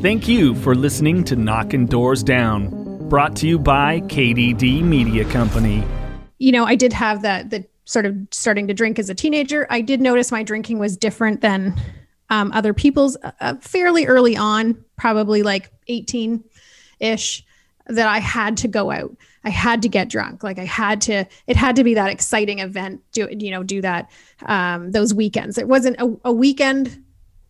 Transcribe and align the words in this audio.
Thank 0.00 0.28
you 0.28 0.54
for 0.54 0.76
listening 0.76 1.24
to 1.24 1.34
Knocking 1.34 1.86
Doors 1.86 2.22
Down, 2.22 3.08
brought 3.08 3.34
to 3.36 3.48
you 3.48 3.58
by 3.58 3.98
KDD 4.02 4.80
Media 4.80 5.24
Company. 5.24 5.82
You 6.38 6.52
know, 6.52 6.64
I 6.64 6.76
did 6.76 6.92
have 6.92 7.22
that 7.22 7.50
the 7.50 7.66
sort 7.84 8.06
of 8.06 8.14
starting 8.30 8.68
to 8.68 8.74
drink 8.74 9.00
as 9.00 9.10
a 9.10 9.14
teenager. 9.16 9.66
I 9.70 9.80
did 9.80 10.00
notice 10.00 10.30
my 10.30 10.44
drinking 10.44 10.78
was 10.78 10.96
different 10.96 11.40
than 11.40 11.74
um, 12.30 12.52
other 12.52 12.72
people's 12.72 13.16
uh, 13.24 13.32
uh 13.40 13.56
fairly 13.56 14.06
early 14.06 14.36
on, 14.36 14.84
probably 14.96 15.42
like 15.42 15.72
18 15.88 16.44
ish, 17.00 17.44
that 17.88 18.06
I 18.06 18.18
had 18.18 18.56
to 18.58 18.68
go 18.68 18.92
out. 18.92 19.16
I 19.42 19.50
had 19.50 19.82
to 19.82 19.88
get 19.88 20.08
drunk. 20.08 20.44
Like 20.44 20.60
I 20.60 20.64
had 20.64 21.00
to, 21.02 21.26
it 21.48 21.56
had 21.56 21.74
to 21.74 21.82
be 21.82 21.94
that 21.94 22.10
exciting 22.10 22.60
event, 22.60 23.00
do, 23.10 23.26
you 23.36 23.50
know, 23.50 23.64
do 23.64 23.80
that, 23.80 24.12
um, 24.46 24.92
those 24.92 25.12
weekends. 25.12 25.58
It 25.58 25.66
wasn't 25.66 26.00
a, 26.00 26.16
a 26.26 26.32
weekend, 26.32 27.02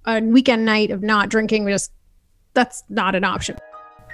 a 0.07 0.23
weekend 0.23 0.65
night 0.65 0.91
of 0.91 1.03
not 1.03 1.29
drinking. 1.29 1.67
We 1.67 1.73
just 1.73 1.93
that's 2.55 2.85
not 2.89 3.15
an 3.15 3.25
option. 3.25 3.57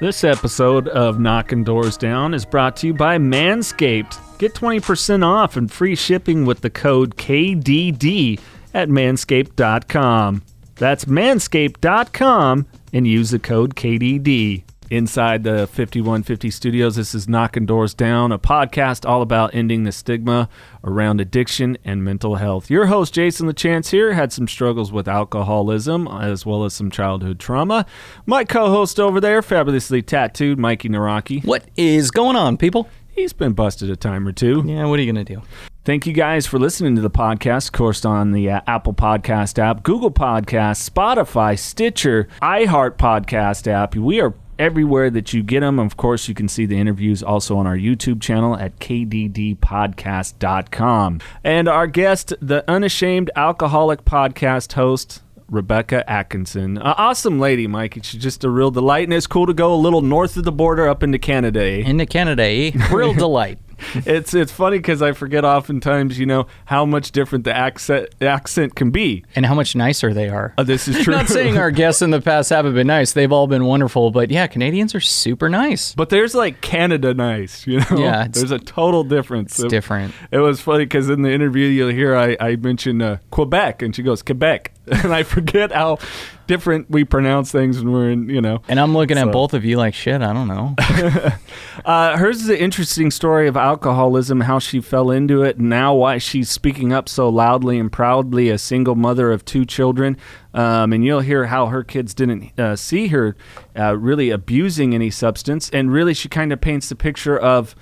This 0.01 0.25
episode 0.25 0.89
of 0.89 1.21
Knocking 1.21 1.63
Doors 1.63 1.97
Down 1.97 2.35
is 2.35 2.45
brought 2.45 2.77
to 2.79 2.89
you 2.89 2.95
by 2.95 3.17
Manscaped. 3.17 4.39
Get 4.39 4.53
20% 4.55 5.25
off 5.25 5.57
and 5.57 5.71
free 5.71 5.95
shipping 5.95 6.45
with 6.45 6.61
the 6.63 6.71
code 6.71 7.17
KDD 7.17 8.41
at 8.75 8.89
manscaped.com. 8.89 10.43
That's 10.75 11.05
manscaped.com 11.05 12.67
and 12.93 13.07
use 13.07 13.31
the 13.31 13.39
code 13.39 13.77
KDD 13.77 14.65
inside 14.95 15.45
the 15.45 15.67
5150 15.67 16.51
studios. 16.51 16.97
This 16.97 17.15
is 17.15 17.29
Knocking 17.29 17.67
Doors 17.67 17.95
Down, 17.95 18.33
a 18.33 18.39
podcast 18.39 19.09
all 19.09 19.23
about 19.23 19.55
ending 19.55 19.85
the 19.85 19.93
stigma 19.93 20.49
around 20.85 21.21
addiction 21.21 21.77
and 21.85 22.05
mental 22.05 22.37
health. 22.37 22.71
Your 22.71 22.87
host, 22.87 23.15
Jason 23.15 23.49
LaChance, 23.49 23.91
here 23.91 24.13
had 24.13 24.33
some 24.33 24.47
struggles 24.47 24.93
with 24.93 25.09
alcoholism 25.09 26.07
as 26.09 26.47
well 26.47 26.65
as 26.65 26.75
some 26.75 26.91
childhood 26.91 27.41
trauma. 27.41 27.87
My 28.27 28.45
co 28.45 28.69
host 28.69 29.01
over 29.01 29.21
there, 29.21 29.43
fabulously 29.43 30.03
tattooed 30.03 30.59
Mikey 30.59 30.89
Naraki. 30.89 31.45
What 31.45 31.65
is 31.77 32.11
going 32.11 32.37
on, 32.37 32.57
people? 32.57 32.89
He's 33.11 33.33
been 33.33 33.53
busted 33.53 33.91
a 33.91 33.97
time 33.97 34.27
or 34.27 34.33
two. 34.33 34.63
Yeah, 34.67 34.87
what 34.87 34.99
are 34.99 35.03
you 35.03 35.13
going 35.13 35.25
to 35.25 35.35
do? 35.37 35.43
Thank 35.85 36.07
you 36.07 36.13
guys 36.13 36.47
for 36.47 36.59
listening 36.59 36.97
to 36.97 37.03
the 37.03 37.11
podcast. 37.11 37.67
Of 37.67 37.73
course, 37.73 38.05
on 38.05 38.33
the 38.33 38.51
uh, 38.51 38.61
Apple 38.67 38.95
Podcast 38.95 39.59
app, 39.59 39.83
Google 39.83 40.11
Podcast, 40.11 40.89
Spotify, 40.89 41.59
Stitcher, 41.59 42.27
iHeart 42.41 42.97
Podcast 42.97 43.67
app. 43.67 43.95
We 43.95 44.21
are 44.21 44.35
everywhere 44.59 45.11
that 45.11 45.33
you 45.33 45.43
get 45.43 45.61
them. 45.61 45.79
Of 45.79 45.97
course, 45.97 46.29
you 46.29 46.35
can 46.35 46.49
see 46.49 46.67
the 46.67 46.79
interviews 46.79 47.23
also 47.23 47.57
on 47.57 47.67
our 47.67 47.77
YouTube 47.77 48.21
channel 48.21 48.57
at 48.57 48.79
kddpodcast.com. 48.79 51.21
And 51.43 51.69
our 51.69 51.87
guest, 51.87 52.35
the 52.41 52.65
unashamed 52.69 53.31
alcoholic 53.37 54.05
podcast 54.05 54.73
host, 54.73 55.23
Rebecca 55.49 56.09
Atkinson. 56.11 56.79
Uh, 56.79 56.95
awesome 56.97 57.39
lady, 57.39 57.67
Mike. 57.67 57.99
She's 58.03 58.23
just 58.23 58.45
a 58.45 58.51
real 58.51 58.71
delight, 58.71 59.05
and 59.05 59.13
it's 59.13 59.27
cool 59.27 59.47
to 59.47 59.55
go 59.55 59.75
a 59.75 59.77
little 59.77 60.03
north 60.03 60.37
of 60.37 60.45
the 60.45 60.53
border 60.53 60.89
up 60.89 61.03
into 61.03 61.19
Canada. 61.19 61.63
Eh? 61.63 61.89
Into 61.89 62.07
Canada, 62.07 62.45
eh? 62.45 62.71
Real 62.91 63.15
delight. 63.15 63.59
It's 63.95 64.35
it's 64.35 64.53
funny 64.53 64.79
because 64.79 65.03
I 65.03 65.13
forget 65.13 65.45
oftentimes, 65.45 66.19
you 66.19 66.27
know, 66.27 66.47
how 66.65 66.85
much 66.85 67.13
different 67.13 67.45
the 67.45 67.55
accent 67.55 68.09
accent 68.21 68.75
can 68.75 68.91
be, 68.91 69.25
and 69.35 69.47
how 69.47 69.55
much 69.55 69.77
nicer 69.77 70.13
they 70.13 70.29
are. 70.29 70.55
Uh, 70.59 70.63
this 70.63 70.89
is 70.89 70.99
true. 71.05 71.15
Not 71.15 71.29
saying 71.29 71.59
our 71.59 71.71
guests 71.71 72.03
in 72.03 72.11
the 72.11 72.21
past 72.21 72.51
haven't 72.51 72.75
been 72.75 72.87
nice; 72.87 73.13
they've 73.13 73.33
all 73.33 73.47
been 73.47 73.65
wonderful. 73.65 74.11
But 74.11 74.31
yeah, 74.31 74.47
Canadians 74.47 74.95
are 74.95 75.01
super 75.01 75.49
nice. 75.49 75.95
But 75.95 76.11
there's 76.11 76.35
like 76.35 76.61
Canada 76.61 77.15
nice, 77.15 77.67
you 77.67 77.81
know. 77.81 77.97
Yeah, 77.97 78.29
there's 78.31 78.51
a 78.51 78.59
total 78.59 79.05
difference. 79.05 79.59
It's 79.59 79.65
it, 79.65 79.71
different. 79.71 80.15
It 80.31 80.39
was 80.39 80.61
funny 80.61 80.85
because 80.85 81.09
in 81.09 81.23
the 81.23 81.33
interview 81.33 81.67
you'll 81.67 81.91
hear 81.91 82.17
I 82.17 82.37
I 82.41 82.57
mentioned 82.57 83.03
uh, 83.03 83.19
Quebec, 83.31 83.83
and 83.83 83.95
she 83.95 84.03
goes 84.03 84.23
Quebec, 84.23 84.73
and 84.87 85.15
I 85.15 85.23
forget 85.23 85.73
how 85.73 85.99
different 86.47 86.91
we 86.91 87.05
pronounce 87.05 87.51
things 87.51 87.79
when 87.79 87.93
we're 87.93 88.11
in, 88.11 88.29
you 88.29 88.41
know. 88.41 88.63
And 88.69 88.79
I'm 88.81 88.95
looking 88.95 89.17
so. 89.17 89.27
at 89.29 89.33
both 89.33 89.55
of 89.55 89.65
you 89.65 89.77
like 89.77 89.95
shit. 89.95 90.23
I 90.23 90.33
don't 90.33 90.49
know. 90.49 90.75
uh, 91.85 92.17
hers 92.17 92.43
is 92.43 92.49
an 92.49 92.57
interesting 92.57 93.11
story 93.11 93.49
of 93.49 93.57
alcoholism, 93.57 94.41
how 94.43 94.59
she 94.59 94.81
fell 94.81 95.11
into 95.11 95.43
it, 95.43 95.57
and 95.57 95.69
now 95.69 95.95
why 95.95 96.19
she's 96.19 96.51
speaking 96.51 96.93
up 96.93 97.09
so 97.09 97.29
loudly 97.29 97.79
and 97.79 97.91
proudly, 97.91 98.51
a 98.51 98.59
single 98.59 98.95
mother 98.95 99.33
of 99.33 99.45
two 99.45 99.65
children. 99.65 100.17
Um, 100.53 100.93
and 100.93 101.05
you'll 101.05 101.21
hear 101.21 101.47
how 101.47 101.67
her 101.67 101.83
kids 101.83 102.15
didn't 102.15 102.59
uh, 102.59 102.77
see 102.77 103.09
her 103.09 103.37
uh, 103.77 103.97
really 103.97 104.31
abusing 104.31 104.95
any 104.95 105.11
substance, 105.11 105.69
and 105.71 105.93
really 105.93 106.15
she 106.15 106.29
kind 106.29 106.53
of 106.53 106.61
paints 106.61 106.89
the 106.89 106.95
picture 106.95 107.37
of 107.37 107.75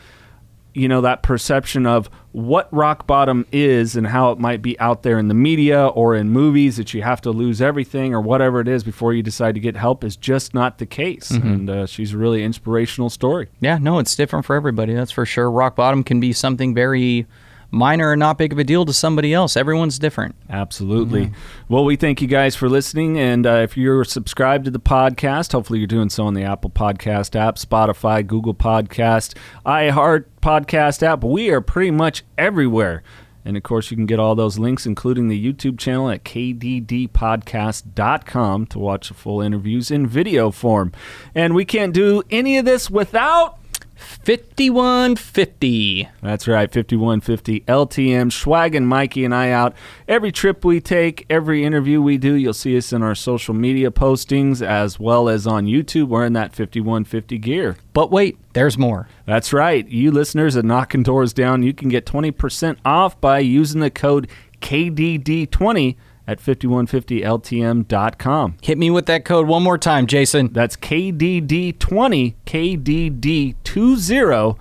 you 0.75 0.89
know 0.89 1.01
that 1.01 1.23
perception 1.23 1.87
of 1.87 2.09
what 2.33 2.73
rock 2.73 3.07
bottom 3.07 3.47
is 3.53 3.95
and 3.95 4.07
how 4.07 4.31
it 4.31 4.39
might 4.39 4.63
be 4.63 4.79
out 4.81 5.03
there 5.03 5.19
in 5.19 5.29
the 5.29 5.35
media 5.35 5.87
or 5.87 6.15
in 6.15 6.31
movies 6.31 6.77
that 6.79 6.95
you 6.95 7.03
have 7.03 7.21
to 7.21 7.31
lose 7.31 7.61
everything 7.61 8.15
or 8.15 8.21
whatever 8.21 8.61
it 8.61 8.69
is 8.69 8.83
before 8.83 9.13
you 9.13 9.23
decide 9.23 9.55
to 9.55 9.61
get 9.61 9.77
help 9.77 10.03
is 10.03 10.17
just 10.17 10.55
not 10.55 10.79
the 10.79 10.87
case. 10.87 11.31
Mm-hmm. 11.31 11.47
and 11.49 11.71
uh, 11.71 11.87
she's 11.87 12.15
a 12.15 12.19
really 12.19 12.43
inspirational 12.43 13.11
story. 13.11 13.49
Yeah 13.61 13.79
no 13.79 13.99
it's 13.99 14.17
different 14.17 14.45
for 14.47 14.57
everybody 14.57 14.95
that's 14.95 15.13
for 15.13 15.27
sure. 15.27 15.51
Rock 15.51 15.77
bottom 15.77 16.03
can 16.03 16.21
be 16.21 16.33
something 16.33 16.75
very 16.75 17.27
minor 17.73 18.11
or 18.11 18.17
not 18.17 18.39
big 18.39 18.53
of 18.53 18.59
a 18.59 18.65
deal 18.65 18.85
to 18.85 18.93
somebody 18.93 19.35
else. 19.35 19.57
Everyone's 19.57 19.99
different. 19.99 20.37
Absolutely. 20.49 21.27
Mm-hmm. 21.27 21.75
Well, 21.75 21.85
we 21.85 21.97
thank 21.97 22.23
you 22.23 22.29
guys 22.29 22.55
for 22.55 22.69
listening. 22.69 23.19
And 23.19 23.47
uh, 23.47 23.63
if 23.65 23.77
you're 23.77 24.05
subscribed 24.05 24.67
to 24.67 24.71
the 24.71 24.79
podcast, 24.79 25.53
hopefully 25.53 25.81
you're 25.81 25.89
doing 25.89 26.11
so 26.11 26.27
on 26.27 26.35
the 26.35 26.45
Apple 26.45 26.71
Podcast 26.71 27.35
app, 27.35 27.57
Spotify, 27.57 28.25
Google 28.25 28.55
Podcast, 28.55 29.37
iHeart 29.67 30.27
Podcast 30.41 31.03
app. 31.03 31.25
We 31.25 31.51
are 31.51 31.61
pretty 31.61 31.91
much 31.91 32.23
everywhere. 32.39 33.03
And 33.45 33.57
of 33.57 33.65
course, 33.65 33.91
you 33.91 33.97
can 33.97 34.07
get 34.07 34.21
all 34.21 34.37
those 34.37 34.59
links, 34.59 34.87
including 34.87 35.29
the 35.29 35.53
YouTube 35.53 35.79
channel 35.79 36.09
at 36.11 36.25
kddpodcast.com 36.25 38.67
to 38.67 38.79
watch 38.79 39.09
the 39.09 39.15
full 39.15 39.41
interviews 39.41 39.91
in 39.91 40.07
video 40.07 40.53
form. 40.53 40.93
And 41.35 41.55
we 41.55 41.65
can't 41.65 41.93
do 41.93 42.23
any 42.31 42.57
of 42.59 42.65
this 42.65 42.89
without 42.89 43.59
5150. 44.03 46.09
That's 46.21 46.49
right, 46.49 46.71
5150 46.71 47.61
LTM. 47.61 48.31
Schwag 48.31 48.77
and 48.77 48.87
Mikey 48.87 49.25
and 49.25 49.35
I 49.35 49.51
out. 49.51 49.75
Every 50.07 50.33
trip 50.33 50.65
we 50.65 50.81
take, 50.81 51.25
every 51.31 51.65
interview 51.65 52.03
we 52.03 52.19
do, 52.19 52.35
you'll 52.35 52.53
see 52.53 52.77
us 52.77 52.93
in 52.93 53.03
our 53.03 53.15
social 53.15 53.55
media 53.55 53.91
postings 53.91 54.67
as 54.67 55.01
well 55.01 55.29
as 55.29 55.47
on 55.47 55.67
YouTube 55.67 56.09
wearing 56.09 56.33
that 56.35 56.55
5150 56.55 57.39
gear. 57.39 57.77
But 57.93 58.11
wait, 58.11 58.39
there's 58.53 58.77
more. 58.77 59.09
That's 59.27 59.53
right. 59.53 59.87
You 59.89 60.11
listeners 60.11 60.57
at 60.57 60.65
Knocking 60.65 61.03
Doors 61.03 61.33
Down, 61.33 61.63
you 61.63 61.73
can 61.73 61.89
get 61.89 62.07
20% 62.07 62.79
off 62.85 63.21
by 63.21 63.39
using 63.39 63.81
the 63.81 63.91
code 63.91 64.29
KDD20 64.61 65.97
at 66.33 66.41
5150ltm.com. 66.41 68.57
Hit 68.63 68.79
me 68.79 68.91
with 68.91 69.07
that 69.07 69.25
code 69.25 69.47
one 69.47 69.63
more 69.63 69.79
time, 69.79 70.09
Jason. 70.09 70.53
That's 70.53 70.75
KDD20, 70.77 72.35
KDD20 72.47 74.59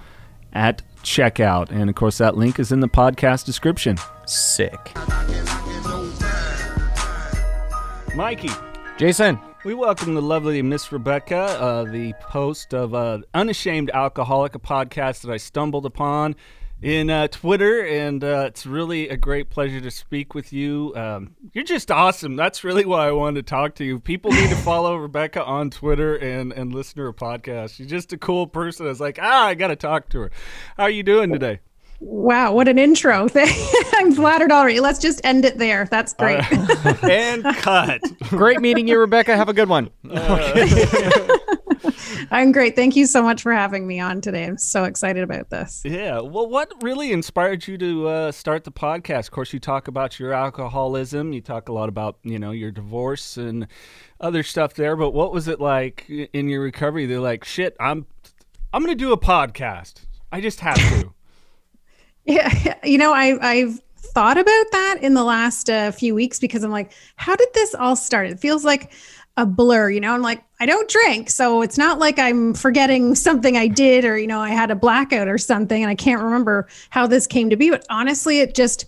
at 0.53 0.83
checkout. 1.03 1.71
And 1.71 1.89
of 1.89 1.95
course, 1.95 2.19
that 2.19 2.37
link 2.37 2.59
is 2.59 2.71
in 2.71 2.81
the 2.81 2.89
podcast 2.89 3.45
description. 3.45 3.97
Sick. 4.27 4.91
Mikey. 8.15 8.51
Jason. 8.97 9.39
We 9.63 9.75
welcome 9.75 10.15
the 10.15 10.23
lovely 10.23 10.59
Miss 10.63 10.91
Rebecca, 10.91 11.37
uh, 11.37 11.83
the 11.83 12.15
host 12.23 12.73
of 12.73 12.95
uh, 12.95 13.19
Unashamed 13.35 13.91
Alcoholic, 13.91 14.55
a 14.55 14.59
podcast 14.59 15.21
that 15.21 15.29
I 15.31 15.37
stumbled 15.37 15.85
upon 15.85 16.35
in 16.81 17.09
uh, 17.09 17.27
Twitter, 17.27 17.85
and 17.85 18.23
uh, 18.23 18.45
it's 18.47 18.65
really 18.65 19.09
a 19.09 19.17
great 19.17 19.49
pleasure 19.49 19.79
to 19.81 19.91
speak 19.91 20.33
with 20.33 20.51
you. 20.51 20.93
Um, 20.95 21.35
you're 21.53 21.63
just 21.63 21.91
awesome. 21.91 22.35
That's 22.35 22.63
really 22.63 22.85
why 22.85 23.07
I 23.07 23.11
wanted 23.11 23.45
to 23.45 23.49
talk 23.49 23.75
to 23.75 23.83
you. 23.83 23.99
People 23.99 24.31
need 24.31 24.49
to 24.49 24.55
follow 24.63 24.95
Rebecca 24.95 25.43
on 25.43 25.69
Twitter 25.69 26.15
and 26.15 26.51
and 26.51 26.73
listen 26.73 26.97
to 26.97 27.03
her 27.03 27.13
podcast. 27.13 27.75
She's 27.75 27.87
just 27.87 28.13
a 28.13 28.17
cool 28.17 28.47
person. 28.47 28.85
I 28.85 28.89
was 28.89 28.99
like, 28.99 29.19
ah, 29.21 29.45
I 29.45 29.53
got 29.53 29.67
to 29.67 29.75
talk 29.75 30.09
to 30.09 30.21
her. 30.21 30.31
How 30.77 30.83
are 30.83 30.89
you 30.89 31.03
doing 31.03 31.31
today? 31.31 31.59
Wow, 31.99 32.53
what 32.53 32.67
an 32.67 32.79
intro. 32.79 33.27
I'm 33.93 34.11
flattered 34.13 34.51
already. 34.51 34.79
Let's 34.79 34.97
just 34.97 35.21
end 35.23 35.45
it 35.45 35.59
there. 35.59 35.85
That's 35.85 36.13
great. 36.13 36.41
Uh, 36.51 36.95
and 37.03 37.43
cut. 37.57 38.01
Great 38.29 38.59
meeting 38.59 38.87
you, 38.87 38.99
Rebecca. 38.99 39.37
Have 39.37 39.49
a 39.49 39.53
good 39.53 39.69
one. 39.69 39.91
Uh, 40.09 41.37
I'm 42.31 42.51
great. 42.51 42.75
Thank 42.75 42.95
you 42.95 43.05
so 43.05 43.21
much 43.21 43.41
for 43.41 43.51
having 43.51 43.87
me 43.87 43.99
on 43.99 44.21
today. 44.21 44.45
I'm 44.45 44.57
so 44.57 44.83
excited 44.83 45.23
about 45.23 45.49
this. 45.49 45.81
Yeah. 45.83 46.19
Well, 46.19 46.47
what 46.47 46.71
really 46.81 47.11
inspired 47.11 47.67
you 47.67 47.77
to 47.77 48.07
uh, 48.07 48.31
start 48.31 48.63
the 48.63 48.71
podcast? 48.71 49.27
Of 49.27 49.31
course, 49.31 49.53
you 49.53 49.59
talk 49.59 49.87
about 49.87 50.19
your 50.19 50.33
alcoholism. 50.33 51.33
You 51.33 51.41
talk 51.41 51.69
a 51.69 51.73
lot 51.73 51.89
about 51.89 52.17
you 52.23 52.39
know 52.39 52.51
your 52.51 52.71
divorce 52.71 53.37
and 53.37 53.67
other 54.19 54.43
stuff 54.43 54.73
there. 54.73 54.95
But 54.95 55.11
what 55.11 55.31
was 55.31 55.47
it 55.47 55.59
like 55.59 56.09
in 56.09 56.49
your 56.49 56.61
recovery? 56.61 57.05
They're 57.05 57.19
like, 57.19 57.43
shit, 57.43 57.75
I'm 57.79 58.05
I'm 58.73 58.83
going 58.83 58.95
to 58.95 59.03
do 59.03 59.11
a 59.11 59.17
podcast. 59.17 60.05
I 60.31 60.41
just 60.41 60.59
have 60.61 60.77
to. 60.77 61.13
yeah, 62.25 62.75
you 62.83 62.97
know, 62.97 63.13
I 63.13 63.37
I've 63.41 63.79
thought 64.13 64.37
about 64.37 64.65
that 64.71 64.97
in 65.01 65.13
the 65.13 65.23
last 65.23 65.69
uh, 65.69 65.91
few 65.91 66.13
weeks 66.13 66.39
because 66.39 66.63
I'm 66.63 66.71
like, 66.71 66.91
how 67.15 67.35
did 67.35 67.49
this 67.53 67.73
all 67.75 67.95
start? 67.95 68.27
It 68.27 68.39
feels 68.39 68.65
like 68.65 68.91
a 69.41 69.45
blur, 69.45 69.89
you 69.89 69.99
know. 69.99 70.13
I'm 70.13 70.21
like, 70.21 70.43
I 70.59 70.65
don't 70.65 70.89
drink, 70.89 71.29
so 71.29 71.61
it's 71.61 71.77
not 71.77 71.99
like 71.99 72.19
I'm 72.19 72.53
forgetting 72.53 73.15
something 73.15 73.57
I 73.57 73.67
did 73.67 74.05
or 74.05 74.17
you 74.17 74.27
know 74.27 74.39
I 74.39 74.49
had 74.49 74.71
a 74.71 74.75
blackout 74.75 75.27
or 75.27 75.37
something 75.37 75.81
and 75.81 75.89
I 75.89 75.95
can't 75.95 76.21
remember 76.21 76.67
how 76.89 77.07
this 77.07 77.27
came 77.27 77.49
to 77.49 77.55
be. 77.55 77.69
But 77.69 77.85
honestly, 77.89 78.39
it 78.39 78.55
just 78.55 78.85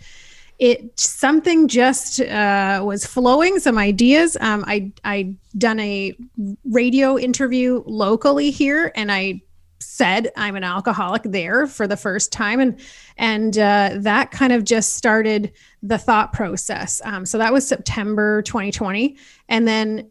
it 0.60 0.98
something 1.00 1.68
just 1.68 2.22
uh, 2.22 2.82
was 2.86 3.06
flowing 3.06 3.58
some 3.60 3.78
ideas 3.78 4.38
um, 4.40 4.64
i 4.68 4.92
i 5.04 5.34
done 5.58 5.80
a 5.80 6.16
radio 6.64 7.18
interview 7.18 7.82
locally 7.88 8.52
here 8.52 8.92
and 8.96 9.12
i 9.12 9.42
said 9.84 10.32
I'm 10.36 10.56
an 10.56 10.64
alcoholic 10.64 11.24
there 11.24 11.68
for 11.68 11.88
the 11.88 11.98
first 11.98 12.32
time, 12.32 12.60
and 12.60 12.80
and 13.18 13.58
uh, 13.58 13.92
that 13.98 14.32
kind 14.32 14.54
of 14.54 14.64
just 14.64 14.94
started 14.94 15.52
the 15.82 15.98
thought 15.98 16.34
process. 16.34 17.02
Um, 17.04 17.26
so 17.26 17.38
that 17.38 17.54
was 17.54 17.68
September 17.68 18.42
2020, 18.44 19.18
and 19.50 19.68
then 19.68 20.10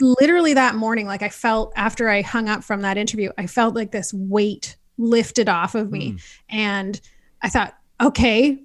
literally 0.00 0.54
that 0.54 0.74
morning, 0.74 1.06
like 1.06 1.22
I 1.22 1.28
felt 1.28 1.72
after 1.76 2.08
I 2.08 2.22
hung 2.22 2.48
up 2.48 2.62
from 2.62 2.82
that 2.82 2.96
interview, 2.96 3.30
I 3.38 3.46
felt 3.46 3.74
like 3.74 3.92
this 3.92 4.12
weight 4.14 4.76
lifted 4.96 5.48
off 5.48 5.74
of 5.74 5.90
me, 5.90 6.12
mm. 6.12 6.20
and 6.48 7.00
I 7.42 7.48
thought, 7.48 7.74
okay, 8.00 8.62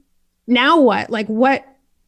now 0.47 0.79
what? 0.79 1.09
Like 1.09 1.27
what? 1.27 1.65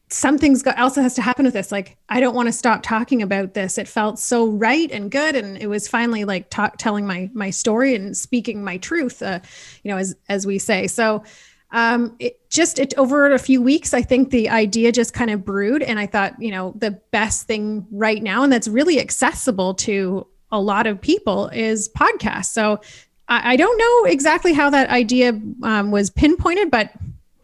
Something's 0.08 0.62
got 0.62 0.78
also 0.78 1.02
has 1.02 1.14
to 1.14 1.22
happen 1.22 1.44
with 1.44 1.54
this. 1.54 1.72
Like 1.72 1.96
i 2.08 2.20
don't 2.20 2.34
want 2.34 2.46
to 2.46 2.52
stop 2.52 2.82
talking 2.82 3.22
about 3.22 3.54
this. 3.54 3.78
It 3.78 3.88
felt 3.88 4.18
so 4.18 4.46
right 4.46 4.90
and 4.90 5.10
good 5.10 5.34
and 5.34 5.56
it 5.58 5.66
was 5.66 5.88
finally 5.88 6.24
like 6.24 6.46
telling 6.50 7.06
my 7.06 7.30
my 7.34 7.50
story 7.50 7.94
and 7.94 8.16
speaking 8.16 8.62
my 8.62 8.76
truth 8.76 9.22
uh, 9.22 9.40
you 9.82 9.90
know 9.90 9.98
as 9.98 10.16
as 10.28 10.46
we 10.46 10.58
say. 10.58 10.86
So 10.86 11.24
um 11.72 12.14
it 12.20 12.48
just 12.48 12.78
it 12.78 12.94
over 12.96 13.32
a 13.32 13.38
few 13.40 13.60
weeks 13.60 13.92
i 13.92 14.00
think 14.00 14.30
the 14.30 14.48
idea 14.48 14.92
just 14.92 15.12
kind 15.12 15.30
of 15.30 15.44
brewed 15.44 15.82
and 15.82 15.98
i 15.98 16.06
thought 16.06 16.32
you 16.40 16.52
know 16.52 16.72
the 16.78 16.92
best 17.10 17.48
thing 17.48 17.84
right 17.90 18.22
now 18.22 18.44
and 18.44 18.52
that's 18.52 18.68
really 18.68 19.00
accessible 19.00 19.74
to 19.74 20.24
a 20.52 20.60
lot 20.60 20.86
of 20.86 21.00
people 21.00 21.48
is 21.48 21.88
podcasts. 21.88 22.46
So 22.46 22.80
i, 23.28 23.54
I 23.54 23.56
don't 23.56 23.76
know 23.76 24.10
exactly 24.10 24.52
how 24.52 24.70
that 24.70 24.90
idea 24.90 25.40
um, 25.64 25.90
was 25.90 26.08
pinpointed 26.08 26.70
but 26.70 26.92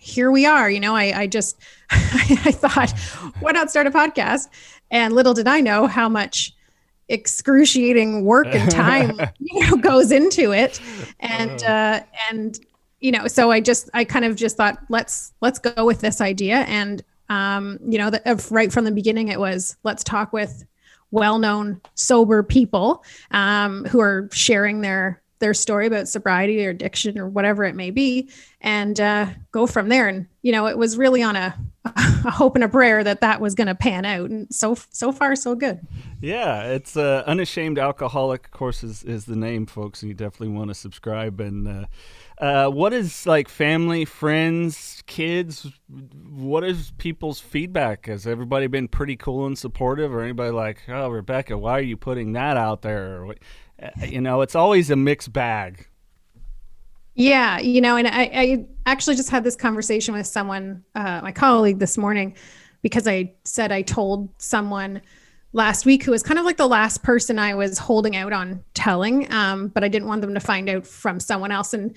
here 0.02 0.32
we 0.32 0.46
are. 0.46 0.68
You 0.68 0.80
know, 0.80 0.96
I, 0.96 1.20
I 1.20 1.26
just, 1.28 1.58
I 1.90 2.50
thought, 2.50 2.90
why 3.38 3.52
not 3.52 3.70
start 3.70 3.86
a 3.86 3.90
podcast? 3.90 4.48
And 4.90 5.14
little 5.14 5.32
did 5.32 5.46
I 5.46 5.60
know 5.60 5.86
how 5.86 6.08
much 6.08 6.54
excruciating 7.08 8.24
work 8.24 8.46
and 8.46 8.70
time 8.70 9.18
you 9.38 9.60
know 9.66 9.76
goes 9.76 10.12
into 10.12 10.52
it 10.52 10.80
and 11.20 11.62
uh 11.64 12.00
and 12.30 12.60
you 13.00 13.10
know 13.10 13.26
so 13.26 13.50
i 13.50 13.60
just 13.60 13.90
i 13.92 14.04
kind 14.04 14.24
of 14.24 14.36
just 14.36 14.56
thought 14.56 14.78
let's 14.88 15.32
let's 15.42 15.58
go 15.58 15.84
with 15.84 16.00
this 16.00 16.20
idea 16.20 16.60
and 16.68 17.02
um 17.28 17.78
you 17.84 17.98
know 17.98 18.08
the, 18.08 18.46
right 18.50 18.72
from 18.72 18.84
the 18.84 18.92
beginning 18.92 19.28
it 19.28 19.38
was 19.38 19.76
let's 19.82 20.04
talk 20.04 20.32
with 20.32 20.64
well-known 21.10 21.80
sober 21.96 22.42
people 22.42 23.04
um 23.32 23.84
who 23.86 24.00
are 24.00 24.28
sharing 24.32 24.80
their 24.80 25.21
their 25.42 25.52
story 25.52 25.88
about 25.88 26.08
sobriety 26.08 26.64
or 26.64 26.70
addiction 26.70 27.18
or 27.18 27.28
whatever 27.28 27.64
it 27.64 27.74
may 27.74 27.90
be 27.90 28.30
and 28.60 29.00
uh, 29.00 29.26
go 29.50 29.66
from 29.66 29.88
there. 29.88 30.08
And 30.08 30.26
you 30.40 30.52
know 30.52 30.66
it 30.68 30.78
was 30.78 30.96
really 30.96 31.22
on 31.22 31.34
a, 31.36 31.54
a 31.84 32.30
hope 32.30 32.54
and 32.54 32.64
a 32.64 32.68
prayer 32.68 33.02
that 33.02 33.20
that 33.20 33.40
was 33.40 33.54
going 33.54 33.66
to 33.66 33.74
pan 33.74 34.04
out. 34.04 34.30
And 34.30 34.46
so 34.54 34.76
so 34.90 35.10
far 35.10 35.34
so 35.34 35.54
good. 35.54 35.80
Yeah 36.20 36.62
it's 36.66 36.96
uh, 36.96 37.24
unashamed 37.26 37.78
alcoholic 37.78 38.46
of 38.46 38.52
course 38.52 38.84
is, 38.84 39.02
is 39.02 39.26
the 39.26 39.36
name 39.36 39.66
folks 39.66 40.00
and 40.02 40.08
you 40.08 40.14
definitely 40.14 40.56
want 40.56 40.68
to 40.68 40.74
subscribe. 40.74 41.40
And 41.40 41.68
uh, 41.68 41.86
uh, 42.38 42.70
what 42.70 42.92
is 42.92 43.26
like 43.26 43.48
family 43.48 44.04
friends 44.04 45.02
kids 45.06 45.66
what 46.30 46.62
is 46.62 46.92
people's 46.98 47.40
feedback? 47.40 48.06
Has 48.06 48.28
everybody 48.28 48.68
been 48.68 48.86
pretty 48.86 49.16
cool 49.16 49.44
and 49.44 49.58
supportive? 49.58 50.14
Or 50.14 50.22
anybody 50.22 50.52
like 50.52 50.82
oh 50.88 51.08
rebecca 51.08 51.58
why 51.58 51.72
are 51.72 51.82
you 51.82 51.96
putting 51.96 52.32
that 52.34 52.56
out 52.56 52.82
there 52.82 53.26
you 54.06 54.20
know, 54.20 54.42
it's 54.42 54.54
always 54.54 54.90
a 54.90 54.96
mixed 54.96 55.32
bag. 55.32 55.86
Yeah, 57.14 57.58
you 57.58 57.80
know, 57.80 57.96
and 57.96 58.08
I, 58.08 58.22
I 58.32 58.66
actually 58.86 59.16
just 59.16 59.28
had 59.28 59.44
this 59.44 59.56
conversation 59.56 60.14
with 60.14 60.26
someone, 60.26 60.82
uh, 60.94 61.20
my 61.22 61.32
colleague 61.32 61.78
this 61.78 61.98
morning, 61.98 62.34
because 62.80 63.06
I 63.06 63.34
said 63.44 63.70
I 63.70 63.82
told 63.82 64.30
someone 64.38 65.02
last 65.52 65.84
week 65.84 66.04
who 66.04 66.10
was 66.10 66.22
kind 66.22 66.38
of 66.38 66.46
like 66.46 66.56
the 66.56 66.66
last 66.66 67.02
person 67.02 67.38
I 67.38 67.54
was 67.54 67.78
holding 67.78 68.16
out 68.16 68.32
on 68.32 68.64
telling, 68.72 69.30
um, 69.32 69.68
but 69.68 69.84
I 69.84 69.88
didn't 69.88 70.08
want 70.08 70.22
them 70.22 70.34
to 70.34 70.40
find 70.40 70.68
out 70.70 70.86
from 70.86 71.20
someone 71.20 71.52
else. 71.52 71.74
And 71.74 71.94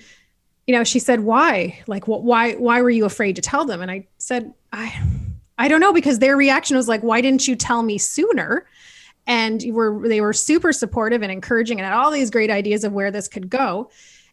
you 0.66 0.74
know, 0.74 0.84
she 0.84 0.98
said, 0.98 1.20
"Why? 1.20 1.80
Like, 1.86 2.08
what? 2.08 2.22
Why? 2.22 2.54
Why 2.54 2.82
were 2.82 2.90
you 2.90 3.04
afraid 3.04 3.36
to 3.36 3.42
tell 3.42 3.64
them?" 3.64 3.80
And 3.80 3.90
I 3.90 4.06
said, 4.18 4.52
"I, 4.72 5.00
I 5.56 5.68
don't 5.68 5.80
know," 5.80 5.92
because 5.92 6.18
their 6.18 6.36
reaction 6.36 6.76
was 6.76 6.88
like, 6.88 7.02
"Why 7.02 7.20
didn't 7.20 7.46
you 7.46 7.56
tell 7.56 7.82
me 7.82 7.98
sooner?" 7.98 8.66
And 9.26 9.62
were 9.72 10.08
they 10.08 10.20
were 10.20 10.32
super 10.32 10.72
supportive 10.72 11.22
and 11.22 11.32
encouraging 11.32 11.78
and 11.78 11.86
had 11.86 11.96
all 11.96 12.10
these 12.10 12.30
great 12.30 12.50
ideas 12.50 12.84
of 12.84 12.92
where 12.92 13.10
this 13.10 13.28
could 13.28 13.50
go. 13.50 13.90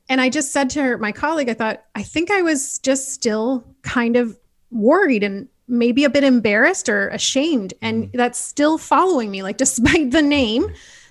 And 0.10 0.20
i 0.22 0.30
just 0.30 0.52
said 0.52 0.70
to 0.72 0.84
her, 0.84 0.98
my 0.98 1.12
colleague 1.12 1.50
i 1.50 1.54
thought 1.54 1.86
i 1.96 2.04
think 2.04 2.30
i 2.30 2.42
was 2.42 2.80
just 2.80 3.12
still 3.12 3.64
kind 3.82 4.16
of 4.16 4.38
worried 4.72 5.24
and 5.24 5.48
maybe 5.68 6.04
a 6.04 6.10
bit 6.10 6.24
embarrassed 6.24 6.90
or 6.90 7.08
ashamed 7.10 7.74
and 7.82 8.06
mm-hmm. 8.06 8.18
that's 8.18 8.40
still 8.40 8.78
following 8.78 9.32
me. 9.32 9.44
Like 9.44 9.58
despite 9.66 10.12
the 10.12 10.22
name 10.22 10.68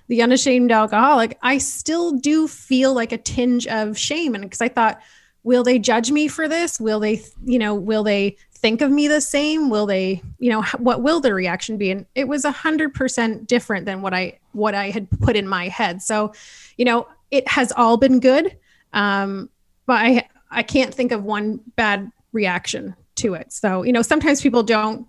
the 0.08 0.20
unashamed 0.20 0.72
alcoholic 0.72 1.38
i 1.42 1.56
still 1.56 2.12
do 2.12 2.46
feel 2.46 2.92
like 2.92 3.12
a 3.12 3.18
tinge 3.18 3.66
of 3.66 3.98
shame. 3.98 4.34
And 4.34 4.44
because 4.44 4.60
i 4.60 4.68
thought 4.68 5.00
will 5.44 5.64
they 5.64 5.78
judge 5.78 6.10
me 6.10 6.28
for 6.28 6.48
this? 6.48 6.78
Will 6.78 7.00
they 7.00 7.22
you 7.44 7.58
know 7.58 7.74
will 7.74 8.02
they 8.02 8.36
think 8.62 8.80
of 8.80 8.90
me 8.90 9.08
the 9.08 9.20
same? 9.20 9.68
Will 9.68 9.86
they 9.86 10.22
you 10.38 10.50
know 10.50 10.62
what 10.78 11.02
will 11.02 11.20
the 11.20 11.34
reaction 11.34 11.76
be? 11.76 11.90
And 11.90 12.06
it 12.14 12.28
was 12.28 12.44
a 12.44 12.52
hundred 12.52 12.94
percent 12.94 13.46
different 13.46 13.84
than 13.84 14.00
what 14.00 14.14
i 14.14 14.38
what 14.52 14.74
i 14.74 14.90
had 14.90 15.08
put 15.20 15.36
in 15.36 15.46
my 15.46 15.68
head. 15.68 16.00
So 16.00 16.32
you 16.78 16.84
know 16.84 17.06
it 17.30 17.46
has 17.48 17.72
all 17.72 17.96
been 17.96 18.20
good 18.20 18.56
um 18.92 19.48
but 19.86 19.94
i 19.94 20.28
i 20.50 20.62
can't 20.62 20.94
think 20.94 21.12
of 21.12 21.24
one 21.24 21.60
bad 21.76 22.10
reaction 22.32 22.94
to 23.16 23.34
it. 23.34 23.52
So 23.52 23.82
you 23.82 23.92
know 23.92 24.02
sometimes 24.02 24.40
people 24.40 24.62
don't 24.62 25.06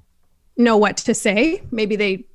know 0.58 0.76
what 0.76 0.98
to 0.98 1.14
say. 1.14 1.64
Maybe 1.72 1.96
they 1.96 2.26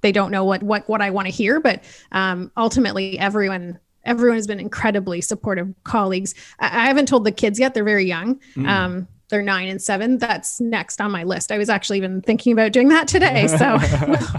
they 0.00 0.12
don't 0.12 0.30
know 0.30 0.44
what 0.44 0.62
what 0.62 0.88
what 0.88 1.00
i 1.00 1.08
want 1.10 1.26
to 1.26 1.32
hear 1.32 1.60
but 1.60 1.82
um 2.12 2.52
ultimately 2.58 3.18
everyone 3.18 3.78
everyone 4.04 4.36
has 4.36 4.46
been 4.46 4.60
incredibly 4.60 5.22
supportive 5.22 5.72
colleagues. 5.84 6.34
I, 6.58 6.66
I 6.66 6.86
haven't 6.86 7.06
told 7.06 7.24
the 7.24 7.32
kids 7.32 7.58
yet 7.58 7.72
they're 7.72 7.84
very 7.84 8.04
young. 8.04 8.38
Mm. 8.54 8.68
um 8.68 9.08
they're 9.28 9.42
nine 9.42 9.68
and 9.68 9.80
seven. 9.80 10.18
That's 10.18 10.60
next 10.60 11.00
on 11.00 11.10
my 11.10 11.24
list. 11.24 11.50
I 11.50 11.58
was 11.58 11.68
actually 11.68 11.98
even 11.98 12.20
thinking 12.20 12.52
about 12.52 12.72
doing 12.72 12.88
that 12.90 13.08
today. 13.08 13.46
So 13.46 13.78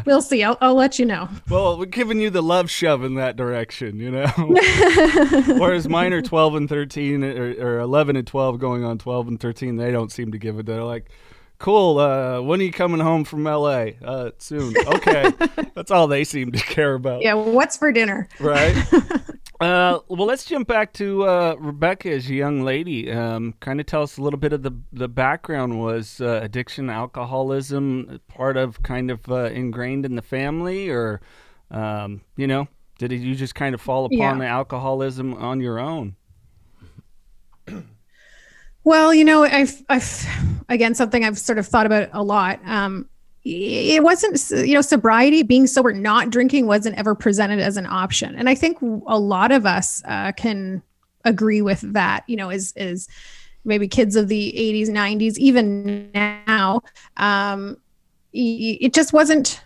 we'll, 0.05 0.21
see. 0.21 0.43
I'll, 0.43 0.57
I'll 0.61 0.75
let 0.75 0.99
you 0.99 1.05
know. 1.05 1.27
Well, 1.49 1.77
we're 1.77 1.85
giving 1.85 2.19
you 2.19 2.29
the 2.29 2.43
love 2.43 2.69
shove 2.69 3.03
in 3.03 3.15
that 3.15 3.35
direction, 3.35 3.99
you 3.99 4.11
know? 4.11 4.27
Whereas 5.57 5.87
mine 5.89 6.13
are 6.13 6.21
12 6.21 6.55
and 6.55 6.69
13 6.69 7.23
or, 7.23 7.53
or 7.59 7.79
11 7.79 8.15
and 8.15 8.27
12 8.27 8.59
going 8.59 8.83
on 8.83 8.97
12 8.97 9.27
and 9.27 9.39
13. 9.39 9.77
They 9.77 9.91
don't 9.91 10.11
seem 10.11 10.31
to 10.31 10.37
give 10.37 10.59
it. 10.59 10.65
They're 10.65 10.83
like, 10.83 11.09
cool. 11.57 11.97
Uh, 11.99 12.41
when 12.41 12.59
are 12.59 12.63
you 12.63 12.71
coming 12.71 12.99
home 12.99 13.23
from 13.23 13.43
LA? 13.43 13.87
Uh, 14.03 14.31
soon. 14.37 14.73
Okay. 14.77 15.31
That's 15.73 15.91
all 15.91 16.07
they 16.07 16.23
seem 16.23 16.51
to 16.51 16.59
care 16.59 16.93
about. 16.93 17.21
Yeah. 17.21 17.33
What's 17.33 17.77
for 17.77 17.91
dinner? 17.91 18.27
Right. 18.39 18.75
Uh, 19.65 19.99
well, 20.09 20.27
let's 20.27 20.45
jump 20.45 20.67
back 20.67 20.93
to 20.93 21.23
uh, 21.23 21.55
Rebecca 21.57 22.11
as 22.11 22.29
a 22.29 22.35
young 22.35 22.63
lady. 22.63 23.11
Um, 23.11 23.55
kind 23.61 23.79
of 23.79 23.87
tell 23.87 24.03
us 24.03 24.17
a 24.17 24.21
little 24.21 24.37
bit 24.37 24.53
of 24.53 24.61
the 24.61 24.71
the 24.93 25.07
background. 25.07 25.79
Was 25.79 26.21
uh, 26.21 26.39
addiction, 26.43 26.87
alcoholism 26.87 28.19
part 28.27 28.57
of 28.57 28.83
kind 28.83 29.09
of 29.09 29.27
uh, 29.27 29.45
ingrained 29.45 30.05
in 30.05 30.15
the 30.15 30.21
family, 30.21 30.89
or 30.89 31.19
um, 31.71 32.21
you 32.37 32.45
know, 32.45 32.67
did 32.99 33.11
you 33.11 33.33
just 33.33 33.55
kind 33.55 33.73
of 33.73 33.81
fall 33.81 34.05
upon 34.05 34.17
yeah. 34.17 34.37
the 34.37 34.45
alcoholism 34.45 35.33
on 35.33 35.59
your 35.59 35.79
own? 35.79 36.15
Well, 38.83 39.15
you 39.15 39.25
know, 39.25 39.43
I've, 39.43 39.83
I've 39.89 40.63
again 40.69 40.93
something 40.93 41.25
I've 41.25 41.39
sort 41.39 41.57
of 41.57 41.65
thought 41.65 41.87
about 41.87 42.09
a 42.13 42.21
lot. 42.21 42.59
Um, 42.65 43.09
it 43.45 44.01
wasn't 44.01 44.67
you 44.67 44.73
know 44.73 44.81
sobriety 44.81 45.43
being 45.43 45.67
sober 45.67 45.93
not 45.93 46.31
drinking 46.31 46.65
wasn't 46.65 46.97
ever 46.97 47.13
presented 47.13 47.59
as 47.59 47.77
an 47.77 47.85
option. 47.85 48.35
And 48.35 48.49
i 48.49 48.55
think 48.55 48.81
a 48.81 49.19
lot 49.19 49.51
of 49.51 49.65
us 49.65 50.01
uh, 50.05 50.31
can 50.31 50.81
agree 51.23 51.61
with 51.61 51.81
that 51.93 52.23
you 52.27 52.35
know 52.35 52.49
is 52.49 52.73
is 52.75 53.07
maybe 53.63 53.87
kids 53.87 54.15
of 54.15 54.27
the 54.27 54.53
80s 54.55 54.89
90s 54.89 55.37
even 55.37 56.11
now 56.13 56.81
um, 57.17 57.77
it 58.31 58.93
just 58.93 59.13
wasn't 59.13 59.61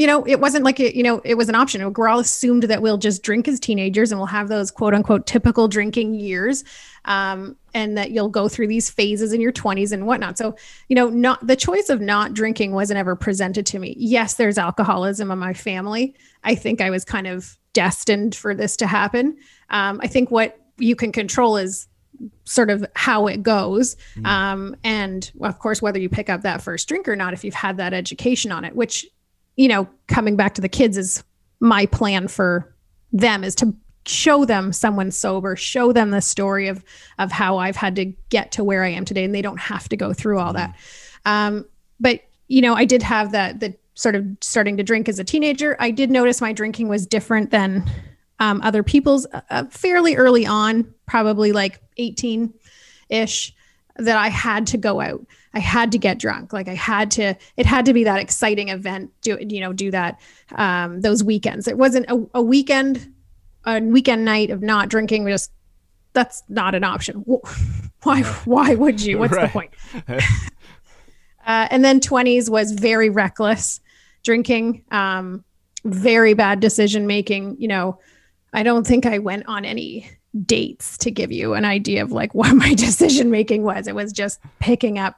you 0.00 0.06
know, 0.06 0.24
it 0.26 0.40
wasn't 0.40 0.64
like 0.64 0.80
it, 0.80 0.94
you 0.94 1.02
know, 1.02 1.20
it 1.24 1.34
was 1.34 1.50
an 1.50 1.54
option. 1.54 1.92
We're 1.92 2.08
all 2.08 2.20
assumed 2.20 2.62
that 2.62 2.80
we'll 2.80 2.96
just 2.96 3.22
drink 3.22 3.46
as 3.46 3.60
teenagers 3.60 4.10
and 4.10 4.18
we'll 4.18 4.28
have 4.28 4.48
those 4.48 4.70
quote 4.70 4.94
unquote 4.94 5.26
typical 5.26 5.68
drinking 5.68 6.14
years. 6.14 6.64
Um, 7.04 7.56
and 7.74 7.98
that 7.98 8.10
you'll 8.10 8.30
go 8.30 8.48
through 8.48 8.68
these 8.68 8.88
phases 8.88 9.32
in 9.32 9.40
your 9.40 9.52
20s 9.52 9.92
and 9.92 10.06
whatnot. 10.06 10.38
So, 10.38 10.56
you 10.88 10.96
know, 10.96 11.08
not 11.08 11.46
the 11.46 11.54
choice 11.54 11.88
of 11.90 12.00
not 12.00 12.32
drinking 12.32 12.72
wasn't 12.72 12.98
ever 12.98 13.14
presented 13.14 13.66
to 13.66 13.78
me. 13.78 13.94
Yes, 13.98 14.34
there's 14.34 14.58
alcoholism 14.58 15.30
in 15.30 15.38
my 15.38 15.52
family. 15.52 16.14
I 16.44 16.54
think 16.54 16.80
I 16.80 16.88
was 16.88 17.04
kind 17.04 17.26
of 17.26 17.58
destined 17.74 18.34
for 18.34 18.54
this 18.54 18.76
to 18.78 18.86
happen. 18.86 19.36
Um, 19.68 20.00
I 20.02 20.08
think 20.08 20.30
what 20.30 20.58
you 20.78 20.96
can 20.96 21.12
control 21.12 21.58
is 21.58 21.88
sort 22.44 22.70
of 22.70 22.84
how 22.96 23.26
it 23.26 23.42
goes. 23.42 23.96
Mm. 24.16 24.26
Um, 24.26 24.76
and 24.82 25.30
of 25.42 25.58
course, 25.58 25.80
whether 25.82 25.98
you 25.98 26.08
pick 26.08 26.28
up 26.28 26.42
that 26.42 26.62
first 26.62 26.88
drink 26.88 27.08
or 27.08 27.16
not, 27.16 27.34
if 27.34 27.44
you've 27.44 27.54
had 27.54 27.76
that 27.78 27.92
education 27.92 28.50
on 28.50 28.64
it, 28.64 28.74
which, 28.74 29.06
you 29.60 29.68
know, 29.68 29.86
coming 30.08 30.36
back 30.36 30.54
to 30.54 30.62
the 30.62 30.70
kids 30.70 30.96
is 30.96 31.22
my 31.60 31.84
plan 31.84 32.28
for 32.28 32.74
them 33.12 33.44
is 33.44 33.54
to 33.56 33.74
show 34.06 34.46
them 34.46 34.72
someone 34.72 35.10
sober, 35.10 35.54
show 35.54 35.92
them 35.92 36.12
the 36.12 36.22
story 36.22 36.66
of 36.66 36.82
of 37.18 37.30
how 37.30 37.58
I've 37.58 37.76
had 37.76 37.94
to 37.96 38.06
get 38.30 38.52
to 38.52 38.64
where 38.64 38.82
I 38.84 38.88
am 38.88 39.04
today, 39.04 39.22
and 39.22 39.34
they 39.34 39.42
don't 39.42 39.60
have 39.60 39.86
to 39.90 39.98
go 39.98 40.14
through 40.14 40.38
all 40.38 40.54
that. 40.54 40.74
Um, 41.26 41.66
but 42.00 42.22
you 42.48 42.62
know, 42.62 42.74
I 42.74 42.86
did 42.86 43.02
have 43.02 43.32
that 43.32 43.60
the 43.60 43.76
sort 43.92 44.14
of 44.14 44.24
starting 44.40 44.78
to 44.78 44.82
drink 44.82 45.10
as 45.10 45.18
a 45.18 45.24
teenager. 45.24 45.76
I 45.78 45.90
did 45.90 46.10
notice 46.10 46.40
my 46.40 46.54
drinking 46.54 46.88
was 46.88 47.06
different 47.06 47.50
than 47.50 47.84
um, 48.38 48.62
other 48.62 48.82
people's 48.82 49.26
uh, 49.26 49.42
uh 49.50 49.64
fairly 49.66 50.16
early 50.16 50.46
on, 50.46 50.90
probably 51.04 51.52
like 51.52 51.82
18 51.98 52.54
ish, 53.10 53.54
that 53.96 54.16
I 54.16 54.28
had 54.28 54.68
to 54.68 54.78
go 54.78 55.02
out. 55.02 55.20
I 55.52 55.58
had 55.58 55.92
to 55.92 55.98
get 55.98 56.18
drunk. 56.18 56.52
Like 56.52 56.68
I 56.68 56.74
had 56.74 57.10
to, 57.12 57.34
it 57.56 57.66
had 57.66 57.84
to 57.86 57.92
be 57.92 58.04
that 58.04 58.20
exciting 58.20 58.68
event, 58.68 59.10
do, 59.20 59.36
you 59.40 59.60
know, 59.60 59.72
do 59.72 59.90
that, 59.90 60.20
um, 60.54 61.00
those 61.00 61.24
weekends. 61.24 61.66
It 61.66 61.76
wasn't 61.76 62.06
a, 62.08 62.26
a 62.34 62.42
weekend 62.42 63.12
a 63.66 63.78
weekend 63.78 64.24
night 64.24 64.50
of 64.50 64.62
not 64.62 64.88
drinking 64.88 65.26
just 65.26 65.52
that's 66.14 66.42
not 66.48 66.74
an 66.74 66.82
option. 66.84 67.24
Why 68.02 68.22
why 68.22 68.74
would 68.74 69.02
you? 69.02 69.18
What's 69.18 69.34
right. 69.34 69.46
the 69.46 69.52
point 69.52 69.74
uh, 70.08 71.68
and 71.70 71.84
then 71.84 72.00
20s 72.00 72.48
was 72.48 72.72
very 72.72 73.10
reckless 73.10 73.78
drinking 74.22 74.84
um, 74.90 75.44
very 75.84 76.32
bad 76.32 76.60
decision 76.60 77.06
making. 77.06 77.56
You 77.58 77.68
know 77.68 77.98
i 78.52 78.64
don't 78.64 78.84
think 78.84 79.06
i 79.06 79.16
went 79.18 79.46
on 79.46 79.64
any 79.64 80.10
dates 80.46 80.96
to 80.98 81.10
give 81.10 81.32
you 81.32 81.54
an 81.54 81.64
idea 81.64 82.02
of 82.02 82.12
like 82.12 82.34
what 82.34 82.54
my 82.54 82.74
decision 82.74 83.30
making 83.30 83.62
was. 83.62 83.86
It 83.86 83.94
was 83.94 84.12
just 84.12 84.40
picking 84.58 84.98
up 84.98 85.16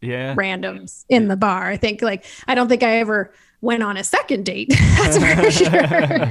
yeah 0.00 0.34
randoms 0.36 1.04
in 1.08 1.28
the 1.28 1.36
bar 1.36 1.68
i 1.68 1.76
think 1.76 2.02
like 2.02 2.24
i 2.46 2.54
don't 2.54 2.68
think 2.68 2.82
i 2.82 2.98
ever 2.98 3.32
went 3.60 3.82
on 3.82 3.96
a 3.96 4.04
second 4.04 4.44
date 4.44 4.68
that's 4.96 5.18
for 5.18 5.50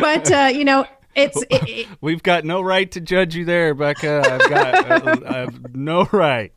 but 0.00 0.30
uh, 0.30 0.50
you 0.52 0.64
know, 0.64 0.86
it's 1.14 1.40
it, 1.42 1.68
it, 1.68 1.86
we've 2.00 2.22
got 2.22 2.44
no 2.44 2.60
right 2.60 2.90
to 2.92 3.00
judge 3.00 3.34
you 3.34 3.44
there, 3.44 3.74
Becca. 3.74 4.22
I've 4.24 4.50
got 4.50 5.06
uh, 5.06 5.16
I 5.26 5.36
have 5.38 5.74
no 5.74 6.08
right. 6.12 6.52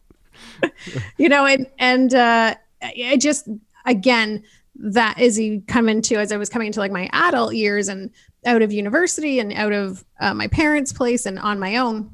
You 1.17 1.29
know, 1.29 1.45
and 1.45 1.67
and 1.77 2.13
uh, 2.13 2.55
I 2.81 3.17
just 3.17 3.47
again 3.85 4.43
that 4.75 5.19
as 5.19 5.37
you 5.37 5.61
come 5.67 5.89
into 5.89 6.17
as 6.17 6.31
I 6.31 6.37
was 6.37 6.49
coming 6.49 6.67
into 6.67 6.79
like 6.79 6.91
my 6.91 7.09
adult 7.11 7.53
years 7.53 7.87
and 7.87 8.11
out 8.45 8.61
of 8.61 8.71
university 8.71 9.39
and 9.39 9.51
out 9.53 9.73
of 9.73 10.05
uh, 10.19 10.33
my 10.33 10.47
parents' 10.47 10.93
place 10.93 11.25
and 11.25 11.37
on 11.39 11.59
my 11.59 11.77
own, 11.77 12.09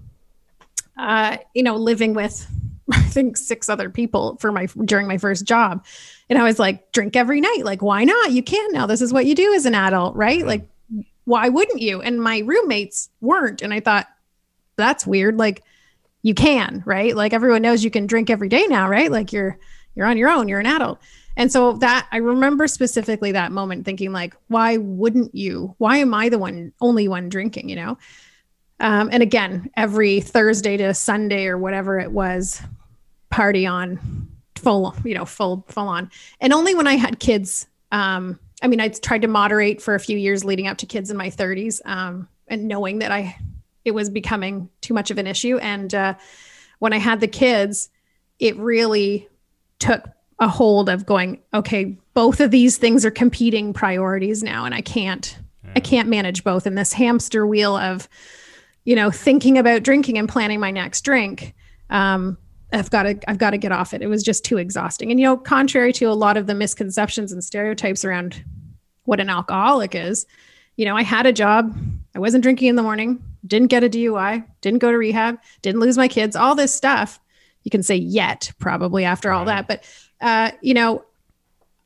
uh, 0.98 1.38
you 1.54 1.62
know, 1.62 1.76
living 1.76 2.14
with 2.14 2.48
I 2.94 3.02
think 3.02 3.38
six 3.38 3.70
other 3.70 3.90
people 3.90 4.38
for 4.40 4.52
my 4.52 4.68
during 4.86 5.08
my 5.08 5.18
first 5.18 5.46
job. 5.46 5.86
And 6.30 6.40
I 6.40 6.44
was 6.44 6.60
like, 6.60 6.92
drink 6.92 7.16
every 7.16 7.42
night. 7.42 7.62
Like, 7.64 7.82
why 7.82 8.04
not? 8.04 8.32
You 8.32 8.44
can 8.44 8.72
now. 8.72 8.86
This 8.86 9.02
is 9.02 9.14
what 9.14 9.26
you 9.26 9.36
do 9.36 9.54
as 9.54 9.66
an 9.66 9.76
adult, 9.76 10.16
right? 10.16 10.46
Like 10.46 10.68
why 11.26 11.50
wouldn't 11.50 11.82
you? 11.82 12.02
And 12.02 12.22
my 12.22 12.40
roommates 12.40 13.10
weren't. 13.20 13.62
And 13.62 13.74
I 13.74 13.80
thought, 13.80 14.08
that's 14.78 15.06
weird. 15.06 15.38
Like 15.38 15.64
you 16.22 16.34
can, 16.34 16.84
right? 16.86 17.16
Like 17.16 17.34
everyone 17.34 17.62
knows 17.62 17.84
you 17.84 17.92
can 17.92 18.08
drink 18.08 18.30
every 18.30 18.50
day 18.50 18.66
now, 18.68 18.88
right? 18.88 19.12
Like 19.12 19.34
you're 19.34 19.58
you're 19.96 20.08
on 20.08 20.18
your 20.18 20.30
own, 20.30 20.48
you're 20.48 20.60
an 20.60 20.66
adult. 20.66 21.00
And 21.38 21.52
so 21.52 21.74
that 21.74 22.08
I 22.12 22.18
remember 22.18 22.68
specifically 22.68 23.34
that 23.34 23.52
moment 23.52 23.86
thinking 23.86 24.12
like, 24.12 24.36
why 24.48 24.78
wouldn't 24.78 25.36
you? 25.36 25.76
Why 25.78 25.98
am 25.98 26.14
I 26.14 26.30
the 26.30 26.40
one 26.40 26.74
only 26.80 27.08
one 27.08 27.30
drinking, 27.30 27.70
you 27.70 27.76
know? 27.76 27.98
Um, 28.80 29.10
and 29.12 29.24
again, 29.24 29.70
every 29.78 30.20
Thursday 30.20 30.78
to 30.78 30.94
Sunday 30.94 31.48
or 31.48 31.58
whatever 31.58 32.00
it 32.00 32.12
was, 32.12 32.62
party 33.30 33.66
on 33.66 34.30
full, 34.56 34.96
you 35.04 35.14
know, 35.14 35.26
full 35.26 35.66
full 35.70 35.88
on. 35.88 36.10
And 36.42 36.54
only 36.54 36.76
when 36.76 36.88
I 36.88 36.96
had 36.96 37.20
kids 37.20 37.68
um, 37.92 38.40
I 38.62 38.68
mean, 38.68 38.82
I 38.82 38.90
tried 38.90 39.22
to 39.22 39.28
moderate 39.28 39.82
for 39.82 39.96
a 39.96 40.00
few 40.00 40.18
years 40.18 40.44
leading 40.44 40.68
up 40.68 40.78
to 40.78 40.86
kids 40.86 41.12
in 41.12 41.18
my 41.18 41.30
30s, 41.30 41.82
um, 41.86 42.28
and 42.48 42.68
knowing 42.68 43.00
that 43.00 43.12
I 43.12 43.38
it 43.84 43.92
was 43.92 44.10
becoming 44.10 44.70
too 44.82 44.96
much 44.96 45.12
of 45.12 45.20
an 45.20 45.28
issue. 45.28 45.58
And 45.60 45.94
uh, 45.94 46.16
when 46.80 46.92
I 46.92 46.98
had 46.98 47.20
the 47.20 47.28
kids, 47.28 47.90
it 48.40 48.58
really 48.58 49.30
took 49.78 50.04
a 50.40 50.48
hold 50.48 50.90
of 50.90 51.06
going, 51.06 51.44
okay, 51.54 51.96
both 52.16 52.40
of 52.40 52.50
these 52.50 52.78
things 52.78 53.06
are 53.06 53.12
competing 53.12 53.74
priorities 53.74 54.42
now, 54.42 54.66
and 54.66 54.74
I 54.74 54.82
can't 54.82 55.38
yeah. 55.64 55.74
I 55.76 55.80
can't 55.80 56.10
manage 56.10 56.44
both 56.44 56.66
in 56.66 56.76
this 56.76 56.94
hamster 56.94 57.46
wheel 57.46 57.78
of, 57.78 58.10
you 58.86 58.96
know, 58.96 59.12
thinking 59.12 59.58
about 59.58 59.84
drinking 59.84 60.18
and 60.18 60.30
planning 60.30 60.60
my 60.60 60.72
next 60.72 61.02
drink. 61.02 61.54
Um, 61.90 62.38
I've 62.72 62.90
got 62.90 63.04
to 63.04 63.20
I've 63.28 63.38
got 63.38 63.52
to 63.52 63.58
get 63.58 63.72
off 63.72 63.94
it. 63.94 64.02
It 64.02 64.08
was 64.08 64.24
just 64.24 64.46
too 64.46 64.58
exhausting. 64.58 65.12
And 65.12 65.20
you 65.20 65.26
know, 65.26 65.38
contrary 65.38 65.92
to 65.94 66.06
a 66.06 66.14
lot 66.14 66.38
of 66.38 66.48
the 66.48 66.56
misconceptions 66.56 67.32
and 67.32 67.44
stereotypes 67.44 68.06
around 68.06 68.44
what 69.04 69.20
an 69.20 69.30
alcoholic 69.30 69.94
is, 69.94 70.26
you 70.78 70.86
know, 70.86 70.96
I 70.96 71.04
had 71.04 71.26
a 71.26 71.34
job. 71.34 71.76
I 72.16 72.20
wasn't 72.20 72.44
drinking 72.44 72.70
in 72.70 72.76
the 72.76 72.84
morning, 72.84 73.24
didn't 73.46 73.68
get 73.68 73.84
a 73.84 73.90
DUI, 73.90 74.46
didn't 74.62 74.80
go 74.80 74.92
to 74.92 74.98
rehab, 74.98 75.40
didn't 75.62 75.82
lose 75.82 75.98
my 75.98 76.08
kids, 76.08 76.36
all 76.36 76.56
this 76.56 76.74
stuff. 76.74 77.20
You 77.64 77.72
can 77.72 77.84
say 77.84 77.96
yet 77.96 78.52
probably 78.60 79.06
after 79.06 79.32
all 79.32 79.46
that, 79.46 79.68
but 79.68 79.84
uh, 80.22 80.52
you 80.62 80.74
know, 80.74 81.04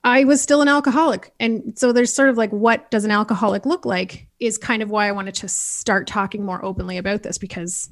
I 0.03 0.23
was 0.23 0.41
still 0.41 0.61
an 0.61 0.67
alcoholic. 0.67 1.33
And 1.39 1.77
so 1.77 1.91
there's 1.91 2.13
sort 2.13 2.29
of 2.29 2.37
like 2.37 2.51
what 2.51 2.89
does 2.89 3.03
an 3.03 3.11
alcoholic 3.11 3.65
look 3.65 3.85
like 3.85 4.27
is 4.39 4.57
kind 4.57 4.81
of 4.81 4.89
why 4.89 5.07
I 5.07 5.11
wanted 5.11 5.35
to 5.35 5.49
start 5.49 6.07
talking 6.07 6.45
more 6.45 6.63
openly 6.63 6.97
about 6.97 7.23
this 7.23 7.37
because 7.37 7.89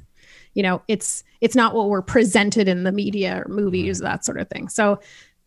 you 0.54 0.64
know 0.64 0.82
it's 0.88 1.24
it's 1.42 1.56
not 1.56 1.76
what 1.76 1.90
we're 1.90 2.02
presented 2.02 2.68
in 2.68 2.84
the 2.84 2.92
media 2.92 3.44
or 3.44 3.50
movies 3.50 4.00
that 4.00 4.24
sort 4.24 4.40
of 4.40 4.50
thing. 4.50 4.70
So 4.70 5.00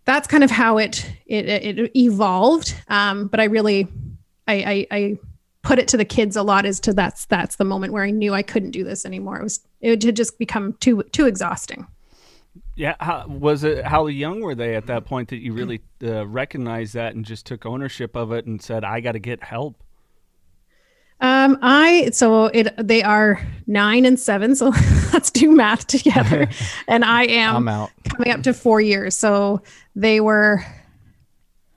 that's 0.05 0.29
kind 0.29 0.45
of 0.45 0.51
how 0.51 0.79
it 0.79 1.11
it, 1.27 1.49
it 1.49 1.97
evolved. 1.97 2.75
Um, 2.89 3.27
but 3.29 3.41
i 3.41 3.45
really 3.45 3.89
I, 4.47 4.87
I 4.91 4.97
i 4.97 5.19
put 5.63 5.79
it 5.79 5.89
to 5.89 5.97
the 5.97 6.05
kids 6.05 6.37
a 6.37 6.43
lot 6.43 6.65
as 6.67 6.81
to 6.81 6.93
that's 6.93 7.27
that's 7.27 7.57
the 7.57 7.65
moment 7.65 7.93
where 7.93 8.05
i 8.05 8.11
knew 8.11 8.33
i 8.33 8.43
couldn't 8.43 8.71
do 8.71 8.85
this 8.85 9.05
anymore. 9.07 9.39
It 9.41 9.43
was 9.43 9.61
it 9.81 10.03
had 10.03 10.17
just 10.17 10.39
become 10.39 10.75
too 10.75 11.03
too 11.05 11.27
exhausting 11.27 11.87
yeah 12.81 12.95
how, 12.99 13.27
was 13.29 13.63
it 13.63 13.85
how 13.85 14.07
young 14.07 14.41
were 14.41 14.55
they 14.55 14.75
at 14.75 14.87
that 14.87 15.05
point 15.05 15.29
that 15.29 15.37
you 15.37 15.53
really 15.53 15.83
uh, 16.03 16.27
recognized 16.27 16.95
that 16.95 17.15
and 17.15 17.27
just 17.27 17.45
took 17.45 17.67
ownership 17.67 18.17
of 18.17 18.33
it 18.33 18.47
and 18.47 18.63
said 18.63 18.85
i 18.85 19.01
got 19.01 19.13
to 19.13 19.19
get 19.19 19.43
help 19.43 19.77
um, 21.23 21.59
I 21.61 22.09
so 22.15 22.47
it 22.47 22.75
they 22.79 23.03
are 23.03 23.47
nine 23.67 24.07
and 24.07 24.19
seven, 24.19 24.57
so 24.57 24.73
let's 25.13 25.31
do 25.31 25.53
math 25.53 25.87
together. 25.87 26.49
and 26.89 27.05
I 27.05 27.25
am 27.25 27.57
I'm 27.57 27.69
out. 27.69 27.91
coming 28.09 28.33
up 28.33 28.43
to 28.45 28.55
four 28.55 28.81
years. 28.81 29.19
So 29.19 29.61
they 29.95 30.23
were 30.23 30.65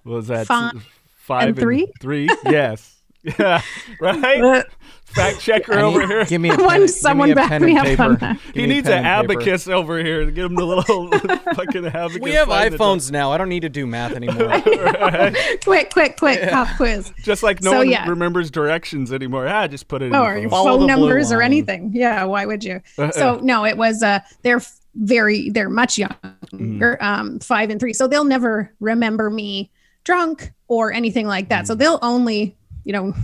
what 0.03 0.13
was 0.13 0.27
that 0.27 0.47
five, 0.47 0.87
five 1.17 1.49
and 1.49 1.59
three? 1.59 1.83
And 1.83 1.93
three? 1.99 2.29
yes. 2.45 2.89
Yeah. 3.39 3.61
Right? 4.01 4.65
Fact 5.15 5.39
checker 5.39 5.79
over 5.79 6.05
here. 6.05 6.25
Give 6.25 6.41
me 6.41 6.49
a 6.49 6.55
pen, 6.57 6.65
One, 6.65 6.87
someone 6.87 7.27
me 7.29 7.31
a 7.33 7.35
back 7.35 7.49
pen 7.49 7.65
me 7.65 7.77
and 7.77 7.87
up 7.87 7.99
on 7.99 8.15
that. 8.17 8.39
He 8.53 8.65
needs 8.67 8.87
an 8.87 9.05
abacus 9.05 9.67
over 9.67 9.97
here 10.03 10.25
to 10.25 10.31
give 10.31 10.45
him 10.45 10.55
the 10.55 10.65
little 10.65 11.09
fucking 11.55 11.85
abacus. 11.87 12.19
We 12.19 12.31
have 12.33 12.47
iPhones 12.49 13.11
now. 13.11 13.31
I 13.31 13.37
don't 13.37 13.49
need 13.49 13.61
to 13.61 13.69
do 13.69 13.85
math 13.87 14.11
anymore. 14.15 14.61
quick, 15.63 15.91
quick, 15.91 16.17
quick, 16.17 16.49
pop 16.49 16.67
quiz. 16.77 17.11
Just 17.23 17.43
like 17.43 17.61
no 17.61 17.71
So, 17.71 17.77
one 17.79 17.89
yeah. 17.89 18.07
remembers 18.07 18.51
directions 18.51 19.11
anymor. 19.11 19.49
Ah, 19.49 19.67
just 19.67 19.87
put 19.87 20.01
it 20.01 20.07
in. 20.07 20.15
Oh, 20.15 20.23
the 20.23 20.45
or 20.45 20.49
phone. 20.49 20.65
Phone 20.65 20.79
the 20.81 20.87
numbers 20.87 21.31
or 21.31 21.41
anything. 21.41 21.91
Yeah, 21.93 22.23
why 22.25 22.45
would 22.45 22.63
you? 22.63 22.81
So 23.11 23.39
no, 23.41 23.65
it 23.65 23.77
was 23.77 24.03
uh 24.03 24.19
they're 24.41 24.61
very 24.95 25.49
they're 25.49 25.69
much 25.69 25.97
younger, 25.97 26.97
um, 27.01 27.39
five 27.39 27.69
and 27.69 27.79
three. 27.79 27.93
So 27.93 28.07
they'll 28.07 28.23
never 28.25 28.71
remember 28.79 29.29
me 29.29 29.71
drunk 30.03 30.51
or 30.67 30.91
anything 30.91 31.27
like 31.27 31.49
that. 31.49 31.65
So 31.67 31.75
they'll 31.75 31.99
only, 32.01 32.55
you 32.83 32.93
know, 32.93 33.09
s- 33.09 33.17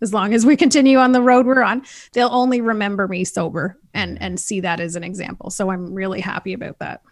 as 0.00 0.12
long 0.12 0.34
as 0.34 0.44
we 0.44 0.56
continue 0.56 0.98
on 0.98 1.12
the 1.12 1.22
road 1.22 1.46
we're 1.46 1.62
on, 1.62 1.82
they'll 2.12 2.28
only 2.32 2.60
remember 2.60 3.08
me 3.08 3.24
sober 3.24 3.78
and 3.92 4.18
mm. 4.18 4.18
and 4.20 4.40
see 4.40 4.60
that 4.60 4.80
as 4.80 4.96
an 4.96 5.04
example. 5.04 5.50
So 5.50 5.70
I'm 5.70 5.92
really 5.94 6.20
happy 6.20 6.52
about 6.52 6.78
that. 6.78 7.02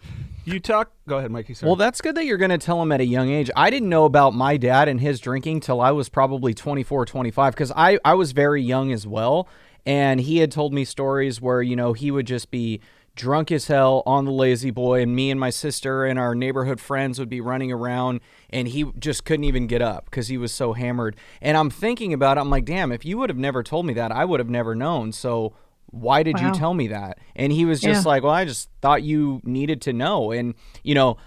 You 0.45 0.59
talk. 0.59 0.91
Go 1.07 1.19
ahead, 1.19 1.31
Mikey. 1.31 1.53
Sorry. 1.53 1.69
Well, 1.69 1.77
that's 1.77 2.01
good 2.01 2.15
that 2.15 2.25
you're 2.25 2.37
going 2.37 2.51
to 2.51 2.57
tell 2.57 2.81
him 2.81 2.91
at 2.91 2.99
a 2.99 3.05
young 3.05 3.29
age. 3.29 3.49
I 3.55 3.69
didn't 3.69 3.87
know 3.87 4.03
about 4.05 4.33
my 4.33 4.57
dad 4.57 4.89
and 4.89 4.99
his 4.99 5.19
drinking 5.19 5.61
till 5.61 5.79
I 5.79 5.91
was 5.91 6.09
probably 6.09 6.53
24, 6.53 7.05
25 7.05 7.53
because 7.53 7.71
I, 7.75 7.97
I 8.03 8.13
was 8.15 8.33
very 8.33 8.61
young 8.61 8.91
as 8.91 9.07
well. 9.07 9.47
And 9.85 10.19
he 10.19 10.37
had 10.37 10.51
told 10.51 10.73
me 10.73 10.85
stories 10.85 11.41
where, 11.41 11.61
you 11.61 11.75
know, 11.75 11.93
he 11.93 12.11
would 12.11 12.27
just 12.27 12.51
be 12.51 12.81
drunk 13.15 13.51
as 13.51 13.67
hell 13.67 14.01
on 14.05 14.25
the 14.25 14.31
lazy 14.31 14.71
boy 14.71 15.01
and 15.01 15.15
me 15.15 15.29
and 15.29 15.39
my 15.39 15.51
sister 15.51 16.03
and 16.05 16.17
our 16.17 16.33
neighborhood 16.33 16.79
friends 16.79 17.19
would 17.19 17.29
be 17.29 17.39
running 17.39 17.71
around 17.71 18.19
and 18.49 18.69
he 18.69 18.85
just 18.97 19.23
couldn't 19.23 19.43
even 19.43 19.67
get 19.67 19.81
up 19.81 20.05
because 20.05 20.29
he 20.29 20.37
was 20.37 20.51
so 20.51 20.73
hammered. 20.73 21.15
And 21.41 21.55
i'm 21.55 21.69
thinking 21.69 22.13
about 22.13 22.37
it 22.37 22.41
i'm 22.41 22.49
like 22.49 22.65
damn 22.65 22.91
if 22.91 23.05
you 23.05 23.17
would 23.19 23.29
have 23.29 23.37
never 23.37 23.61
told 23.61 23.85
me 23.85 23.93
that 23.93 24.11
i 24.11 24.25
would 24.25 24.39
have 24.39 24.49
never 24.49 24.73
known. 24.73 25.11
So 25.11 25.53
why 25.87 26.23
did 26.23 26.37
wow. 26.37 26.47
you 26.47 26.53
tell 26.53 26.73
me 26.73 26.87
that? 26.87 27.19
And 27.35 27.51
he 27.51 27.65
was 27.65 27.79
just 27.79 28.03
yeah. 28.03 28.09
like 28.09 28.23
well 28.23 28.33
i 28.33 28.45
just 28.45 28.69
thought 28.81 29.03
you 29.03 29.41
needed 29.43 29.81
to 29.83 29.93
know. 29.93 30.31
And 30.31 30.55
you 30.83 30.95
know 30.95 31.17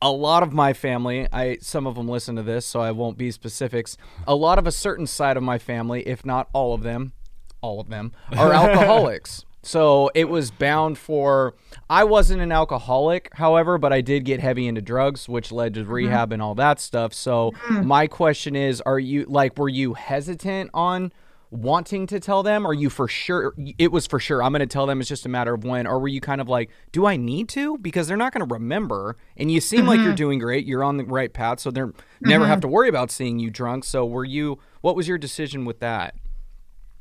a 0.00 0.10
lot 0.10 0.42
of 0.42 0.52
my 0.52 0.74
family 0.74 1.26
i 1.32 1.56
some 1.62 1.86
of 1.86 1.94
them 1.94 2.06
listen 2.06 2.36
to 2.36 2.42
this 2.42 2.66
so 2.66 2.80
i 2.80 2.90
won't 2.90 3.18
be 3.18 3.30
specifics. 3.30 3.98
A 4.26 4.34
lot 4.34 4.58
of 4.58 4.66
a 4.66 4.72
certain 4.72 5.06
side 5.06 5.36
of 5.36 5.42
my 5.42 5.58
family 5.58 6.06
if 6.06 6.24
not 6.24 6.48
all 6.54 6.72
of 6.72 6.82
them 6.82 7.12
all 7.60 7.78
of 7.78 7.88
them 7.88 8.12
are 8.32 8.52
alcoholics 8.54 9.45
so 9.66 10.12
it 10.14 10.28
was 10.28 10.52
bound 10.52 10.96
for. 10.96 11.54
I 11.90 12.04
wasn't 12.04 12.40
an 12.40 12.52
alcoholic, 12.52 13.30
however, 13.34 13.78
but 13.78 13.92
I 13.92 14.00
did 14.00 14.24
get 14.24 14.40
heavy 14.40 14.68
into 14.68 14.80
drugs, 14.80 15.28
which 15.28 15.50
led 15.50 15.74
to 15.74 15.80
mm-hmm. 15.80 15.92
rehab 15.92 16.32
and 16.32 16.40
all 16.40 16.54
that 16.54 16.78
stuff. 16.78 17.12
So 17.12 17.50
mm-hmm. 17.50 17.86
my 17.86 18.06
question 18.06 18.54
is: 18.54 18.80
Are 18.82 18.98
you 18.98 19.24
like, 19.28 19.58
were 19.58 19.68
you 19.68 19.94
hesitant 19.94 20.70
on? 20.72 21.12
wanting 21.50 22.06
to 22.08 22.18
tell 22.18 22.42
them? 22.42 22.66
Are 22.66 22.74
you 22.74 22.90
for 22.90 23.08
sure? 23.08 23.54
It 23.78 23.92
was 23.92 24.06
for 24.06 24.18
sure. 24.18 24.42
I'm 24.42 24.52
going 24.52 24.60
to 24.60 24.66
tell 24.66 24.86
them. 24.86 25.00
It's 25.00 25.08
just 25.08 25.26
a 25.26 25.28
matter 25.28 25.54
of 25.54 25.64
when. 25.64 25.86
Or 25.86 25.98
were 25.98 26.08
you 26.08 26.20
kind 26.20 26.40
of 26.40 26.48
like, 26.48 26.70
do 26.92 27.06
I 27.06 27.16
need 27.16 27.48
to? 27.50 27.78
Because 27.78 28.08
they're 28.08 28.16
not 28.16 28.32
going 28.32 28.46
to 28.46 28.52
remember. 28.52 29.16
And 29.36 29.50
you 29.50 29.60
seem 29.60 29.80
mm-hmm. 29.80 29.88
like 29.88 29.98
you're 29.98 30.08
mm-hmm. 30.08 30.16
doing 30.16 30.38
great. 30.40 30.66
You're 30.66 30.84
on 30.84 30.96
the 30.96 31.04
right 31.04 31.32
path. 31.32 31.60
So 31.60 31.70
they're 31.70 31.88
mm-hmm. 31.88 32.28
never 32.28 32.46
have 32.46 32.60
to 32.62 32.68
worry 32.68 32.88
about 32.88 33.10
seeing 33.10 33.38
you 33.38 33.50
drunk. 33.50 33.84
So 33.84 34.04
were 34.04 34.24
you, 34.24 34.58
what 34.80 34.96
was 34.96 35.06
your 35.06 35.18
decision 35.18 35.64
with 35.64 35.78
that? 35.80 36.14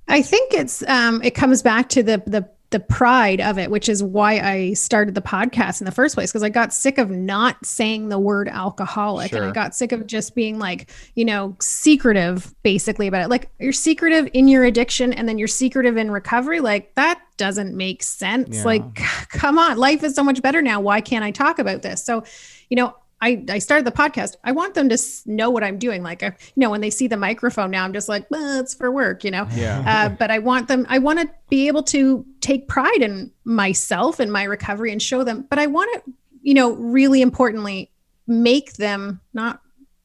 I 0.08 0.22
think 0.22 0.54
it's, 0.54 0.84
um, 0.88 1.22
it 1.24 1.32
comes 1.32 1.62
back 1.62 1.90
to 1.90 2.04
the, 2.04 2.22
the 2.26 2.50
the 2.76 2.80
pride 2.82 3.40
of 3.40 3.58
it, 3.58 3.72
which 3.72 3.88
is 3.88 4.04
why 4.04 4.40
I 4.40 4.74
started 4.74 5.16
the 5.16 5.22
podcast 5.22 5.80
in 5.80 5.86
the 5.86 5.92
first 5.92 6.16
place. 6.16 6.32
Cause 6.32 6.44
I 6.44 6.50
got 6.50 6.74
sick 6.74 6.98
of 6.98 7.10
not 7.10 7.64
saying 7.66 8.10
the 8.10 8.20
word 8.20 8.50
alcoholic 8.50 9.30
sure. 9.30 9.42
and 9.42 9.50
I 9.50 9.54
got 9.54 9.76
sick 9.76 9.94
of 9.94 10.06
just 10.08 10.36
being 10.36 10.60
like, 10.60 10.92
you 11.14 11.24
know, 11.24 11.56
secretive 11.62 12.54
basically 12.64 13.08
about 13.08 13.22
it. 13.24 13.30
Like 13.30 13.50
you're 13.60 13.72
secretive 13.72 14.28
in 14.34 14.50
your 14.50 14.66
addiction 14.66 15.14
and 15.14 15.30
then 15.30 15.38
you're 15.38 15.48
secretive 15.48 15.96
in 15.96 16.12
recovery. 16.12 16.60
Like 16.60 16.94
that 16.96 17.22
doesn't 17.38 17.78
make 17.78 18.04
sense. 18.04 18.58
Yeah. 18.58 18.64
Like, 18.66 18.96
come 19.30 19.58
on, 19.58 19.78
life 19.78 20.04
is 20.04 20.16
so 20.16 20.24
much 20.24 20.42
better 20.42 20.62
now. 20.62 20.82
Why 20.82 21.02
can't 21.02 21.24
I 21.24 21.32
talk 21.32 21.60
about 21.60 21.82
this? 21.82 22.04
So, 22.04 22.26
you 22.70 22.76
know, 22.76 22.96
I, 23.22 23.44
I 23.50 23.60
started 23.60 23.86
the 23.86 23.92
podcast. 23.92 24.36
I 24.44 24.52
want 24.52 24.74
them 24.74 24.90
to 24.90 24.98
know 25.26 25.50
what 25.50 25.64
I'm 25.64 25.80
doing. 25.80 26.04
Like, 26.04 26.22
I, 26.22 26.28
you 26.28 26.58
know, 26.58 26.70
when 26.70 26.82
they 26.82 26.90
see 26.90 27.08
the 27.08 27.18
microphone 27.18 27.72
now, 27.72 27.86
I'm 27.86 27.94
just 27.94 28.10
like, 28.10 28.30
well, 28.30 28.60
it's 28.60 28.74
for 28.74 28.92
work, 28.92 29.24
you 29.24 29.32
know? 29.32 29.48
Yeah. 29.56 29.84
Uh, 29.88 30.10
but 30.10 30.32
I 30.32 30.40
want 30.40 30.68
them, 30.68 30.86
I 30.90 31.00
want 31.00 31.20
to 31.20 31.30
be 31.50 31.68
able 31.68 31.84
to 31.84 32.26
take 32.42 32.68
pride 32.68 33.02
in 33.02 33.32
myself 33.46 34.20
and 34.20 34.32
my 34.32 34.44
recovery 34.44 34.92
and 34.92 35.02
show 35.02 35.24
them. 35.24 35.46
But 35.50 35.60
I 35.60 35.68
want 35.68 35.90
to, 35.94 36.14
you 36.42 36.54
know, 36.54 36.74
really 36.74 37.22
importantly, 37.22 37.90
make 38.28 38.74
them 38.74 39.22
not 39.34 39.62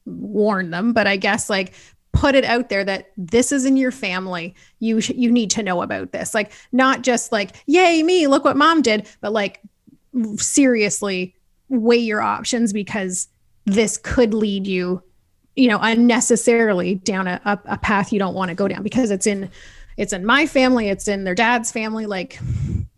warn 0.07 0.71
them, 0.71 0.93
but 0.93 1.07
I 1.07 1.17
guess 1.17 1.51
like 1.51 1.75
put 2.13 2.35
it 2.35 2.45
out 2.45 2.69
there 2.69 2.85
that 2.85 3.11
this 3.17 3.53
is 3.53 3.65
in 3.65 3.77
your 3.77 3.93
family. 3.93 4.55
You, 4.79 5.01
sh- 5.01 5.11
you 5.11 5.31
need 5.31 5.51
to 5.53 5.63
know 5.63 5.83
about 5.83 6.13
this. 6.13 6.33
Like, 6.33 6.53
not 6.73 7.03
just 7.03 7.33
like, 7.33 7.57
yay, 7.67 8.03
me, 8.03 8.29
look 8.29 8.45
what 8.45 8.57
mom 8.57 8.83
did, 8.83 9.09
but 9.21 9.33
like, 9.33 9.61
seriously, 10.37 11.35
weigh 11.71 11.97
your 11.97 12.21
options 12.21 12.73
because 12.73 13.29
this 13.65 13.97
could 13.97 14.35
lead 14.35 14.67
you 14.67 15.03
you 15.57 15.69
know 15.69 15.79
unnecessarily 15.81 16.97
down 16.97 17.27
a, 17.27 17.41
a, 17.45 17.79
path 17.79 18.13
you 18.13 18.19
don't 18.19 18.35
want 18.35 18.49
to 18.49 18.55
go 18.55 18.69
down 18.69 18.83
because 18.83 19.11
it's 19.11 19.27
in 19.27 19.51
it's 19.97 20.13
in 20.13 20.25
my 20.25 20.47
family 20.47 20.89
it's 20.89 21.09
in 21.09 21.25
their 21.25 21.35
dad's 21.35 21.71
family 21.71 22.07
like 22.07 22.39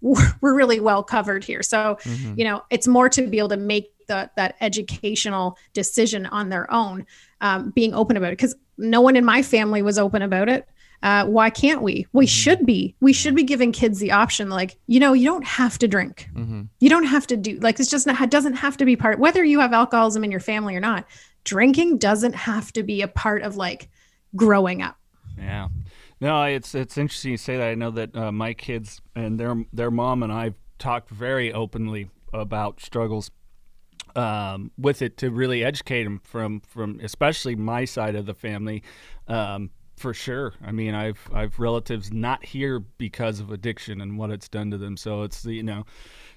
we're 0.00 0.54
really 0.54 0.80
well 0.80 1.02
covered 1.02 1.44
here 1.44 1.62
so 1.62 1.98
mm-hmm. 2.02 2.34
you 2.36 2.44
know 2.44 2.62
it's 2.70 2.88
more 2.88 3.08
to 3.08 3.26
be 3.26 3.38
able 3.38 3.48
to 3.48 3.56
make 3.56 3.90
the, 4.08 4.30
that 4.36 4.56
educational 4.60 5.56
decision 5.74 6.26
on 6.26 6.48
their 6.48 6.70
own 6.72 7.06
um, 7.40 7.70
being 7.70 7.94
open 7.94 8.16
about 8.16 8.28
it 8.28 8.38
because 8.38 8.54
no 8.78 9.00
one 9.00 9.16
in 9.16 9.24
my 9.24 9.42
family 9.42 9.82
was 9.82 9.98
open 9.98 10.22
about 10.22 10.48
it 10.48 10.66
uh, 11.02 11.26
why 11.26 11.50
can't 11.50 11.82
we? 11.82 12.06
We 12.12 12.26
mm-hmm. 12.26 12.28
should 12.28 12.66
be. 12.66 12.94
We 13.00 13.12
should 13.12 13.34
be 13.34 13.42
giving 13.42 13.72
kids 13.72 13.98
the 13.98 14.12
option, 14.12 14.48
like 14.48 14.78
you 14.86 15.00
know, 15.00 15.12
you 15.12 15.26
don't 15.26 15.46
have 15.46 15.78
to 15.78 15.88
drink. 15.88 16.28
Mm-hmm. 16.34 16.62
You 16.80 16.88
don't 16.88 17.04
have 17.04 17.26
to 17.28 17.36
do 17.36 17.58
like 17.60 17.80
it's 17.80 17.90
just 17.90 18.06
not, 18.06 18.20
it 18.20 18.30
doesn't 18.30 18.54
have 18.54 18.76
to 18.76 18.84
be 18.84 18.96
part. 18.96 19.18
Whether 19.18 19.44
you 19.44 19.60
have 19.60 19.72
alcoholism 19.72 20.24
in 20.24 20.30
your 20.30 20.40
family 20.40 20.76
or 20.76 20.80
not, 20.80 21.06
drinking 21.44 21.98
doesn't 21.98 22.34
have 22.34 22.72
to 22.74 22.82
be 22.82 23.02
a 23.02 23.08
part 23.08 23.42
of 23.42 23.56
like 23.56 23.88
growing 24.36 24.82
up. 24.82 24.96
Yeah. 25.36 25.68
No, 26.20 26.44
it's 26.44 26.74
it's 26.74 26.96
interesting 26.96 27.32
you 27.32 27.36
say 27.36 27.56
that. 27.56 27.68
I 27.68 27.74
know 27.74 27.90
that 27.90 28.16
uh, 28.16 28.30
my 28.30 28.54
kids 28.54 29.00
and 29.16 29.40
their 29.40 29.56
their 29.72 29.90
mom 29.90 30.22
and 30.22 30.32
I've 30.32 30.54
talked 30.78 31.10
very 31.10 31.52
openly 31.52 32.10
about 32.32 32.80
struggles 32.80 33.30
um, 34.14 34.70
with 34.78 35.02
it 35.02 35.16
to 35.18 35.30
really 35.30 35.64
educate 35.64 36.04
them 36.04 36.20
from 36.22 36.60
from 36.60 37.00
especially 37.02 37.56
my 37.56 37.84
side 37.84 38.14
of 38.14 38.26
the 38.26 38.34
family 38.34 38.82
um, 39.26 39.70
for 40.02 40.12
sure. 40.12 40.52
I 40.62 40.72
mean, 40.72 40.94
I've 40.94 41.30
I've 41.32 41.60
relatives 41.60 42.12
not 42.12 42.44
here 42.44 42.80
because 42.80 43.38
of 43.38 43.52
addiction 43.52 44.00
and 44.00 44.18
what 44.18 44.30
it's 44.30 44.48
done 44.48 44.72
to 44.72 44.76
them. 44.76 44.96
So 44.96 45.22
it's 45.22 45.42
the 45.42 45.54
you 45.54 45.62
know 45.62 45.86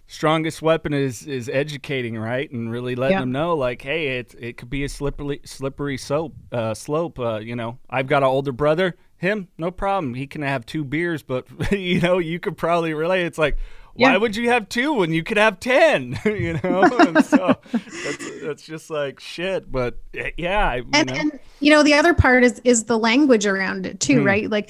strongest 0.05 0.61
weapon 0.61 0.93
is 0.93 1.25
is 1.25 1.49
educating, 1.49 2.15
right, 2.15 2.49
and 2.51 2.71
really 2.71 2.95
letting 2.95 3.17
them 3.17 3.31
know 3.31 3.55
like, 3.55 3.81
hey, 3.81 4.19
it 4.19 4.35
it 4.39 4.57
could 4.57 4.69
be 4.69 4.83
a 4.83 4.89
slippery 4.89 5.41
slippery 5.45 5.97
soap 5.97 6.35
uh, 6.51 6.75
slope. 6.75 7.19
Uh, 7.19 7.39
you 7.39 7.55
know, 7.55 7.79
I've 7.89 8.07
got 8.07 8.21
an 8.21 8.29
older 8.29 8.51
brother. 8.51 8.95
Him, 9.17 9.47
no 9.57 9.71
problem. 9.71 10.13
He 10.13 10.27
can 10.27 10.43
have 10.43 10.65
two 10.65 10.83
beers, 10.83 11.23
but 11.23 11.47
you 11.71 11.99
know, 11.99 12.19
you 12.19 12.39
could 12.39 12.57
probably 12.57 12.93
relate. 12.93 13.25
It's 13.25 13.39
like, 13.39 13.57
why 13.95 14.11
yeah. 14.11 14.17
would 14.17 14.35
you 14.35 14.49
have 14.49 14.67
two 14.67 14.93
when 14.93 15.11
you 15.11 15.23
could 15.23 15.37
have 15.37 15.59
10 15.59 16.19
you 16.25 16.59
know 16.63 16.83
and 16.83 17.25
so 17.25 17.55
that's, 17.71 18.41
that's 18.41 18.65
just 18.65 18.89
like 18.89 19.19
shit 19.19 19.71
but 19.71 19.97
eh, 20.13 20.31
yeah 20.37 20.75
you 20.75 20.85
and, 20.93 21.09
know. 21.09 21.15
and 21.15 21.39
you 21.59 21.71
know 21.71 21.83
the 21.83 21.93
other 21.93 22.13
part 22.13 22.43
is 22.43 22.61
is 22.63 22.85
the 22.85 22.97
language 22.97 23.45
around 23.45 23.85
it 23.85 23.99
too 23.99 24.19
hmm. 24.19 24.25
right 24.25 24.49
like 24.49 24.69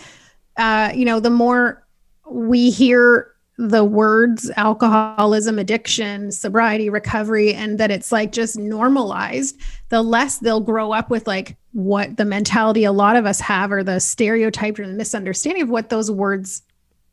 uh 0.58 0.92
you 0.94 1.06
know 1.06 1.20
the 1.20 1.30
more 1.30 1.84
we 2.30 2.70
hear 2.70 3.32
the 3.58 3.84
words 3.84 4.52
alcoholism 4.58 5.58
addiction 5.58 6.32
sobriety 6.32 6.90
recovery 6.90 7.54
and 7.54 7.80
that 7.80 7.90
it's 7.90 8.12
like 8.12 8.32
just 8.34 8.58
normalized 8.58 9.58
the 9.90 10.02
less 10.02 10.40
they'll 10.40 10.60
grow 10.60 10.92
up 10.92 11.10
with 11.10 11.26
like 11.26 11.56
what 11.72 12.18
the 12.18 12.26
mentality 12.26 12.84
a 12.84 12.92
lot 12.92 13.16
of 13.16 13.26
us 13.26 13.40
have 13.40 13.72
or 13.72 13.82
the 13.82 14.00
stereotype 14.00 14.78
or 14.78 14.86
the 14.86 14.94
misunderstanding 14.94 15.64
of 15.64 15.70
what 15.70 15.90
those 15.90 16.12
words 16.12 16.64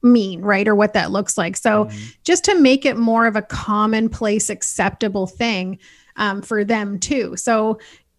mean, 0.02 0.40
right? 0.42 0.66
Or 0.66 0.74
what 0.74 0.94
that 0.94 1.10
looks 1.10 1.38
like. 1.38 1.56
So 1.56 1.84
mm-hmm. 1.84 1.98
just 2.24 2.44
to 2.44 2.58
make 2.58 2.84
it 2.84 2.96
more 2.96 3.26
of 3.26 3.36
a 3.36 3.42
commonplace, 3.42 4.50
acceptable 4.50 5.26
thing 5.26 5.78
um, 6.16 6.42
for 6.42 6.64
them 6.64 6.98
too. 6.98 7.36
So, 7.36 7.78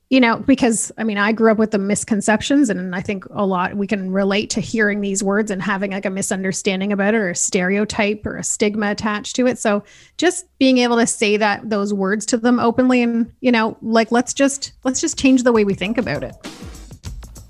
you 0.10 0.20
know, 0.20 0.38
because 0.38 0.92
I 0.98 1.04
mean, 1.04 1.18
I 1.18 1.32
grew 1.32 1.52
up 1.52 1.58
with 1.58 1.72
the 1.72 1.80
misconceptions, 1.80 2.70
and 2.70 2.96
I 2.96 3.02
think 3.02 3.26
a 3.32 3.48
lot 3.48 3.76
we 3.76 3.88
can 3.88 4.12
relate 4.12 4.52
to 4.52 4.62
hearing 4.62 5.02
these 5.02 5.24
words 5.24 5.50
and 5.50 5.60
having 5.60 5.90
like 5.90 6.06
a 6.06 6.12
misunderstanding 6.12 6.94
about 6.94 7.16
it 7.16 7.18
or 7.18 7.30
a 7.30 7.36
stereotype 7.36 8.24
or 8.24 8.38
a 8.38 8.44
stigma 8.44 8.92
attached 8.92 9.36
to 9.38 9.48
it. 9.48 9.58
So, 9.58 9.84
just 10.18 10.46
being 10.60 10.78
able 10.78 10.98
to 10.98 11.08
say 11.08 11.38
that 11.38 11.68
those 11.68 11.96
words 11.96 12.28
to 12.28 12.38
them 12.38 12.60
openly 12.60 13.02
and, 13.02 13.34
you 13.42 13.52
know, 13.52 13.76
like 13.82 14.12
let's 14.12 14.36
just 14.36 14.74
let's 14.84 15.02
just 15.02 15.18
change 15.18 15.42
the 15.42 15.52
way 15.52 15.66
we 15.66 15.74
think 15.74 15.98
about 15.98 16.24
it. 16.24 16.36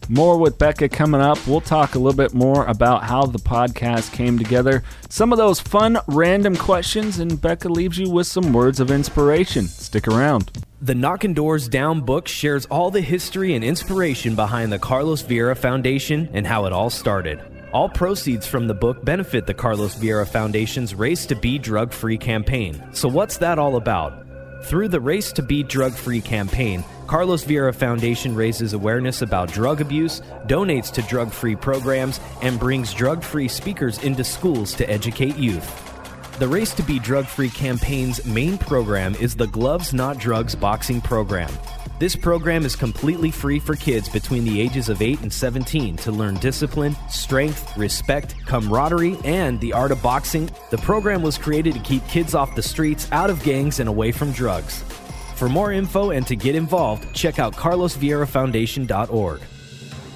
More 0.10 0.38
with 0.38 0.58
Becca 0.58 0.90
coming 0.90 1.22
up. 1.22 1.46
We'll 1.48 1.62
talk 1.62 1.96
a 1.96 2.00
little 2.00 2.18
bit 2.18 2.34
more 2.34 2.66
about 2.66 3.04
how 3.04 3.26
the 3.26 3.40
podcast 3.40 4.12
came 4.12 4.38
together, 4.38 4.84
some 5.10 5.32
of 5.32 5.38
those 5.38 5.60
fun 5.60 5.98
random 6.08 6.56
questions, 6.56 7.20
and 7.20 7.40
Becca 7.40 7.70
leaves 7.70 7.98
you 7.98 8.10
with 8.10 8.28
some 8.28 8.52
words 8.54 8.80
of 8.80 8.92
inspiration. 8.92 9.66
Stick 9.66 10.08
around. 10.08 10.52
The 10.82 10.96
Knocking 10.96 11.34
Doors 11.34 11.70
Down 11.70 12.02
book 12.02 12.28
shares 12.28 12.66
all 12.66 12.92
the 12.92 13.02
history 13.02 13.54
and 13.54 13.64
inspiration 13.64 14.36
behind 14.36 14.72
the 14.72 14.80
Carlos 14.80 15.24
Vieira 15.24 15.58
Foundation 15.58 16.30
and 16.34 16.46
how 16.46 16.66
it 16.66 16.74
all 16.74 16.90
started. 16.90 17.42
All 17.72 17.90
proceeds 17.90 18.46
from 18.46 18.68
the 18.68 18.74
book 18.74 19.04
benefit 19.04 19.48
the 19.48 19.54
Carlos 19.54 19.96
Vieira 19.96 20.28
Foundation's 20.28 20.94
Race 20.94 21.26
to 21.28 21.36
Be 21.36 21.58
Drug 21.58 21.92
Free 21.92 22.18
campaign. 22.18 22.84
So, 22.92 23.08
what's 23.08 23.38
that 23.38 23.58
all 23.58 23.78
about? 23.78 24.23
Through 24.64 24.88
the 24.88 25.02
Race 25.02 25.34
to 25.34 25.42
Be 25.44 25.62
Drug 25.62 25.92
Free 25.92 26.22
campaign, 26.22 26.86
Carlos 27.06 27.44
Vieira 27.44 27.76
Foundation 27.76 28.34
raises 28.34 28.72
awareness 28.72 29.22
about 29.22 29.52
drug 29.52 29.82
abuse, 29.82 30.22
donates 30.48 30.90
to 30.94 31.02
drug 31.02 31.32
free 31.32 31.56
programs, 31.56 32.22
and 32.42 32.58
brings 32.58 32.94
drug 32.94 33.24
free 33.24 33.50
speakers 33.50 34.02
into 34.04 34.24
schools 34.24 34.74
to 34.76 34.90
educate 34.90 35.36
youth. 35.36 35.70
The 36.40 36.48
Race 36.48 36.74
to 36.76 36.84
Be 36.84 36.98
Drug 36.98 37.26
Free 37.26 37.50
campaign's 37.50 38.26
main 38.26 38.58
program 38.58 39.16
is 39.16 39.36
the 39.36 39.48
Gloves 39.48 39.94
Not 39.94 40.18
Drugs 40.18 40.56
boxing 40.56 41.02
program. 41.02 41.52
This 42.00 42.16
program 42.16 42.66
is 42.66 42.76
completely 42.76 43.30
free 43.30 43.60
for 43.60 43.76
kids 43.76 44.10
between 44.10 44.44
the 44.46 44.60
ages 44.60 44.90
of 44.90 45.02
8 45.02 45.22
and 45.22 45.32
17 45.32 45.96
to 45.98 46.12
learn 46.12 46.36
discipline, 46.36 46.96
strength, 47.08 47.78
respect, 47.78 48.36
camaraderie, 48.48 49.18
and 49.24 49.60
the 49.60 49.74
art 49.74 49.92
of 49.92 50.02
boxing. 50.02 50.50
The 50.72 50.80
program 50.80 51.22
was 51.22 51.38
created 51.38 51.76
to 51.76 51.80
keep 51.80 52.06
kids 52.08 52.34
off 52.34 52.56
the 52.56 52.64
streets, 52.64 53.08
out 53.12 53.30
of 53.30 53.44
gangs, 53.44 53.80
and 53.80 53.88
away 53.88 54.12
from 54.12 54.32
drugs. 54.32 54.84
For 55.36 55.48
more 55.48 55.72
info 55.72 56.10
and 56.10 56.26
to 56.28 56.36
get 56.36 56.56
involved, 56.56 57.14
check 57.14 57.38
out 57.38 57.54
carlosvieirafoundation.org. 57.54 59.42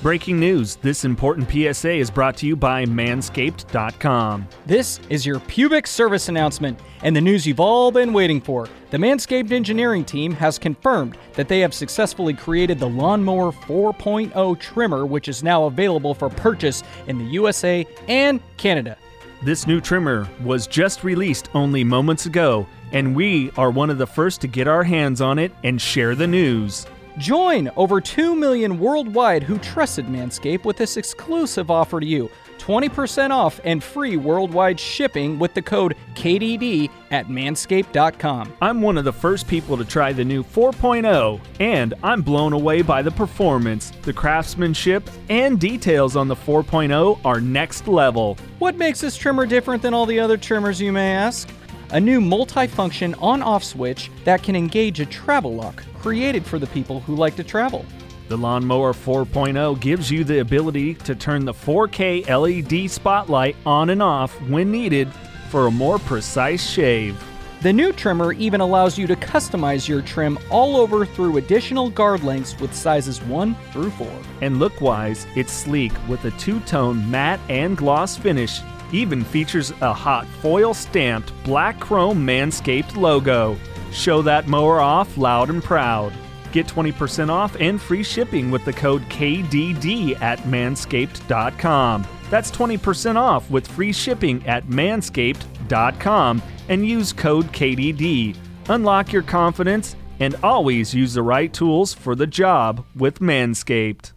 Breaking 0.07 0.39
news 0.39 0.77
this 0.77 1.03
important 1.03 1.51
PSA 1.51 1.91
is 1.91 2.09
brought 2.09 2.37
to 2.37 2.47
you 2.47 2.55
by 2.55 2.85
Manscaped.com. 2.85 4.47
This 4.65 5.01
is 5.09 5.25
your 5.25 5.41
pubic 5.41 5.85
service 5.85 6.29
announcement 6.29 6.79
and 7.03 7.13
the 7.13 7.19
news 7.19 7.45
you've 7.45 7.59
all 7.59 7.91
been 7.91 8.13
waiting 8.13 8.39
for. 8.39 8.69
The 8.91 8.97
Manscaped 8.97 9.51
engineering 9.51 10.05
team 10.05 10.31
has 10.31 10.57
confirmed 10.57 11.17
that 11.33 11.49
they 11.49 11.59
have 11.59 11.73
successfully 11.73 12.33
created 12.33 12.79
the 12.79 12.87
Lawnmower 12.87 13.51
4.0 13.51 14.57
trimmer, 14.61 15.05
which 15.05 15.27
is 15.27 15.43
now 15.43 15.65
available 15.65 16.13
for 16.13 16.29
purchase 16.29 16.83
in 17.07 17.17
the 17.17 17.25
USA 17.25 17.85
and 18.07 18.39
Canada. 18.55 18.97
This 19.43 19.67
new 19.67 19.81
trimmer 19.81 20.25
was 20.41 20.67
just 20.67 21.03
released 21.03 21.49
only 21.53 21.83
moments 21.83 22.27
ago, 22.27 22.65
and 22.93 23.13
we 23.13 23.51
are 23.57 23.71
one 23.71 23.89
of 23.89 23.97
the 23.97 24.07
first 24.07 24.39
to 24.39 24.47
get 24.47 24.69
our 24.69 24.85
hands 24.85 25.19
on 25.19 25.37
it 25.37 25.51
and 25.65 25.81
share 25.81 26.15
the 26.15 26.27
news. 26.27 26.87
Join 27.17 27.71
over 27.75 27.99
2 27.99 28.35
million 28.35 28.79
worldwide 28.79 29.41
who 29.41 29.57
trusted 29.57 30.05
Manscaped 30.05 30.65
with 30.65 30.77
this 30.77 30.97
exclusive 30.97 31.71
offer 31.71 31.99
to 31.99 32.05
you 32.05 32.29
20% 32.59 33.29
off 33.31 33.59
and 33.63 33.83
free 33.83 34.17
worldwide 34.17 34.79
shipping 34.79 35.39
with 35.39 35.53
the 35.53 35.61
code 35.61 35.95
KDD 36.15 36.89
at 37.11 37.27
manscaped.com. 37.27 38.53
I'm 38.61 38.81
one 38.81 38.97
of 38.97 39.05
the 39.05 39.13
first 39.13 39.47
people 39.47 39.77
to 39.77 39.85
try 39.85 40.11
the 40.11 40.25
new 40.25 40.43
4.0, 40.43 41.39
and 41.59 41.93
I'm 42.03 42.21
blown 42.21 42.53
away 42.53 42.81
by 42.81 43.01
the 43.01 43.11
performance. 43.11 43.91
The 44.01 44.13
craftsmanship 44.13 45.09
and 45.29 45.59
details 45.59 46.15
on 46.15 46.27
the 46.27 46.35
4.0 46.35 47.19
are 47.23 47.39
next 47.39 47.87
level. 47.87 48.37
What 48.59 48.75
makes 48.75 48.99
this 48.99 49.15
trimmer 49.15 49.45
different 49.45 49.81
than 49.81 49.93
all 49.93 50.05
the 50.05 50.19
other 50.19 50.37
trimmers, 50.37 50.81
you 50.81 50.91
may 50.91 51.13
ask? 51.13 51.49
A 51.91 51.99
new 52.01 52.19
multi-function 52.19 53.13
on-off 53.15 53.63
switch 53.63 54.11
that 54.25 54.43
can 54.43 54.57
engage 54.57 54.99
a 54.99 55.05
travel 55.05 55.55
lock, 55.55 55.83
created 55.99 56.45
for 56.45 56.59
the 56.59 56.67
people 56.67 56.99
who 56.99 57.15
like 57.15 57.37
to 57.37 57.45
travel. 57.45 57.85
The 58.27 58.37
Lawnmower 58.37 58.91
4.0 58.91 59.79
gives 59.79 60.11
you 60.11 60.25
the 60.25 60.39
ability 60.39 60.95
to 60.95 61.15
turn 61.15 61.45
the 61.45 61.53
4K 61.53 62.27
LED 62.27 62.91
spotlight 62.91 63.55
on 63.65 63.89
and 63.89 64.03
off 64.03 64.33
when 64.49 64.69
needed 64.69 65.09
for 65.49 65.67
a 65.67 65.71
more 65.71 65.97
precise 65.97 66.69
shave. 66.69 67.23
The 67.61 67.71
new 67.71 67.93
trimmer 67.93 68.33
even 68.33 68.59
allows 68.59 68.97
you 68.97 69.07
to 69.07 69.15
customize 69.15 69.87
your 69.87 70.01
trim 70.01 70.37
all 70.51 70.75
over 70.75 71.05
through 71.05 71.37
additional 71.37 71.89
guard 71.89 72.21
lengths 72.21 72.59
with 72.59 72.75
sizes 72.75 73.21
1 73.23 73.55
through 73.71 73.91
4. 73.91 74.11
And 74.41 74.59
look 74.59 74.81
wise, 74.81 75.25
it's 75.37 75.53
sleek 75.53 75.93
with 76.09 76.25
a 76.25 76.31
two 76.31 76.59
tone 76.61 77.09
matte 77.09 77.39
and 77.47 77.77
gloss 77.77 78.17
finish. 78.17 78.59
Even 78.91 79.23
features 79.23 79.71
a 79.81 79.93
hot 79.93 80.25
foil 80.41 80.73
stamped 80.73 81.33
black 81.43 81.79
chrome 81.79 82.25
Manscaped 82.25 82.95
logo. 82.95 83.57
Show 83.91 84.21
that 84.21 84.47
mower 84.47 84.79
off 84.79 85.17
loud 85.17 85.49
and 85.49 85.63
proud. 85.63 86.13
Get 86.51 86.67
20% 86.67 87.29
off 87.29 87.55
and 87.59 87.81
free 87.81 88.03
shipping 88.03 88.49
with 88.51 88.63
the 88.65 88.73
code 88.73 89.01
KDD 89.03 90.19
at 90.21 90.39
manscaped.com. 90.39 92.07
That's 92.29 92.51
20% 92.51 93.15
off 93.15 93.49
with 93.49 93.67
free 93.67 93.93
shipping 93.93 94.45
at 94.47 94.67
manscaped.com 94.67 96.41
and 96.69 96.87
use 96.87 97.13
code 97.13 97.45
KDD. 97.47 98.35
Unlock 98.69 99.13
your 99.13 99.21
confidence 99.21 99.95
and 100.19 100.35
always 100.43 100.93
use 100.93 101.13
the 101.13 101.21
right 101.21 101.53
tools 101.53 101.93
for 101.93 102.15
the 102.15 102.27
job 102.27 102.85
with 102.95 103.19
Manscaped. 103.19 104.13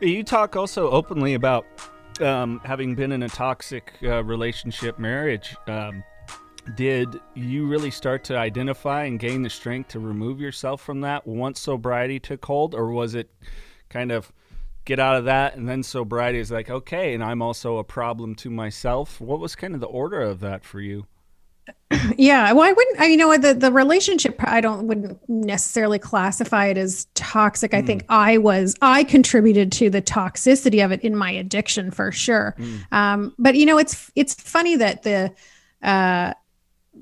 You 0.00 0.22
talk 0.22 0.56
also 0.56 0.90
openly 0.90 1.34
about 1.34 1.64
um, 2.20 2.60
having 2.64 2.94
been 2.94 3.12
in 3.12 3.22
a 3.22 3.28
toxic 3.28 3.92
uh, 4.02 4.22
relationship 4.24 4.98
marriage. 4.98 5.56
Um, 5.66 6.02
did 6.74 7.20
you 7.34 7.66
really 7.66 7.90
start 7.90 8.24
to 8.24 8.36
identify 8.36 9.04
and 9.04 9.18
gain 9.18 9.42
the 9.42 9.50
strength 9.50 9.88
to 9.90 10.00
remove 10.00 10.40
yourself 10.40 10.82
from 10.82 11.00
that 11.00 11.26
once 11.26 11.60
sobriety 11.60 12.20
took 12.20 12.44
hold, 12.44 12.74
or 12.74 12.90
was 12.90 13.14
it 13.14 13.30
kind 13.88 14.12
of 14.12 14.32
get 14.84 14.98
out 14.98 15.16
of 15.16 15.24
that 15.26 15.54
and 15.56 15.68
then 15.68 15.82
sobriety 15.82 16.38
is 16.38 16.50
like 16.50 16.70
okay, 16.70 17.14
and 17.14 17.22
I'm 17.22 17.42
also 17.42 17.78
a 17.78 17.84
problem 17.84 18.34
to 18.36 18.50
myself? 18.50 19.20
What 19.20 19.40
was 19.40 19.56
kind 19.56 19.74
of 19.74 19.80
the 19.80 19.86
order 19.86 20.20
of 20.20 20.40
that 20.40 20.64
for 20.64 20.80
you? 20.80 21.06
Yeah 22.16 22.52
well 22.52 22.68
i 22.68 22.72
wouldn't 22.72 23.00
I, 23.00 23.06
you 23.06 23.16
know 23.16 23.36
the 23.38 23.54
the 23.54 23.72
relationship 23.72 24.36
i 24.40 24.60
don't 24.60 24.86
wouldn't 24.86 25.18
necessarily 25.28 25.98
classify 25.98 26.66
it 26.66 26.76
as 26.76 27.06
toxic. 27.14 27.72
I 27.72 27.82
think 27.82 28.04
i 28.08 28.36
was 28.38 28.74
i 28.82 29.04
contributed 29.04 29.72
to 29.72 29.88
the 29.88 30.02
toxicity 30.02 30.84
of 30.84 30.92
it 30.92 31.00
in 31.02 31.16
my 31.16 31.30
addiction 31.30 31.90
for 31.90 32.12
sure. 32.12 32.56
Um 32.92 33.34
but 33.38 33.54
you 33.54 33.64
know 33.66 33.78
it's 33.78 34.10
it's 34.14 34.34
funny 34.34 34.76
that 34.76 35.02
the 35.02 35.32
uh 35.82 36.34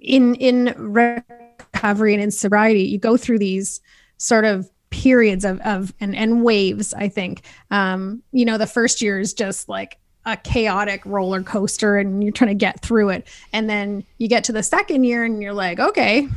in 0.01 0.35
in 0.37 0.75
recovery 0.77 2.15
and 2.15 2.23
in 2.23 2.31
sobriety 2.31 2.83
you 2.85 2.99
go 2.99 3.17
through 3.17 3.39
these 3.39 3.81
sort 4.19 4.45
of 4.45 4.71
periods 4.91 5.45
of 5.45 5.61
of 5.61 5.93
and 6.01 6.15
and 6.15 6.45
waves 6.45 6.95
i 6.95 7.09
think. 7.09 7.43
Um 7.71 8.23
you 8.33 8.45
know 8.45 8.59
the 8.59 8.67
first 8.67 9.03
year 9.03 9.19
is 9.19 9.35
just 9.35 9.69
like 9.69 9.99
a 10.27 10.37
chaotic 10.37 11.05
roller 11.07 11.43
coaster 11.43 11.97
and 11.97 12.23
you're 12.23 12.33
trying 12.33 12.49
to 12.49 12.55
get 12.55 12.81
through 12.81 13.09
it. 13.09 13.27
And 13.53 13.71
then 13.71 14.05
you 14.19 14.29
get 14.29 14.45
to 14.45 14.53
the 14.53 14.63
second 14.63 15.05
year 15.05 15.25
and 15.25 15.41
you're 15.41 15.55
like 15.55 15.79
okay 15.79 16.29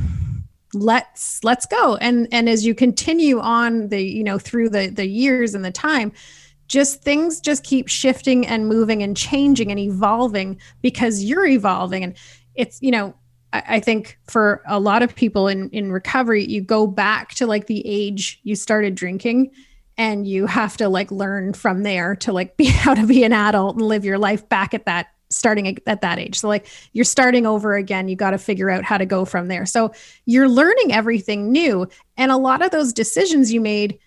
let's 0.74 1.44
let's 1.44 1.66
go. 1.66 1.96
And 1.98 2.28
and 2.32 2.48
as 2.50 2.66
you 2.66 2.76
continue 2.76 3.40
on 3.40 3.90
the 3.90 4.02
you 4.02 4.24
know 4.24 4.38
through 4.38 4.70
the 4.70 4.88
the 4.88 5.08
years 5.08 5.56
and 5.56 5.64
the 5.66 5.72
time 5.72 6.12
just 6.68 7.02
things 7.02 7.40
just 7.40 7.64
keep 7.64 7.88
shifting 7.88 8.46
and 8.46 8.68
moving 8.68 9.02
and 9.02 9.18
changing 9.18 9.72
and 9.72 9.80
evolving 9.80 10.60
because 10.82 11.24
you're 11.24 11.48
evolving. 11.48 12.04
And 12.04 12.16
it's 12.56 12.82
you 12.82 12.92
know 12.92 13.16
I, 13.54 13.64
I 13.68 13.80
think 13.80 14.20
for 14.28 14.62
a 14.68 14.80
lot 14.80 15.02
of 15.02 15.16
people 15.16 15.48
in 15.48 15.70
in 15.72 15.92
recovery 15.92 16.46
you 16.46 16.62
go 16.62 16.86
back 16.86 17.34
to 17.36 17.48
like 17.48 17.68
the 17.68 17.82
age 17.86 18.40
you 18.44 18.56
started 18.56 18.96
drinking 18.96 19.52
and 20.00 20.26
you 20.26 20.46
have 20.46 20.78
to 20.78 20.88
like 20.88 21.12
learn 21.12 21.54
from 21.54 21.84
there 21.84 22.16
to 22.16 22.34
like 22.34 22.58
be 22.58 22.66
how 22.66 22.96
to 22.96 23.06
be 23.06 23.24
an 23.24 23.34
adult 23.34 23.76
and 23.76 23.86
live 23.86 24.06
your 24.06 24.18
life 24.18 24.50
back 24.50 24.74
at 24.74 24.86
that 24.86 25.08
starting 25.32 25.68
at, 25.68 25.78
at 25.86 26.02
that 26.02 26.18
age. 26.18 26.40
So 26.40 26.48
like 26.48 26.68
you're 26.94 27.06
starting 27.06 27.46
over 27.46 27.76
again. 27.76 28.08
You 28.08 28.16
got 28.16 28.32
to 28.32 28.40
figure 28.40 28.72
out 28.72 28.84
how 28.84 28.98
to 28.98 29.06
go 29.06 29.26
from 29.26 29.48
there. 29.48 29.68
So 29.68 29.94
you're 30.26 30.50
learning 30.50 30.92
everything 30.92 31.52
new. 31.52 31.88
And 32.18 32.32
a 32.32 32.38
lot 32.38 32.64
of 32.64 32.72
those 32.72 32.94
decisions 32.94 33.54
you 33.54 33.62
made 33.62 34.00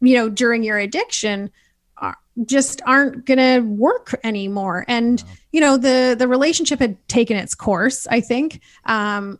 you 0.00 0.16
know 0.16 0.28
during 0.28 0.64
your 0.64 0.78
addiction 0.78 1.50
are, 1.96 2.18
just 2.44 2.82
aren't 2.84 3.24
going 3.24 3.38
to 3.38 3.60
work 3.60 4.18
anymore. 4.24 4.84
And 4.88 5.22
you 5.52 5.60
know 5.60 5.78
the 5.78 6.16
the 6.18 6.26
relationship 6.28 6.80
had 6.80 6.96
taken 7.08 7.36
its 7.36 7.54
course 7.54 8.06
i 8.10 8.20
think. 8.20 8.60
Um 8.84 9.38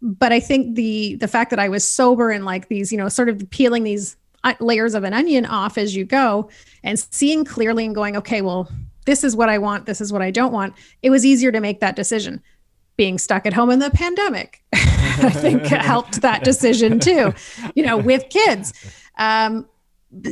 but 0.00 0.32
i 0.32 0.38
think 0.38 0.76
the 0.76 1.16
the 1.16 1.26
fact 1.26 1.50
that 1.50 1.58
i 1.58 1.68
was 1.68 1.82
sober 1.82 2.30
and 2.30 2.44
like 2.44 2.68
these 2.68 2.92
you 2.92 2.98
know 2.98 3.08
sort 3.08 3.28
of 3.28 3.50
peeling 3.50 3.82
these 3.82 4.14
uh, 4.14 4.27
layers 4.60 4.94
of 4.94 5.04
an 5.04 5.12
onion 5.12 5.44
off 5.46 5.78
as 5.78 5.94
you 5.94 6.04
go 6.04 6.48
and 6.82 6.98
seeing 6.98 7.44
clearly 7.44 7.84
and 7.84 7.94
going 7.94 8.16
okay 8.16 8.40
well 8.40 8.70
this 9.04 9.24
is 9.24 9.36
what 9.36 9.48
i 9.48 9.58
want 9.58 9.86
this 9.86 10.00
is 10.00 10.12
what 10.12 10.22
i 10.22 10.30
don't 10.30 10.52
want 10.52 10.74
it 11.02 11.10
was 11.10 11.24
easier 11.24 11.52
to 11.52 11.60
make 11.60 11.80
that 11.80 11.96
decision. 11.96 12.42
Being 12.96 13.18
stuck 13.18 13.46
at 13.46 13.52
home 13.52 13.70
in 13.70 13.78
the 13.78 13.90
pandemic 13.90 14.62
i 14.72 15.30
think 15.30 15.62
helped 15.66 16.20
that 16.22 16.42
decision 16.42 16.98
too 16.98 17.32
you 17.74 17.84
know 17.84 17.96
with 17.96 18.28
kids. 18.28 18.72
Um 19.18 19.68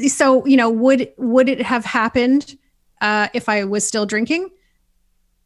so 0.08 0.44
you 0.46 0.56
know 0.56 0.70
would 0.70 1.12
would 1.16 1.48
it 1.48 1.62
have 1.62 1.84
happened 1.84 2.56
uh 3.00 3.28
if 3.34 3.48
i 3.48 3.64
was 3.64 3.86
still 3.86 4.06
drinking? 4.06 4.50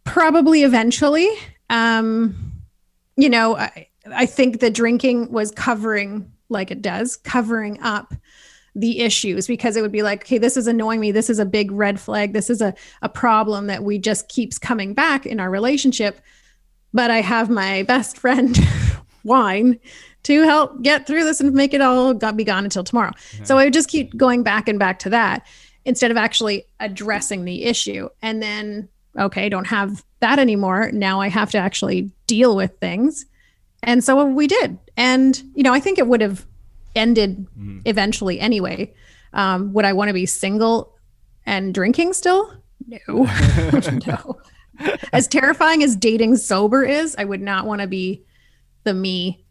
Probably 0.05 0.63
eventually. 0.63 1.29
Um 1.69 2.51
you 3.17 3.29
know 3.29 3.57
i 3.57 3.87
i 4.15 4.27
think 4.27 4.61
the 4.61 4.71
drinking 4.71 5.31
was 5.31 5.51
covering 5.51 6.31
like 6.49 6.71
it 6.71 6.83
does 6.83 7.17
covering 7.17 7.81
up 7.83 8.15
the 8.75 9.01
issues 9.01 9.47
because 9.47 9.77
it 9.77 9.83
would 9.83 9.93
be 9.93 10.03
like 10.03 10.23
okay 10.23 10.39
this 10.39 10.57
is 10.57 10.67
annoying 10.67 11.01
me. 11.01 11.13
This 11.13 11.31
is 11.31 11.39
a 11.39 11.45
big 11.45 11.73
red 11.73 11.99
flag. 11.99 12.33
This 12.33 12.51
is 12.51 12.61
a, 12.61 12.75
a 13.03 13.09
problem 13.09 13.67
that 13.67 13.83
we 13.83 13.99
just 13.99 14.29
keeps 14.29 14.59
coming 14.59 14.95
back 14.95 15.27
in 15.27 15.41
our 15.41 15.51
relationship. 15.51 16.21
But 16.93 17.11
i 17.11 17.21
have 17.21 17.51
my 17.51 17.83
best 17.85 18.17
friend 18.17 18.57
wine 19.25 19.79
to 20.25 20.43
help 20.43 20.83
get 20.83 21.07
through 21.07 21.25
this 21.25 21.41
and 21.41 21.53
make 21.55 21.73
it 21.75 21.81
all 21.81 22.15
got 22.15 22.37
be 22.37 22.45
gone 22.45 22.65
until 22.65 22.85
tomorrow. 22.85 23.11
Mm-hmm. 23.11 23.45
So 23.45 23.59
i 23.59 23.65
would 23.65 23.73
just 23.73 23.89
keep 23.89 24.17
going 24.17 24.43
back 24.43 24.69
and 24.69 24.79
back 24.79 24.99
to 25.01 25.11
that 25.11 25.47
instead 25.85 26.11
of 26.11 26.17
actually 26.17 26.65
addressing 26.79 27.45
the 27.45 27.65
issue. 27.65 28.09
And 28.23 28.43
then 28.43 28.89
okay 29.19 29.49
don't 29.49 29.67
have 29.67 30.05
that 30.21 30.39
anymore. 30.39 30.93
Now 30.93 31.21
i 31.21 31.29
have 31.29 31.51
to 31.53 31.59
actually 31.59 32.11
deal 32.27 32.55
with 32.55 32.79
things. 32.79 33.27
And 33.83 34.05
so 34.05 34.25
we 34.27 34.47
did. 34.47 34.79
And 34.97 35.43
you 35.55 35.65
know 35.65 35.73
i 35.73 35.81
think 35.81 35.99
it 35.99 36.07
would 36.07 36.21
have 36.21 36.47
ended 36.95 37.47
eventually 37.85 38.41
anyway. 38.41 38.93
Um, 39.33 39.73
would 39.75 39.85
i 39.85 39.93
want 39.93 40.09
to 40.09 40.15
be 40.15 40.27
single 40.27 40.97
and 41.47 41.73
drinking 41.75 42.13
still? 42.15 42.53
No. 42.87 42.99
No. 44.07 44.41
As 45.13 45.29
terrifying 45.29 45.83
as 45.83 45.95
dating 45.95 46.37
sober 46.37 46.83
is 46.85 47.15
i 47.19 47.25
would 47.25 47.41
not 47.43 47.67
want 47.67 47.81
to 47.83 47.87
be 47.87 48.25
the 48.85 48.95
me 48.95 49.45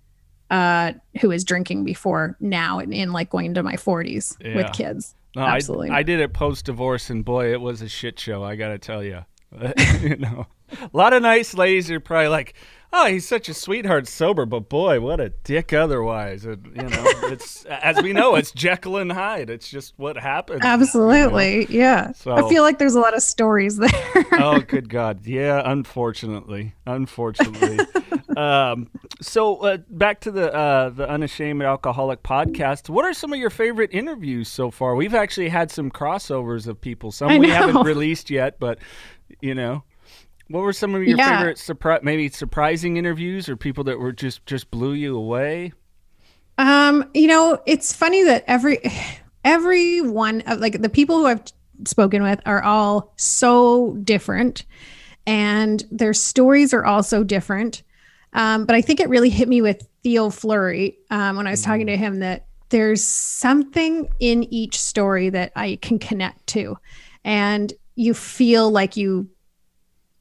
uh, 0.49 0.93
who 1.21 1.29
is 1.31 1.43
drinking 1.43 1.83
before 1.85 2.35
now 2.39 2.79
and 2.79 2.91
in 2.93 3.13
like 3.13 3.29
going 3.29 3.45
into 3.45 3.61
my 3.61 3.75
40s 3.75 4.35
Yeah. 4.41 4.55
with 4.55 4.73
kids. 4.73 5.13
No, 5.35 5.43
I- 5.43 5.55
absolutely. 5.57 5.91
I, 5.91 6.01
did 6.01 6.19
it 6.19 6.33
post 6.33 6.65
divorce, 6.65 7.11
and 7.11 7.23
boy, 7.23 7.53
it 7.53 7.61
was 7.61 7.83
a 7.83 7.87
shit 7.87 8.19
show. 8.19 8.43
I 8.43 8.55
gotta 8.55 8.79
tell 8.79 9.03
you, 9.03 9.23
you 10.01 10.15
know, 10.17 10.47
a 10.81 10.89
lot 10.91 11.13
of 11.13 11.21
nice 11.21 11.53
ladies 11.53 11.91
are 11.91 11.99
probably 11.99 12.29
like, 12.29 12.55
oh, 12.91 13.07
he's 13.07 13.27
such 13.27 13.49
a 13.49 13.53
sweetheart 13.53 14.07
sober, 14.07 14.45
but 14.45 14.69
boy, 14.69 14.99
what 14.99 15.19
a 15.19 15.29
dick 15.29 15.73
otherwise. 15.73 16.45
You 16.45 16.55
know, 16.55 17.03
it's 17.23 17.65
as 17.65 18.01
we 18.01 18.13
know, 18.13 18.35
it's 18.35 18.51
Jekyll 18.51 18.97
and 18.97 19.11
Hyde. 19.11 19.49
It's 19.49 19.69
just 19.69 19.93
what 19.97 20.17
happens. 20.17 20.61
Absolutely, 20.63 21.61
you 21.61 21.67
know? 21.67 21.67
yeah. 21.69 22.11
So, 22.13 22.31
I 22.31 22.47
feel 22.49 22.63
like 22.63 22.79
there's 22.79 22.95
a 22.95 22.99
lot 22.99 23.15
of 23.15 23.21
stories 23.21 23.77
there. 23.77 23.91
oh, 24.33 24.59
good 24.59 24.89
God, 24.89 25.25
yeah. 25.25 25.61
Unfortunately, 25.63 26.73
unfortunately. 26.85 27.79
um, 28.37 28.89
so 29.21 29.57
uh, 29.57 29.77
back 29.89 30.21
to 30.21 30.31
the 30.31 30.53
uh, 30.53 30.89
the 30.89 31.09
unashamed 31.09 31.61
alcoholic 31.61 32.23
podcast. 32.23 32.89
What 32.89 33.05
are 33.05 33.13
some 33.13 33.33
of 33.33 33.39
your 33.39 33.49
favorite 33.49 33.93
interviews 33.93 34.47
so 34.47 34.71
far? 34.71 34.95
We've 34.95 35.15
actually 35.15 35.49
had 35.49 35.71
some 35.71 35.91
crossovers 35.91 36.67
of 36.67 36.79
people. 36.79 37.11
Some 37.11 37.37
we 37.37 37.49
haven't 37.49 37.83
released 37.83 38.29
yet, 38.29 38.59
but 38.59 38.79
you 39.41 39.55
know. 39.55 39.83
What 40.49 40.61
were 40.61 40.73
some 40.73 40.95
of 40.95 41.03
your 41.03 41.17
yeah. 41.17 41.37
favorite 41.37 41.59
surprise, 41.59 42.01
maybe 42.01 42.27
surprising 42.29 42.97
interviews, 42.97 43.47
or 43.47 43.55
people 43.55 43.83
that 43.85 43.99
were 43.99 44.11
just 44.11 44.45
just 44.47 44.71
blew 44.71 44.93
you 44.93 45.15
away? 45.15 45.73
Um, 46.57 47.09
you 47.13 47.27
know, 47.27 47.61
it's 47.67 47.93
funny 47.93 48.23
that 48.23 48.45
every 48.47 48.79
every 49.45 50.01
one 50.01 50.41
of 50.41 50.59
like 50.59 50.81
the 50.81 50.89
people 50.89 51.17
who 51.17 51.27
I've 51.27 51.43
spoken 51.85 52.23
with 52.23 52.41
are 52.45 52.63
all 52.63 53.13
so 53.15 53.95
different, 54.03 54.65
and 55.27 55.85
their 55.91 56.13
stories 56.13 56.73
are 56.73 56.83
also 56.83 57.23
different. 57.23 57.83
Um, 58.33 58.65
but 58.65 58.75
I 58.75 58.81
think 58.81 58.99
it 58.99 59.09
really 59.09 59.29
hit 59.29 59.47
me 59.47 59.61
with 59.61 59.87
Theo 60.03 60.29
Fleury 60.29 60.97
um, 61.09 61.37
when 61.37 61.47
I 61.47 61.51
was 61.51 61.61
mm-hmm. 61.61 61.71
talking 61.71 61.87
to 61.87 61.97
him 61.97 62.19
that 62.19 62.45
there's 62.69 63.03
something 63.03 64.07
in 64.19 64.51
each 64.53 64.79
story 64.79 65.29
that 65.29 65.51
I 65.55 65.77
can 65.81 65.99
connect 65.99 66.45
to, 66.47 66.75
and 67.23 67.71
you 67.95 68.15
feel 68.15 68.71
like 68.71 68.97
you 68.97 69.29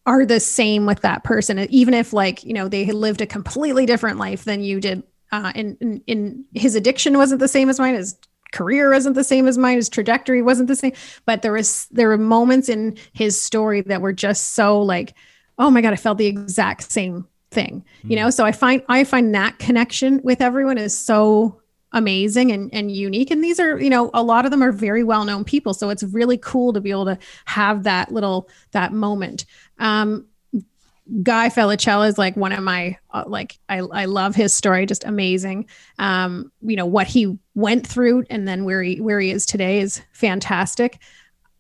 are 0.09 0.25
the 0.25 0.41
same 0.41 0.87
with 0.87 1.03
that 1.03 1.23
person 1.23 1.59
even 1.71 1.93
if 1.93 2.15
like 2.15 2.43
you 2.43 2.55
know 2.55 2.67
they 2.67 2.87
lived 2.87 3.21
a 3.21 3.27
completely 3.27 3.85
different 3.85 4.19
life 4.19 4.45
than 4.45 4.63
you 4.63 4.81
did 4.81 5.03
uh 5.33 5.53
in, 5.55 5.77
in, 5.83 6.03
in 6.07 6.45
his 6.55 6.75
addiction 6.75 7.19
wasn't 7.19 7.39
the 7.39 7.47
same 7.47 7.69
as 7.69 7.79
mine 7.79 7.95
his 7.95 8.17
career 8.51 8.91
wasn't 8.91 9.15
the 9.15 9.23
same 9.23 9.47
as 9.47 9.59
mine 9.59 9.77
his 9.77 9.91
trajectory 9.91 10.41
wasn't 10.41 10.67
the 10.67 10.75
same 10.75 10.93
but 11.27 11.43
there 11.43 11.53
was 11.53 11.87
there 11.91 12.09
were 12.09 12.17
moments 12.17 12.71
in 12.71 12.97
his 13.13 13.41
story 13.41 13.83
that 13.83 14.01
were 14.01 14.15
just 14.15 14.55
so 14.55 14.81
like 14.81 15.13
oh 15.59 15.71
my 15.71 15.83
god 15.83 15.93
i 15.93 15.97
felt 15.97 16.17
the 16.17 16.27
exact 16.27 16.91
same 16.91 17.29
thing 17.51 17.85
mm-hmm. 17.99 18.11
you 18.11 18.17
know 18.17 18.25
hmm. 18.25 18.31
so 18.31 18.47
i 18.47 18.53
find 18.53 18.83
i 18.89 19.05
find 19.05 19.35
that 19.35 19.59
connection 19.59 20.23
with 20.25 20.41
everyone 20.41 20.79
is 20.79 20.97
so 20.97 21.58
amazing 21.93 22.53
and, 22.53 22.73
and 22.73 22.91
unique. 22.91 23.31
And 23.31 23.43
these 23.43 23.59
are 23.59 23.81
you 23.81 23.91
know 23.91 24.11
a 24.13 24.23
lot 24.23 24.45
of 24.45 24.51
them 24.51 24.63
are 24.63 24.73
very 24.73 25.03
well 25.03 25.25
known 25.25 25.45
people. 25.45 25.75
So 25.75 25.91
it's 25.91 26.03
really 26.03 26.39
cool 26.39 26.73
to 26.73 26.81
be 26.81 26.91
able 26.91 27.07
to 27.07 27.19
have 27.47 27.85
that 27.85 28.13
little 28.13 28.49
that 28.73 28.93
moment. 28.93 29.45
Um 29.79 30.27
guy 31.23 31.49
Felicella 31.49 32.07
is 32.07 32.19
like 32.19 32.37
one 32.37 32.53
of 32.53 32.63
my 32.63 32.99
uh, 33.13 33.25
like 33.27 33.59
I, 33.71 33.79
I 33.79 34.05
love 34.05 34.35
his 34.35 34.53
story 34.53 34.85
just 34.85 35.05
amazing. 35.05 35.67
Um 35.99 36.53
you 36.61 36.77
know 36.77 36.87
what 36.87 37.07
he 37.07 37.39
went 37.55 37.87
through 37.87 38.25
and 38.29 38.47
then 38.47 38.65
where 38.65 38.83
he 38.83 39.01
where 39.01 39.21
he 39.21 39.31
is 39.31 39.47
today 39.47 39.81
is 39.81 40.03
fantastic. 40.13 40.99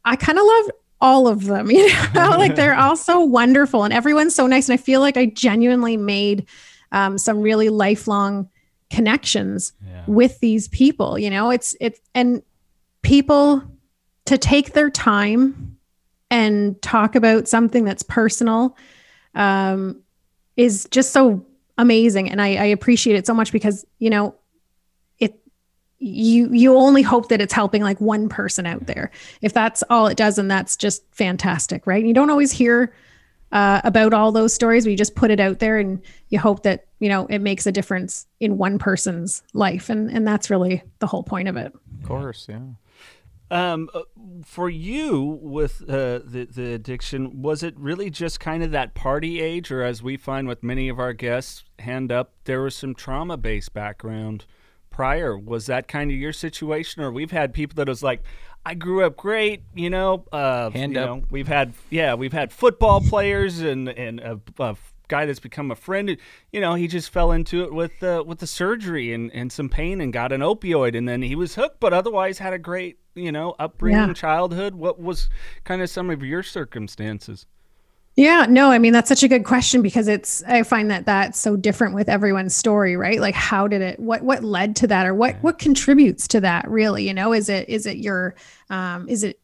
I 0.04 0.16
kind 0.16 0.38
of 0.38 0.44
love 0.44 0.70
all 1.00 1.28
of 1.28 1.44
them 1.44 1.70
you 1.70 1.88
know 2.12 2.30
like 2.30 2.56
they're 2.56 2.76
all 2.76 2.96
so 2.96 3.20
wonderful 3.20 3.84
and 3.84 3.94
everyone's 3.94 4.34
so 4.34 4.46
nice. 4.46 4.68
And 4.68 4.74
i 4.74 4.82
feel 4.82 5.00
like 5.00 5.16
i 5.16 5.26
genuinely 5.26 5.96
made 5.96 6.46
um, 6.90 7.18
some 7.18 7.40
really 7.40 7.68
lifelong 7.68 8.48
connections 8.90 9.72
yeah. 9.86 10.04
with 10.06 10.40
these 10.40 10.68
people 10.68 11.18
you 11.18 11.30
know? 11.30 11.50
It's 11.50 11.76
it's 11.80 12.00
and 12.14 12.42
people 13.02 13.62
to 14.26 14.38
take 14.38 14.72
their 14.72 14.90
time 14.90 15.78
and 16.30 16.80
talk 16.82 17.14
about 17.14 17.48
something 17.48 17.84
that's 17.84 18.02
personal 18.02 18.76
um, 19.34 20.02
is 20.56 20.86
just 20.90 21.12
so 21.12 21.44
amazing 21.78 22.30
and 22.30 22.42
I, 22.42 22.48
I 22.56 22.64
appreciate 22.64 23.16
it 23.16 23.26
so 23.26 23.32
much 23.32 23.52
because 23.52 23.86
you 23.98 24.10
know 24.10 24.34
it 25.18 25.40
you 25.98 26.52
you 26.52 26.76
only 26.76 27.02
hope 27.02 27.28
that 27.28 27.40
it's 27.40 27.52
helping 27.52 27.82
like 27.82 28.00
one 28.00 28.28
person 28.28 28.66
out 28.66 28.86
there. 28.86 29.10
If 29.42 29.52
that's 29.52 29.84
all 29.88 30.08
it 30.08 30.16
does 30.16 30.38
and 30.38 30.50
that's 30.50 30.76
just 30.76 31.02
fantastic 31.12 31.86
right? 31.86 32.04
You 32.04 32.14
don't 32.14 32.30
always 32.30 32.50
hear 32.52 32.92
uh, 33.52 33.80
about 33.84 34.12
all 34.12 34.32
those 34.32 34.52
stories. 34.52 34.86
We 34.86 34.96
just 34.96 35.14
put 35.14 35.30
it 35.30 35.40
out 35.40 35.58
there, 35.58 35.78
and 35.78 36.00
you 36.28 36.38
hope 36.38 36.62
that 36.64 36.86
you 37.00 37.08
know 37.08 37.26
it 37.26 37.40
makes 37.40 37.66
a 37.66 37.72
difference 37.72 38.26
in 38.40 38.58
one 38.58 38.78
person's 38.78 39.42
life, 39.54 39.88
and 39.88 40.10
and 40.10 40.26
that's 40.26 40.50
really 40.50 40.82
the 40.98 41.06
whole 41.06 41.22
point 41.22 41.48
of 41.48 41.56
it. 41.56 41.72
Of 42.00 42.06
course, 42.06 42.46
yeah. 42.48 42.60
Um, 43.50 43.88
uh, 43.94 44.02
for 44.44 44.68
you 44.68 45.38
with 45.40 45.82
uh, 45.88 46.20
the 46.24 46.48
the 46.50 46.74
addiction, 46.74 47.40
was 47.40 47.62
it 47.62 47.74
really 47.78 48.10
just 48.10 48.40
kind 48.40 48.62
of 48.62 48.72
that 48.72 48.94
party 48.94 49.40
age, 49.40 49.70
or 49.70 49.82
as 49.82 50.02
we 50.02 50.16
find 50.16 50.46
with 50.46 50.62
many 50.62 50.88
of 50.88 50.98
our 50.98 51.14
guests, 51.14 51.64
hand 51.78 52.12
up, 52.12 52.34
there 52.44 52.60
was 52.60 52.76
some 52.76 52.94
trauma 52.94 53.38
based 53.38 53.72
background 53.72 54.44
prior. 54.90 55.38
Was 55.38 55.66
that 55.66 55.88
kind 55.88 56.10
of 56.10 56.16
your 56.18 56.32
situation, 56.34 57.02
or 57.02 57.10
we've 57.10 57.30
had 57.30 57.54
people 57.54 57.76
that 57.76 57.88
was 57.88 58.02
like, 58.02 58.22
I 58.64 58.74
grew 58.74 59.04
up 59.04 59.16
great, 59.16 59.62
you 59.74 59.90
know. 59.90 60.24
Uh, 60.30 60.70
Hand 60.70 60.94
you 60.94 61.00
up. 61.00 61.06
Know, 61.08 61.24
we've 61.30 61.48
had 61.48 61.74
yeah, 61.90 62.14
we've 62.14 62.32
had 62.32 62.52
football 62.52 63.00
players 63.00 63.60
and 63.60 63.88
and 63.88 64.20
a, 64.20 64.40
a, 64.58 64.76
guy 65.08 65.24
that's 65.24 65.40
become 65.40 65.70
a 65.70 65.74
friend. 65.74 66.18
You 66.52 66.60
know, 66.60 66.74
he 66.74 66.86
just 66.86 67.10
fell 67.10 67.32
into 67.32 67.64
it 67.64 67.72
with 67.72 68.02
uh, 68.02 68.22
with 68.26 68.38
the 68.38 68.46
surgery 68.46 69.12
and 69.12 69.32
and 69.32 69.50
some 69.50 69.68
pain 69.68 70.00
and 70.00 70.12
got 70.12 70.32
an 70.32 70.42
opioid 70.42 70.96
and 70.96 71.08
then 71.08 71.22
he 71.22 71.34
was 71.34 71.54
hooked, 71.54 71.80
but 71.80 71.92
otherwise 71.92 72.38
had 72.38 72.52
a 72.52 72.58
great 72.58 72.98
you 73.14 73.32
know 73.32 73.54
upbringing, 73.58 74.08
yeah. 74.08 74.12
childhood. 74.14 74.74
What 74.74 75.00
was 75.00 75.28
kind 75.64 75.82
of 75.82 75.90
some 75.90 76.10
of 76.10 76.22
your 76.22 76.42
circumstances? 76.42 77.46
Yeah, 78.18 78.46
no, 78.48 78.72
I 78.72 78.80
mean 78.80 78.92
that's 78.92 79.08
such 79.08 79.22
a 79.22 79.28
good 79.28 79.44
question 79.44 79.80
because 79.80 80.08
it's 80.08 80.42
I 80.42 80.64
find 80.64 80.90
that 80.90 81.06
that's 81.06 81.38
so 81.38 81.54
different 81.54 81.94
with 81.94 82.08
everyone's 82.08 82.52
story, 82.56 82.96
right? 82.96 83.20
Like 83.20 83.36
how 83.36 83.68
did 83.68 83.80
it 83.80 84.00
what 84.00 84.22
what 84.22 84.42
led 84.42 84.74
to 84.76 84.88
that 84.88 85.06
or 85.06 85.14
what 85.14 85.36
what 85.36 85.60
contributes 85.60 86.26
to 86.28 86.40
that 86.40 86.68
really, 86.68 87.06
you 87.06 87.14
know? 87.14 87.32
Is 87.32 87.48
it 87.48 87.68
is 87.68 87.86
it 87.86 87.98
your 87.98 88.34
um 88.70 89.08
is 89.08 89.22
it 89.22 89.38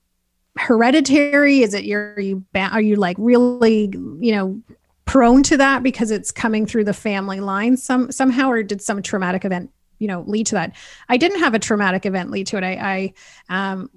hereditary? 0.58 1.60
Is 1.60 1.72
it 1.72 1.84
your 1.84 2.14
are 2.16 2.20
you 2.20 2.44
are 2.56 2.80
you 2.80 2.96
like 2.96 3.16
really, 3.20 3.92
you 4.18 4.32
know, 4.32 4.60
prone 5.04 5.44
to 5.44 5.56
that 5.56 5.84
because 5.84 6.10
it's 6.10 6.32
coming 6.32 6.66
through 6.66 6.84
the 6.84 6.92
family 6.92 7.38
line 7.38 7.76
some 7.76 8.10
somehow 8.10 8.50
or 8.50 8.64
did 8.64 8.82
some 8.82 9.02
traumatic 9.02 9.44
event, 9.44 9.70
you 10.00 10.08
know, 10.08 10.24
lead 10.26 10.46
to 10.48 10.56
that? 10.56 10.74
I 11.08 11.16
didn't 11.16 11.38
have 11.38 11.54
a 11.54 11.60
traumatic 11.60 12.06
event 12.06 12.32
lead 12.32 12.48
to 12.48 12.56
it. 12.56 12.64
I 12.64 13.12
I 13.50 13.70
um 13.70 13.88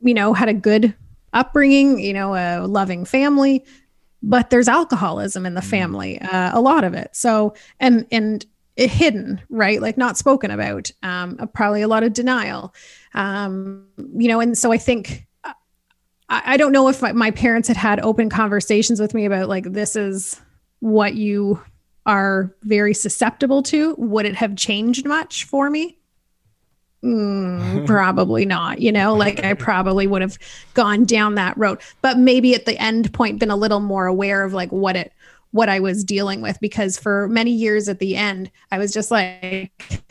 you 0.00 0.14
know, 0.14 0.34
had 0.34 0.48
a 0.48 0.54
good 0.54 0.94
upbringing, 1.32 1.98
you 1.98 2.12
know, 2.12 2.34
a 2.34 2.66
loving 2.66 3.04
family, 3.04 3.64
but 4.22 4.50
there's 4.50 4.68
alcoholism 4.68 5.46
in 5.46 5.54
the 5.54 5.60
mm. 5.60 5.70
family, 5.70 6.20
uh, 6.20 6.56
a 6.56 6.60
lot 6.60 6.84
of 6.84 6.94
it. 6.94 7.10
So, 7.12 7.54
and, 7.78 8.06
and, 8.10 8.44
hidden, 8.76 9.38
right? 9.50 9.82
Like 9.82 9.98
not 9.98 10.16
spoken 10.16 10.50
about, 10.50 10.90
um, 11.02 11.36
probably 11.52 11.82
a 11.82 11.88
lot 11.88 12.02
of 12.02 12.14
denial, 12.14 12.74
um, 13.12 13.86
you 14.16 14.26
know, 14.26 14.40
and 14.40 14.56
so 14.56 14.72
I 14.72 14.78
think 14.78 15.26
uh, 15.44 15.52
I, 16.30 16.54
I 16.54 16.56
don't 16.56 16.72
know 16.72 16.88
if 16.88 17.02
my, 17.02 17.12
my 17.12 17.30
parents 17.30 17.68
had 17.68 17.76
had 17.76 18.00
open 18.00 18.30
conversations 18.30 18.98
with 18.98 19.12
me 19.12 19.26
about 19.26 19.50
like 19.50 19.64
this 19.64 19.96
is 19.96 20.40
what 20.78 21.14
you 21.14 21.60
are 22.06 22.54
very 22.62 22.94
susceptible 22.94 23.62
to. 23.64 23.94
Would 23.98 24.24
it 24.24 24.36
have 24.36 24.56
changed 24.56 25.06
much 25.06 25.44
for 25.44 25.68
me? 25.68 25.98
Mm, 27.02 27.86
probably 27.86 28.44
not 28.44 28.82
you 28.82 28.92
know 28.92 29.14
like 29.14 29.42
i 29.42 29.54
probably 29.54 30.06
would 30.06 30.20
have 30.20 30.38
gone 30.74 31.06
down 31.06 31.34
that 31.36 31.56
road 31.56 31.80
but 32.02 32.18
maybe 32.18 32.54
at 32.54 32.66
the 32.66 32.78
end 32.78 33.10
point 33.14 33.38
been 33.38 33.50
a 33.50 33.56
little 33.56 33.80
more 33.80 34.06
aware 34.06 34.44
of 34.44 34.52
like 34.52 34.70
what 34.70 34.96
it 34.96 35.10
what 35.50 35.70
i 35.70 35.80
was 35.80 36.04
dealing 36.04 36.42
with 36.42 36.60
because 36.60 36.98
for 36.98 37.26
many 37.28 37.52
years 37.52 37.88
at 37.88 38.00
the 38.00 38.16
end 38.16 38.50
i 38.70 38.76
was 38.76 38.92
just 38.92 39.10
like 39.10 40.02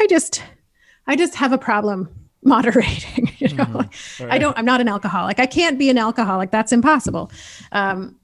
i 0.00 0.08
just 0.08 0.42
i 1.06 1.14
just 1.14 1.36
have 1.36 1.52
a 1.52 1.58
problem 1.58 2.08
moderating 2.42 3.30
you 3.38 3.54
know 3.54 3.64
mm-hmm. 3.64 4.24
right. 4.24 4.32
i 4.32 4.38
don't 4.38 4.58
i'm 4.58 4.64
not 4.64 4.80
an 4.80 4.88
alcoholic 4.88 5.38
i 5.38 5.46
can't 5.46 5.78
be 5.78 5.88
an 5.88 5.98
alcoholic 5.98 6.50
that's 6.50 6.72
impossible 6.72 7.30
um, 7.70 8.16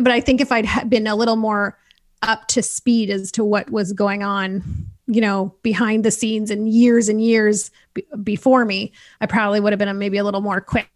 but 0.00 0.10
i 0.10 0.22
think 0.22 0.40
if 0.40 0.50
i'd 0.52 0.88
been 0.88 1.06
a 1.06 1.14
little 1.14 1.36
more 1.36 1.78
up 2.22 2.48
to 2.48 2.62
speed 2.62 3.10
as 3.10 3.30
to 3.30 3.44
what 3.44 3.68
was 3.68 3.92
going 3.92 4.22
on 4.22 4.88
you 5.06 5.20
know, 5.20 5.54
behind 5.62 6.04
the 6.04 6.10
scenes 6.10 6.50
and 6.50 6.68
years 6.68 7.08
and 7.08 7.20
years 7.20 7.70
b- 7.94 8.06
before 8.22 8.64
me, 8.64 8.92
I 9.20 9.26
probably 9.26 9.60
would 9.60 9.72
have 9.72 9.78
been 9.78 9.98
maybe 9.98 10.18
a 10.18 10.24
little 10.24 10.40
more 10.40 10.60
quick 10.60 10.88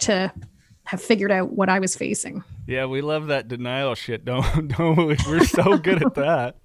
to 0.00 0.32
have 0.86 1.02
figured 1.02 1.32
out 1.32 1.52
what 1.52 1.68
I 1.68 1.80
was 1.80 1.96
facing. 1.96 2.44
Yeah, 2.64 2.86
we 2.86 3.00
love 3.00 3.26
that 3.26 3.48
denial 3.48 3.94
shit, 3.96 4.24
don't 4.24 4.68
don't 4.76 4.96
we? 4.96 5.16
We're 5.26 5.44
so 5.44 5.76
good 5.78 6.02
at 6.02 6.14
that. 6.14 6.56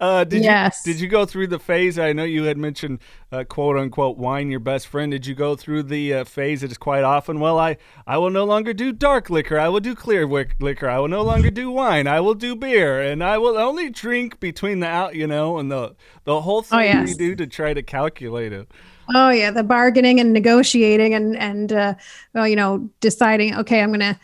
Uh, 0.00 0.24
did 0.24 0.42
yes. 0.42 0.82
you 0.84 0.92
did 0.92 1.00
you 1.00 1.08
go 1.08 1.24
through 1.24 1.46
the 1.46 1.60
phase? 1.60 1.98
I 1.98 2.12
know 2.12 2.24
you 2.24 2.44
had 2.44 2.58
mentioned 2.58 2.98
uh, 3.30 3.44
quote 3.44 3.76
unquote 3.76 4.18
wine 4.18 4.50
your 4.50 4.60
best 4.60 4.88
friend. 4.88 5.12
Did 5.12 5.26
you 5.26 5.34
go 5.34 5.54
through 5.54 5.84
the 5.84 6.14
uh, 6.14 6.24
phase 6.24 6.60
that 6.62 6.72
is 6.72 6.78
quite 6.78 7.04
often? 7.04 7.38
Well, 7.38 7.58
I 7.58 7.76
I 8.06 8.18
will 8.18 8.30
no 8.30 8.44
longer 8.44 8.72
do 8.72 8.92
dark 8.92 9.30
liquor. 9.30 9.58
I 9.58 9.68
will 9.68 9.80
do 9.80 9.94
clear 9.94 10.26
liquor. 10.26 10.88
I 10.88 10.98
will 10.98 11.08
no 11.08 11.22
longer 11.22 11.50
do 11.50 11.70
wine. 11.70 12.08
I 12.08 12.20
will 12.20 12.34
do 12.34 12.56
beer, 12.56 13.00
and 13.00 13.22
I 13.22 13.38
will 13.38 13.56
only 13.56 13.90
drink 13.90 14.40
between 14.40 14.80
the 14.80 14.88
out, 14.88 15.14
you 15.14 15.26
know, 15.28 15.58
and 15.58 15.70
the 15.70 15.94
the 16.24 16.40
whole 16.40 16.58
oh, 16.58 16.62
thing 16.62 16.78
oh, 16.78 16.82
yes. 16.82 17.10
you 17.10 17.14
do 17.14 17.34
to 17.36 17.46
try 17.46 17.74
to 17.74 17.82
calculate 17.82 18.52
it. 18.52 18.68
Oh 19.14 19.30
yeah, 19.30 19.50
the 19.50 19.62
bargaining 19.62 20.20
and 20.20 20.32
negotiating 20.32 21.14
and 21.14 21.36
and 21.36 21.72
uh, 21.72 21.94
well, 22.34 22.46
you 22.46 22.56
know, 22.56 22.88
deciding. 23.00 23.54
Okay, 23.56 23.80
I'm 23.82 23.90
gonna. 23.92 24.18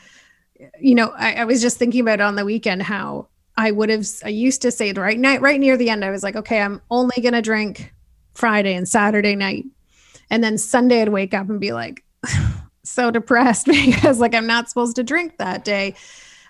You 0.80 0.94
know, 0.94 1.12
I, 1.16 1.34
I 1.34 1.44
was 1.44 1.60
just 1.60 1.78
thinking 1.78 2.00
about 2.00 2.20
on 2.20 2.36
the 2.36 2.44
weekend 2.44 2.82
how 2.82 3.28
I 3.56 3.70
would 3.70 3.88
have 3.90 4.06
I 4.24 4.28
used 4.28 4.62
to 4.62 4.70
say 4.70 4.92
right 4.92 5.18
night 5.18 5.40
right 5.40 5.60
near 5.60 5.76
the 5.76 5.90
end 5.90 6.04
I 6.04 6.10
was 6.10 6.22
like 6.22 6.36
okay 6.36 6.60
I'm 6.60 6.80
only 6.90 7.20
to 7.20 7.42
drink 7.42 7.92
Friday 8.34 8.74
and 8.74 8.88
Saturday 8.88 9.36
night. 9.36 9.64
And 10.30 10.42
then 10.42 10.58
Sunday 10.58 11.02
I'd 11.02 11.08
wake 11.08 11.34
up 11.34 11.48
and 11.48 11.60
be 11.60 11.72
like 11.72 12.02
so 12.84 13.10
depressed 13.10 13.66
because 13.66 14.18
like 14.18 14.34
I'm 14.34 14.46
not 14.46 14.68
supposed 14.68 14.96
to 14.96 15.02
drink 15.02 15.38
that 15.38 15.64
day. 15.64 15.94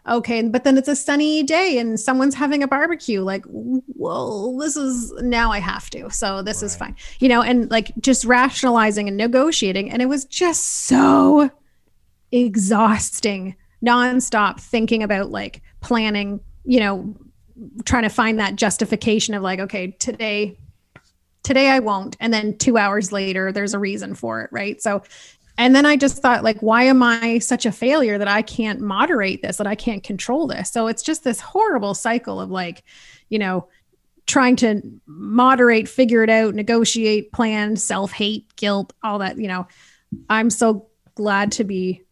Okay, 0.07 0.43
but 0.43 0.65
then 0.65 0.77
it's 0.77 0.89
a 0.89 0.97
sunny 0.97 1.43
day 1.43 1.79
and 1.79 1.99
someone's 1.99 2.35
having 2.35 2.63
a 2.63 2.69
barbecue. 2.69 3.23
Like, 3.23 3.45
well, 3.49 4.57
this 4.59 4.77
is 4.77 5.13
now 5.23 5.51
I 5.51 5.61
have 5.61 5.89
to. 5.91 6.11
So 6.11 6.43
this 6.43 6.59
right. 6.59 6.67
is 6.67 6.77
fine. 6.77 6.97
You 7.21 7.29
know, 7.29 7.41
and 7.41 7.71
like 7.71 7.91
just 8.01 8.27
rationalizing 8.27 9.09
and 9.09 9.17
negotiating. 9.17 9.91
And 9.91 10.03
it 10.03 10.07
was 10.07 10.27
just 10.27 10.87
so 10.87 11.51
exhausting, 12.33 13.57
nonstop 13.85 14.61
thinking 14.61 15.03
about 15.03 15.31
like 15.31 15.63
planning, 15.81 16.41
you 16.65 16.81
know, 16.81 17.15
trying 17.87 18.03
to 18.03 18.11
find 18.11 18.39
that 18.41 18.57
justification 18.57 19.33
of 19.33 19.43
like, 19.43 19.61
okay, 19.61 19.93
today 19.93 20.59
today 21.45 21.69
I 21.69 21.79
won't. 21.79 22.17
And 22.19 22.33
then 22.35 22.59
two 22.59 22.77
hours 22.77 23.13
later, 23.13 23.53
there's 23.53 23.75
a 23.75 23.79
reason 23.79 24.15
for 24.15 24.43
it. 24.43 24.51
Right. 24.51 24.83
So, 24.83 25.03
and 25.57 25.75
then 25.75 25.87
I 25.87 25.97
just 25.97 26.21
thought, 26.21 26.43
like, 26.43 26.61
why 26.61 26.85
am 26.85 27.03
I 27.03 27.39
such 27.39 27.65
a 27.65 27.73
failure 27.73 28.19
that 28.19 28.29
I 28.29 28.43
can't 28.43 28.81
moderate 28.81 29.43
this, 29.43 29.59
that 29.59 29.67
I 29.67 29.77
can't 29.77 30.03
control 30.03 30.47
this? 30.47 30.71
So 30.71 30.89
it's 30.89 31.03
just 31.03 31.23
this 31.23 31.41
horrible 31.41 31.95
cycle 31.95 32.41
of 32.41 32.51
like, 32.51 32.83
you 33.29 33.39
know, 33.39 33.69
trying 34.27 34.57
to 34.57 34.83
moderate, 35.07 35.89
figure 35.89 36.25
it 36.25 36.31
out, 36.31 36.55
negotiate, 36.55 37.31
plan, 37.33 37.77
self 37.77 38.13
hate, 38.13 38.55
guilt, 38.57 38.93
all 39.03 39.19
that. 39.21 39.39
You 39.39 39.49
know, 39.49 39.69
I'm 40.29 40.51
so 40.51 40.89
glad 41.15 41.53
to 41.53 41.65
be 41.65 42.03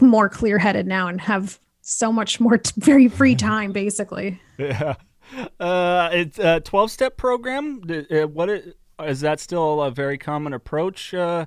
more 0.00 0.30
clear 0.30 0.58
headed 0.58 0.86
now 0.86 1.08
and 1.08 1.20
have 1.20 1.58
so 1.82 2.10
much 2.10 2.40
more 2.40 2.58
t- 2.58 2.72
very 2.78 3.08
free 3.08 3.34
time, 3.36 3.72
basically. 3.72 4.40
Yeah. 4.56 4.94
Uh, 5.60 6.10
it's 6.12 6.38
a 6.38 6.60
12 6.60 6.90
step 6.90 7.16
program. 7.16 7.82
Uh, 7.88 8.26
what 8.28 8.48
is, 8.48 8.74
is 9.04 9.20
that 9.20 9.40
still 9.40 9.82
a 9.82 9.90
very 9.90 10.18
common 10.18 10.52
approach 10.52 11.12
uh, 11.14 11.46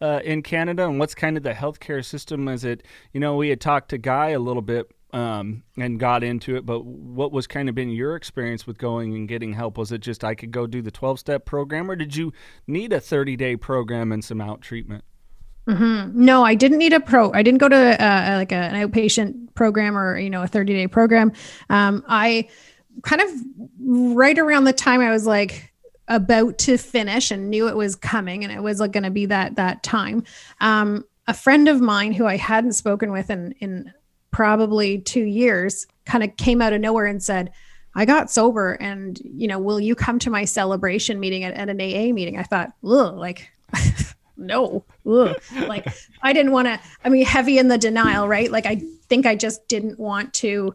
uh, 0.00 0.20
in 0.24 0.42
Canada? 0.42 0.86
And 0.86 0.98
what's 0.98 1.14
kind 1.14 1.36
of 1.36 1.42
the 1.42 1.52
healthcare 1.52 2.04
system? 2.04 2.48
Is 2.48 2.64
it, 2.64 2.82
you 3.12 3.20
know, 3.20 3.36
we 3.36 3.48
had 3.48 3.60
talked 3.60 3.90
to 3.90 3.98
Guy 3.98 4.30
a 4.30 4.38
little 4.38 4.62
bit 4.62 4.90
um, 5.12 5.62
and 5.78 5.98
got 5.98 6.22
into 6.22 6.56
it, 6.56 6.66
but 6.66 6.84
what 6.84 7.32
was 7.32 7.46
kind 7.46 7.68
of 7.68 7.74
been 7.74 7.90
your 7.90 8.16
experience 8.16 8.66
with 8.66 8.76
going 8.76 9.14
and 9.14 9.28
getting 9.28 9.52
help? 9.52 9.78
Was 9.78 9.92
it 9.92 10.00
just 10.00 10.24
I 10.24 10.34
could 10.34 10.50
go 10.50 10.66
do 10.66 10.82
the 10.82 10.90
12 10.90 11.18
step 11.18 11.44
program, 11.46 11.90
or 11.90 11.96
did 11.96 12.16
you 12.16 12.32
need 12.66 12.92
a 12.92 13.00
30 13.00 13.36
day 13.36 13.56
program 13.56 14.12
and 14.12 14.24
some 14.24 14.40
out 14.40 14.60
treatment? 14.60 15.04
Mm-hmm. 15.66 16.24
No, 16.24 16.44
I 16.44 16.54
didn't 16.54 16.78
need 16.78 16.92
a 16.92 17.00
pro. 17.00 17.32
I 17.32 17.42
didn't 17.42 17.58
go 17.58 17.68
to 17.68 17.76
uh, 17.76 18.36
like 18.36 18.52
a, 18.52 18.56
an 18.56 18.88
outpatient 18.88 19.54
program 19.54 19.96
or 19.96 20.18
you 20.18 20.30
know 20.30 20.42
a 20.42 20.46
30 20.46 20.74
day 20.74 20.86
program. 20.86 21.32
Um, 21.70 22.04
I 22.06 22.48
kind 23.02 23.20
of 23.20 23.30
right 23.80 24.38
around 24.38 24.64
the 24.64 24.72
time 24.72 25.00
I 25.00 25.10
was 25.10 25.26
like 25.26 25.72
about 26.08 26.58
to 26.58 26.76
finish 26.76 27.30
and 27.30 27.50
knew 27.50 27.68
it 27.68 27.76
was 27.76 27.96
coming 27.96 28.44
and 28.44 28.52
it 28.52 28.62
was 28.62 28.80
like 28.80 28.92
going 28.92 29.04
to 29.04 29.10
be 29.10 29.26
that 29.26 29.56
that 29.56 29.82
time. 29.82 30.24
Um, 30.60 31.04
a 31.26 31.34
friend 31.34 31.68
of 31.68 31.80
mine 31.80 32.12
who 32.12 32.26
I 32.26 32.36
hadn't 32.36 32.72
spoken 32.72 33.12
with 33.12 33.30
in 33.30 33.52
in 33.60 33.92
probably 34.30 34.98
two 34.98 35.24
years 35.24 35.86
kind 36.04 36.22
of 36.22 36.36
came 36.36 36.60
out 36.60 36.72
of 36.72 36.80
nowhere 36.80 37.06
and 37.06 37.22
said, 37.22 37.50
I 37.94 38.04
got 38.04 38.30
sober 38.30 38.74
and 38.74 39.18
you 39.24 39.48
know, 39.48 39.58
will 39.58 39.80
you 39.80 39.94
come 39.94 40.18
to 40.20 40.30
my 40.30 40.44
celebration 40.44 41.18
meeting 41.18 41.44
at, 41.44 41.54
at 41.54 41.68
an 41.68 41.80
AA 41.80 42.12
meeting? 42.12 42.38
I 42.38 42.42
thought, 42.42 42.72
like 42.82 43.50
no, 44.36 44.84
Ugh. 45.06 45.34
like 45.66 45.86
I 46.22 46.32
didn't 46.32 46.52
want 46.52 46.68
to, 46.68 46.78
I 47.04 47.08
mean, 47.08 47.24
heavy 47.24 47.58
in 47.58 47.68
the 47.68 47.78
denial, 47.78 48.28
right? 48.28 48.50
Like 48.50 48.66
I 48.66 48.82
think 49.08 49.26
I 49.26 49.34
just 49.34 49.66
didn't 49.68 49.98
want 49.98 50.34
to 50.34 50.74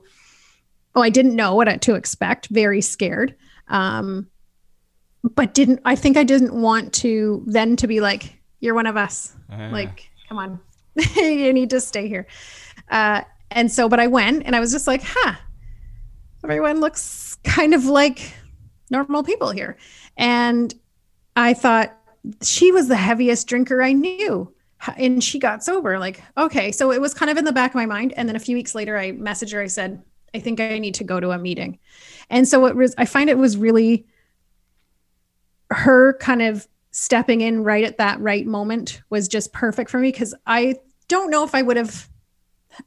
oh, 0.96 1.02
I 1.02 1.10
didn't 1.10 1.36
know 1.36 1.56
what 1.56 1.82
to 1.82 1.96
expect, 1.96 2.48
very 2.48 2.82
scared. 2.82 3.36
Um, 3.68 4.28
but 5.24 5.54
didn't, 5.54 5.82
I 5.86 5.96
think 5.96 6.18
I 6.18 6.24
didn't 6.24 6.54
want 6.54 6.94
to 6.96 7.44
then 7.48 7.76
to 7.78 7.88
be 7.88 8.02
like, 8.02 8.40
you're 8.60 8.76
one 8.76 8.88
of 8.88 8.98
us. 8.98 9.36
Uh. 9.52 9.70
Like, 9.72 10.10
come 10.28 10.38
on, 10.38 10.60
you 11.16 11.54
need 11.54 11.70
to 11.72 11.82
stay 11.82 12.08
here. 12.08 12.28
Uh, 12.90 13.22
and 13.52 13.72
so, 13.72 13.90
but 13.90 14.00
I 14.00 14.08
went 14.08 14.44
and 14.46 14.56
I 14.56 14.60
was 14.60 14.72
just 14.72 14.88
like, 14.88 15.04
huh, 15.04 15.36
everyone 16.44 16.80
looks 16.80 17.38
kind 17.44 17.74
of 17.74 17.86
like 17.86 18.34
normal 18.90 19.24
people 19.24 19.52
here. 19.52 19.78
And 20.18 20.74
I 21.36 21.54
thought 21.54 21.98
she 22.42 22.72
was 22.72 22.88
the 22.88 22.96
heaviest 22.96 23.48
drinker 23.48 23.82
I 23.82 23.94
knew. 23.94 24.54
And 24.98 25.24
she 25.24 25.38
got 25.38 25.64
sober. 25.64 26.00
Like, 26.00 26.24
okay. 26.38 26.72
So 26.72 26.92
it 26.92 27.00
was 27.00 27.14
kind 27.14 27.30
of 27.30 27.38
in 27.38 27.46
the 27.46 27.52
back 27.52 27.72
of 27.72 27.76
my 27.76 27.86
mind. 27.86 28.14
And 28.18 28.28
then 28.28 28.36
a 28.36 28.40
few 28.40 28.56
weeks 28.56 28.74
later, 28.74 28.98
I 28.98 29.12
messaged 29.12 29.54
her. 29.54 29.62
I 29.62 29.68
said, 29.68 30.02
I 30.34 30.40
think 30.40 30.60
I 30.60 30.80
need 30.80 30.96
to 30.96 31.04
go 31.04 31.20
to 31.20 31.32
a 31.32 31.38
meeting. 31.38 31.78
And 32.30 32.48
so 32.48 32.66
it 32.66 32.76
was, 32.76 32.96
I 32.98 33.06
find 33.06 33.30
it 33.30 33.38
was 33.38 33.58
really 33.58 34.08
her 35.72 36.14
kind 36.20 36.42
of 36.42 36.68
stepping 36.92 37.42
in 37.42 37.64
right 37.64 37.84
at 37.84 37.98
that 37.98 38.20
right 38.20 38.46
moment 38.46 39.02
was 39.10 39.28
just 39.28 39.54
perfect 39.54 39.90
for 39.90 39.98
me 39.98 40.12
because 40.12 40.34
I 40.46 40.76
don't 41.08 41.30
know 41.30 41.44
if 41.44 41.56
I 41.56 41.62
would 41.62 41.78
have 41.78 42.08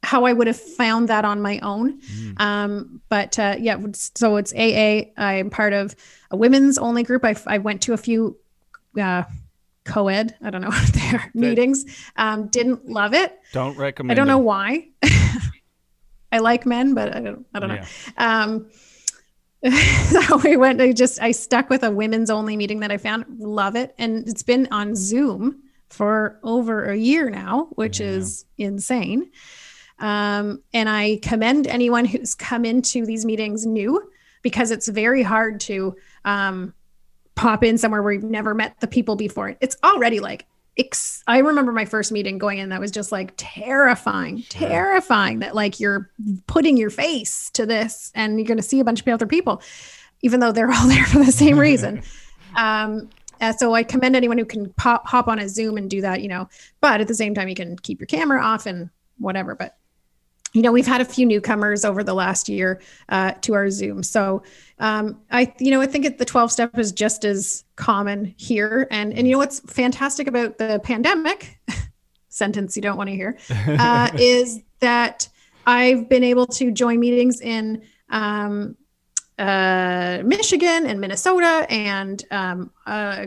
how 0.03 0.25
I 0.25 0.33
would 0.33 0.47
have 0.47 0.59
found 0.59 1.09
that 1.09 1.25
on 1.27 1.43
my 1.43 1.59
own. 1.61 2.01
Mm. 2.01 2.41
Um, 2.41 3.03
but 3.09 3.39
uh, 3.39 3.57
yeah, 3.59 3.79
so 3.93 4.37
it's 4.37 4.53
AA. 4.55 5.11
I'm 5.17 5.51
part 5.51 5.73
of 5.75 5.95
a 6.31 6.37
women's 6.37 6.79
only 6.79 7.03
group. 7.03 7.25
I, 7.25 7.37
I 7.47 7.59
went 7.59 7.83
to 7.83 7.93
a 7.93 7.99
few 7.99 8.39
uh, 9.01 9.25
co-ed, 9.85 10.37
I 10.43 10.51
don't 10.51 10.63
know 10.63 10.69
what 10.71 10.93
they 10.93 11.19
meetings. 11.35 11.85
Um, 12.17 12.49
didn't 12.49 12.89
love 12.89 13.15
it. 13.15 13.39
Don't 13.53 13.77
recommend. 13.77 14.13
I 14.13 14.15
don't 14.15 14.29
know 14.29 14.39
why. 14.39 14.89
I 16.33 16.39
like 16.39 16.67
men, 16.67 16.95
but 16.95 17.15
I 17.15 17.21
don't, 17.21 17.47
I 17.55 17.61
don't 17.61 17.69
know. 17.69 17.83
Um, 18.17 18.71
so 20.11 20.37
we 20.39 20.57
went, 20.57 20.81
I 20.81 20.93
just, 20.93 21.21
I 21.23 21.31
stuck 21.31 21.71
with 21.71 21.83
a 21.83 21.91
women's 21.91 22.31
only 22.31 22.57
meeting 22.57 22.81
that 22.81 22.91
I 22.91 22.99
found, 22.99 23.25
love 23.39 23.77
it. 23.77 23.95
And 23.99 24.29
it's 24.29 24.43
been 24.43 24.69
on 24.71 24.95
Zoom 24.95 25.63
for 25.89 26.39
over 26.43 26.91
a 26.91 26.97
year 26.97 27.31
now, 27.31 27.69
which 27.73 28.01
yeah. 28.01 28.09
is 28.09 28.45
insane. 28.59 29.31
Um, 30.01 30.63
and 30.73 30.89
I 30.89 31.19
commend 31.23 31.67
anyone 31.67 32.05
who's 32.05 32.35
come 32.35 32.65
into 32.65 33.07
these 33.07 33.25
meetings 33.25 33.65
new 33.65 34.11
because 34.43 34.71
it's 34.71 34.89
very 34.89 35.23
hard 35.23 35.61
to 35.61 35.97
um, 36.25 36.75
pop 37.35 37.65
in 37.65 37.79
somewhere 37.79 38.03
where 38.03 38.13
you've 38.13 38.25
never 38.25 38.55
met 38.55 38.79
the 38.81 38.87
people 38.87 39.17
before. 39.17 39.57
It's 39.61 39.77
already 39.83 40.21
like 40.21 40.47
ex- 40.77 41.23
I 41.27 41.39
remember 41.39 41.73
my 41.73 41.85
first 41.85 42.13
meeting 42.13 42.39
going 42.39 42.59
in 42.59 42.69
that 42.71 42.81
was 42.81 42.91
just 42.91 43.13
like 43.13 43.33
terrifying, 43.37 44.43
sure. 44.43 44.69
terrifying 44.69 45.41
that 45.41 45.55
like 45.55 45.81
you're 45.81 46.11
putting 46.47 46.77
your 46.77 46.91
face 46.91 47.51
to 47.51 47.67
this 47.67 48.11
and 48.15 48.39
you're 48.39 48.47
going 48.47 48.59
to 48.59 48.63
see 48.63 48.81
a 48.81 48.85
bunch 48.85 49.01
of 49.01 49.09
other 49.09 49.27
people, 49.27 49.63
even 50.23 50.41
though 50.41 50.53
they're 50.53 50.73
all 50.73 50.89
there 50.89 51.07
for 51.07 51.19
the 51.19 51.33
same 51.33 51.59
reason. 51.59 52.03
um, 52.57 53.09
uh, 53.41 53.53
so 53.53 53.75
I 53.75 53.83
commend 53.83 54.17
anyone 54.17 54.39
who 54.39 54.45
can 54.45 54.73
pop 54.75 55.07
hop 55.07 55.29
on 55.29 55.39
a 55.39 55.49
Zoom 55.49 55.77
and 55.77 55.91
do 55.91 56.01
that, 56.01 56.23
you 56.23 56.29
know. 56.29 56.49
But 56.81 57.01
at 57.01 57.09
the 57.09 57.15
same 57.15 57.35
time, 57.35 57.49
you 57.49 57.55
can 57.55 57.77
keep 57.77 58.01
your 58.01 58.07
camera 58.07 58.43
off 58.43 58.67
and 58.67 58.91
whatever. 59.19 59.55
But 59.55 59.77
you 60.55 60.63
know, 60.63 60.73
we've 60.73 60.87
had 60.87 61.01
a 61.01 61.05
few 61.05 61.27
newcomers 61.27 61.85
over 61.85 62.03
the 62.03 62.15
last 62.15 62.49
year 62.49 62.81
uh, 63.09 63.33
to 63.43 63.55
our 63.55 63.69
Zoom. 63.71 64.03
So 64.05 64.43
um, 64.79 65.21
I, 65.31 65.53
you 65.59 65.73
know, 65.73 65.81
I 65.81 65.87
think 65.87 66.17
the 66.17 66.25
12 66.25 66.53
step 66.53 66.79
is 66.79 66.93
just 66.93 67.25
as 67.25 67.65
common 67.77 68.35
here. 68.39 68.87
And, 68.91 69.13
and 69.13 69.27
you 69.27 69.33
know, 69.33 69.39
what's 69.39 69.61
fantastic 69.61 70.29
about 70.29 70.59
the 70.59 70.81
pandemic 70.83 71.59
sentence 72.29 72.77
you 72.77 72.83
don't 72.83 72.97
want 72.97 73.11
to 73.11 73.17
hear 73.17 73.37
uh, 73.67 74.11
is 74.17 74.61
that 74.79 75.29
I've 75.67 76.09
been 76.09 76.25
able 76.25 76.47
to 76.47 76.71
join 76.71 77.01
meetings 77.01 77.41
in 77.41 77.83
um, 78.11 78.77
uh, 79.39 80.23
Michigan 80.25 80.87
and 80.87 81.01
Minnesota 81.01 81.67
and 81.69 82.23
um, 82.31 82.71
uh, 82.87 83.27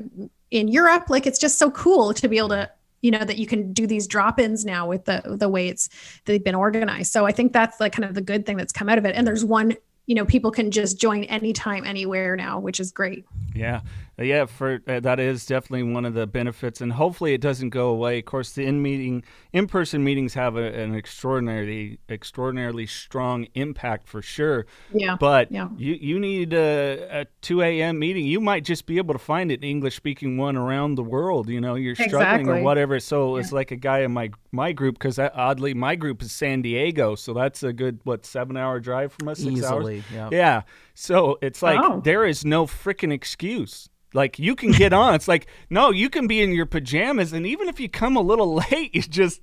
in 0.51 0.69
Europe. 0.69 1.09
Like 1.09 1.27
it's 1.27 1.39
just 1.39 1.57
so 1.57 1.71
cool 1.71 2.13
to 2.13 2.27
be 2.29 2.37
able 2.37 2.49
to 2.49 2.71
you 3.01 3.11
know 3.11 3.23
that 3.23 3.37
you 3.37 3.45
can 3.45 3.73
do 3.73 3.87
these 3.87 4.07
drop-ins 4.07 4.65
now 4.65 4.87
with 4.87 5.05
the 5.05 5.21
the 5.25 5.49
way 5.49 5.67
it's 5.67 5.89
they've 6.25 6.43
been 6.43 6.55
organized. 6.55 7.11
So 7.11 7.25
i 7.25 7.31
think 7.31 7.53
that's 7.53 7.79
like 7.79 7.93
kind 7.93 8.05
of 8.05 8.13
the 8.13 8.21
good 8.21 8.45
thing 8.45 8.57
that's 8.57 8.73
come 8.73 8.89
out 8.89 8.97
of 8.97 9.05
it. 9.05 9.15
And 9.15 9.25
there's 9.25 9.45
one 9.45 9.75
you 10.05 10.15
know 10.15 10.25
people 10.25 10.51
can 10.51 10.71
just 10.71 10.99
join 10.99 11.23
anytime 11.25 11.85
anywhere 11.85 12.35
now 12.35 12.59
which 12.59 12.79
is 12.79 12.91
great. 12.91 13.25
Yeah 13.53 13.81
yeah, 14.19 14.45
for 14.45 14.81
uh, 14.87 14.99
that 14.99 15.19
is 15.19 15.45
definitely 15.45 15.83
one 15.83 16.03
of 16.03 16.15
the 16.15 16.25
benefits, 16.25 16.81
and 16.81 16.93
hopefully 16.93 17.33
it 17.35 17.41
doesn't 17.41 17.69
go 17.69 17.89
away. 17.89 18.17
Of 18.17 18.25
course, 18.25 18.51
the 18.51 18.65
in 18.65 18.81
meeting, 18.81 19.23
in 19.53 19.67
person 19.67 20.03
meetings 20.03 20.33
have 20.33 20.55
a, 20.55 20.73
an 20.73 20.95
extraordinarily, 20.95 21.99
extraordinarily 22.09 22.87
strong 22.87 23.47
impact 23.53 24.07
for 24.07 24.23
sure. 24.23 24.65
Yeah. 24.91 25.17
But 25.19 25.51
yeah. 25.51 25.69
you 25.77 25.93
you 25.93 26.19
need 26.19 26.53
a, 26.53 27.21
a 27.21 27.25
two 27.41 27.61
a.m. 27.61 27.99
meeting. 27.99 28.25
You 28.25 28.41
might 28.41 28.63
just 28.63 28.87
be 28.87 28.97
able 28.97 29.13
to 29.13 29.19
find 29.19 29.51
an 29.51 29.61
English 29.61 29.95
speaking 29.95 30.37
one 30.37 30.57
around 30.57 30.95
the 30.95 31.03
world. 31.03 31.47
You 31.47 31.61
know, 31.61 31.75
you're 31.75 31.93
struggling 31.93 32.39
exactly. 32.39 32.59
or 32.61 32.63
whatever. 32.63 32.99
So 32.99 33.35
yeah. 33.35 33.43
it's 33.43 33.51
like 33.51 33.69
a 33.69 33.75
guy 33.75 33.99
in 33.99 34.13
my 34.13 34.31
my 34.51 34.71
group 34.71 34.95
because 34.95 35.19
oddly 35.19 35.75
my 35.75 35.95
group 35.95 36.23
is 36.23 36.31
San 36.31 36.63
Diego, 36.63 37.13
so 37.13 37.33
that's 37.33 37.61
a 37.61 37.71
good 37.71 37.99
what 38.03 38.25
seven 38.25 38.57
hour 38.57 38.79
drive 38.79 39.13
from 39.13 39.27
us. 39.27 39.37
Six 39.37 39.51
Easily, 39.59 39.97
hours. 39.97 40.03
Yeah. 40.11 40.29
Yeah. 40.31 40.61
So 40.99 41.37
it's 41.43 41.61
like 41.61 41.79
oh. 41.79 42.01
there 42.03 42.25
is 42.25 42.43
no 42.43 42.65
freaking 42.65 43.13
excuse 43.13 43.87
like 44.15 44.39
you 44.39 44.55
can 44.55 44.71
get 44.71 44.93
on. 44.93 45.13
It's 45.13 45.27
like 45.27 45.45
no, 45.69 45.91
you 45.91 46.09
can 46.09 46.25
be 46.25 46.41
in 46.41 46.53
your 46.53 46.65
pajamas, 46.65 47.33
and 47.33 47.45
even 47.45 47.67
if 47.67 47.79
you 47.79 47.87
come 47.87 48.15
a 48.15 48.21
little 48.21 48.55
late, 48.71 48.95
you 48.95 49.03
just 49.03 49.41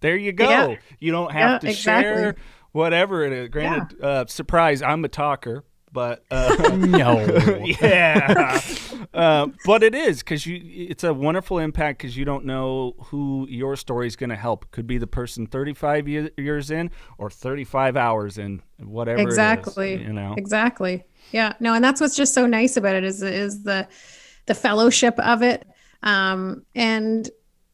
there 0.00 0.16
you 0.16 0.32
go. 0.32 0.48
Yeah. 0.48 0.76
You 0.98 1.12
don't 1.12 1.30
have 1.30 1.50
yeah, 1.50 1.58
to 1.58 1.68
exactly. 1.68 2.22
share 2.22 2.36
whatever 2.72 3.22
it 3.22 3.34
is. 3.34 3.48
Granted, 3.50 4.02
uh, 4.02 4.24
surprise, 4.28 4.80
I'm 4.80 5.04
a 5.04 5.08
talker, 5.08 5.64
but 5.94 6.24
uh, 6.30 6.74
No. 6.76 7.20
yeah, 7.80 8.60
uh, 9.14 9.46
but 9.64 9.82
it 9.82 9.94
is 9.94 10.18
because 10.18 10.44
you. 10.44 10.60
It's 10.90 11.04
a 11.04 11.14
wonderful 11.14 11.58
impact 11.58 12.00
because 12.00 12.16
you 12.16 12.26
don't 12.26 12.44
know 12.44 12.94
who 13.04 13.46
your 13.48 13.76
story 13.76 14.06
is 14.08 14.16
going 14.16 14.30
to 14.30 14.36
help. 14.36 14.70
Could 14.72 14.86
be 14.86 14.98
the 14.98 15.06
person 15.06 15.46
35 15.46 16.08
ye- 16.08 16.30
years 16.36 16.70
in 16.70 16.90
or 17.16 17.30
35 17.30 17.96
hours 17.96 18.36
in, 18.36 18.60
whatever. 18.78 19.20
it 19.22 19.28
is, 19.28 19.34
exactly 19.34 20.02
you 20.02 20.12
know. 20.12 20.34
exactly 20.36 21.04
yeah 21.32 21.54
no 21.60 21.72
and 21.72 21.82
that's 21.82 22.00
what's 22.00 22.16
just 22.16 22.34
so 22.34 22.44
nice 22.46 22.76
about 22.76 22.94
it 22.96 23.04
is 23.04 23.22
is 23.22 23.62
the 23.62 23.86
the 24.46 24.54
fellowship 24.54 25.18
of 25.20 25.42
it 25.42 25.66
um 26.02 26.62
and 26.74 27.30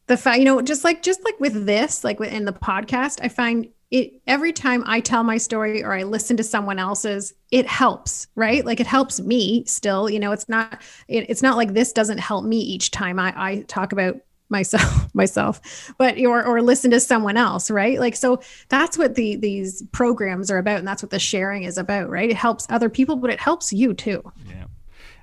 the 0.07 0.15
fact 0.15 0.39
you 0.39 0.45
know 0.45 0.61
just 0.61 0.83
like 0.85 1.01
just 1.01 1.21
like 1.25 1.37
with 1.39 1.65
this 1.65 2.03
like 2.03 2.21
in 2.21 2.45
the 2.45 2.53
podcast 2.53 3.19
i 3.23 3.27
find 3.27 3.67
it 3.91 4.13
every 4.25 4.53
time 4.53 4.83
i 4.87 4.99
tell 4.99 5.23
my 5.23 5.37
story 5.37 5.83
or 5.83 5.93
i 5.93 6.03
listen 6.03 6.37
to 6.37 6.43
someone 6.43 6.79
else's 6.79 7.33
it 7.51 7.67
helps 7.67 8.27
right? 8.35 8.65
Like 8.65 8.79
it 8.79 8.87
helps 8.87 9.19
me 9.19 9.65
still 9.65 10.09
you 10.09 10.19
know 10.19 10.31
it's 10.31 10.47
not 10.47 10.81
it, 11.07 11.29
it's 11.29 11.41
not 11.41 11.57
like 11.57 11.73
this 11.73 11.91
doesn't 11.91 12.19
help 12.19 12.45
me 12.45 12.57
each 12.57 12.91
time 12.91 13.19
i 13.19 13.33
i 13.35 13.61
talk 13.63 13.91
about 13.91 14.15
myself 14.49 15.07
myself 15.13 15.93
but 15.97 16.17
or 16.19 16.45
or 16.45 16.61
listen 16.61 16.91
to 16.91 16.99
someone 16.99 17.37
else 17.37 17.69
right? 17.69 17.99
Like 17.99 18.15
so 18.15 18.41
that's 18.69 18.97
what 18.97 19.15
the 19.15 19.35
these 19.35 19.83
programs 19.91 20.49
are 20.49 20.57
about 20.57 20.79
and 20.79 20.87
that's 20.87 21.03
what 21.03 21.09
the 21.09 21.19
sharing 21.19 21.63
is 21.63 21.77
about 21.77 22.09
right? 22.09 22.29
It 22.29 22.37
helps 22.37 22.67
other 22.69 22.89
people 22.89 23.17
but 23.17 23.29
it 23.29 23.39
helps 23.39 23.73
you 23.73 23.93
too 23.93 24.23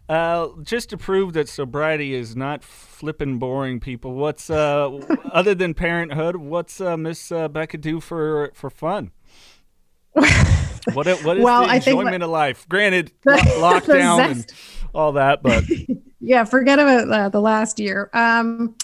Uh, 0.09 0.49
just 0.63 0.89
to 0.91 0.97
prove 0.97 1.35
that 1.35 1.49
sobriety 1.49 2.15
is 2.15 2.35
not 2.35 2.65
flipping 2.65 3.39
boring, 3.39 3.79
people. 3.79 4.15
What's 4.15 4.49
uh, 4.49 4.89
other 5.33 5.55
than 5.55 5.75
parenthood? 5.75 6.37
What's 6.37 6.81
uh, 6.81 6.97
Miss 6.97 7.31
uh, 7.31 7.49
Becca 7.49 7.77
do 7.79 8.01
for 8.01 8.51
for 8.55 8.71
fun? 8.71 9.11
what 10.13 11.07
what 11.07 11.07
is 11.37 11.45
Well, 11.45 11.63
the 11.65 11.69
I 11.69 11.79
think 11.81 11.99
enjoyment 11.99 12.23
what- 12.23 12.23
of 12.23 12.31
life? 12.31 12.69
Granted, 12.69 13.13
The- 13.25 13.33
lo- 13.61 13.81
the 13.81 13.93
lockdown 13.93 14.31
and 14.31 14.53
all 14.95 15.13
that, 15.13 15.43
but 15.43 15.65
yeah 16.21 16.45
forget 16.45 16.79
about 16.79 17.11
uh, 17.11 17.29
the 17.29 17.41
last 17.41 17.79
year 17.79 18.11
um 18.13 18.75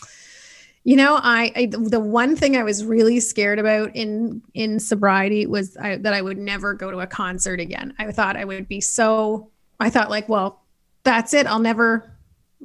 you 0.85 0.95
know 0.95 1.19
I, 1.21 1.51
I 1.57 1.67
the 1.67 1.99
one 1.99 2.37
thing 2.37 2.57
i 2.57 2.63
was 2.63 2.85
really 2.85 3.19
scared 3.19 3.59
about 3.59 3.97
in 3.97 4.41
in 4.55 4.79
sobriety 4.79 5.45
was 5.47 5.77
I, 5.79 5.97
that 5.97 6.13
i 6.13 6.23
would 6.23 6.39
never 6.39 6.75
go 6.75 6.91
to 6.93 7.01
a 7.01 7.07
concert 7.09 7.59
again 7.59 7.93
i 7.99 8.13
thought 8.13 8.37
i 8.37 8.45
would 8.45 8.69
be 8.69 8.81
so 8.81 9.51
i 9.81 9.91
thought 9.91 10.11
like 10.11 10.29
well 10.29 10.63
that's 11.05 11.35
it 11.35 11.47
i'll 11.47 11.59
never 11.59 12.11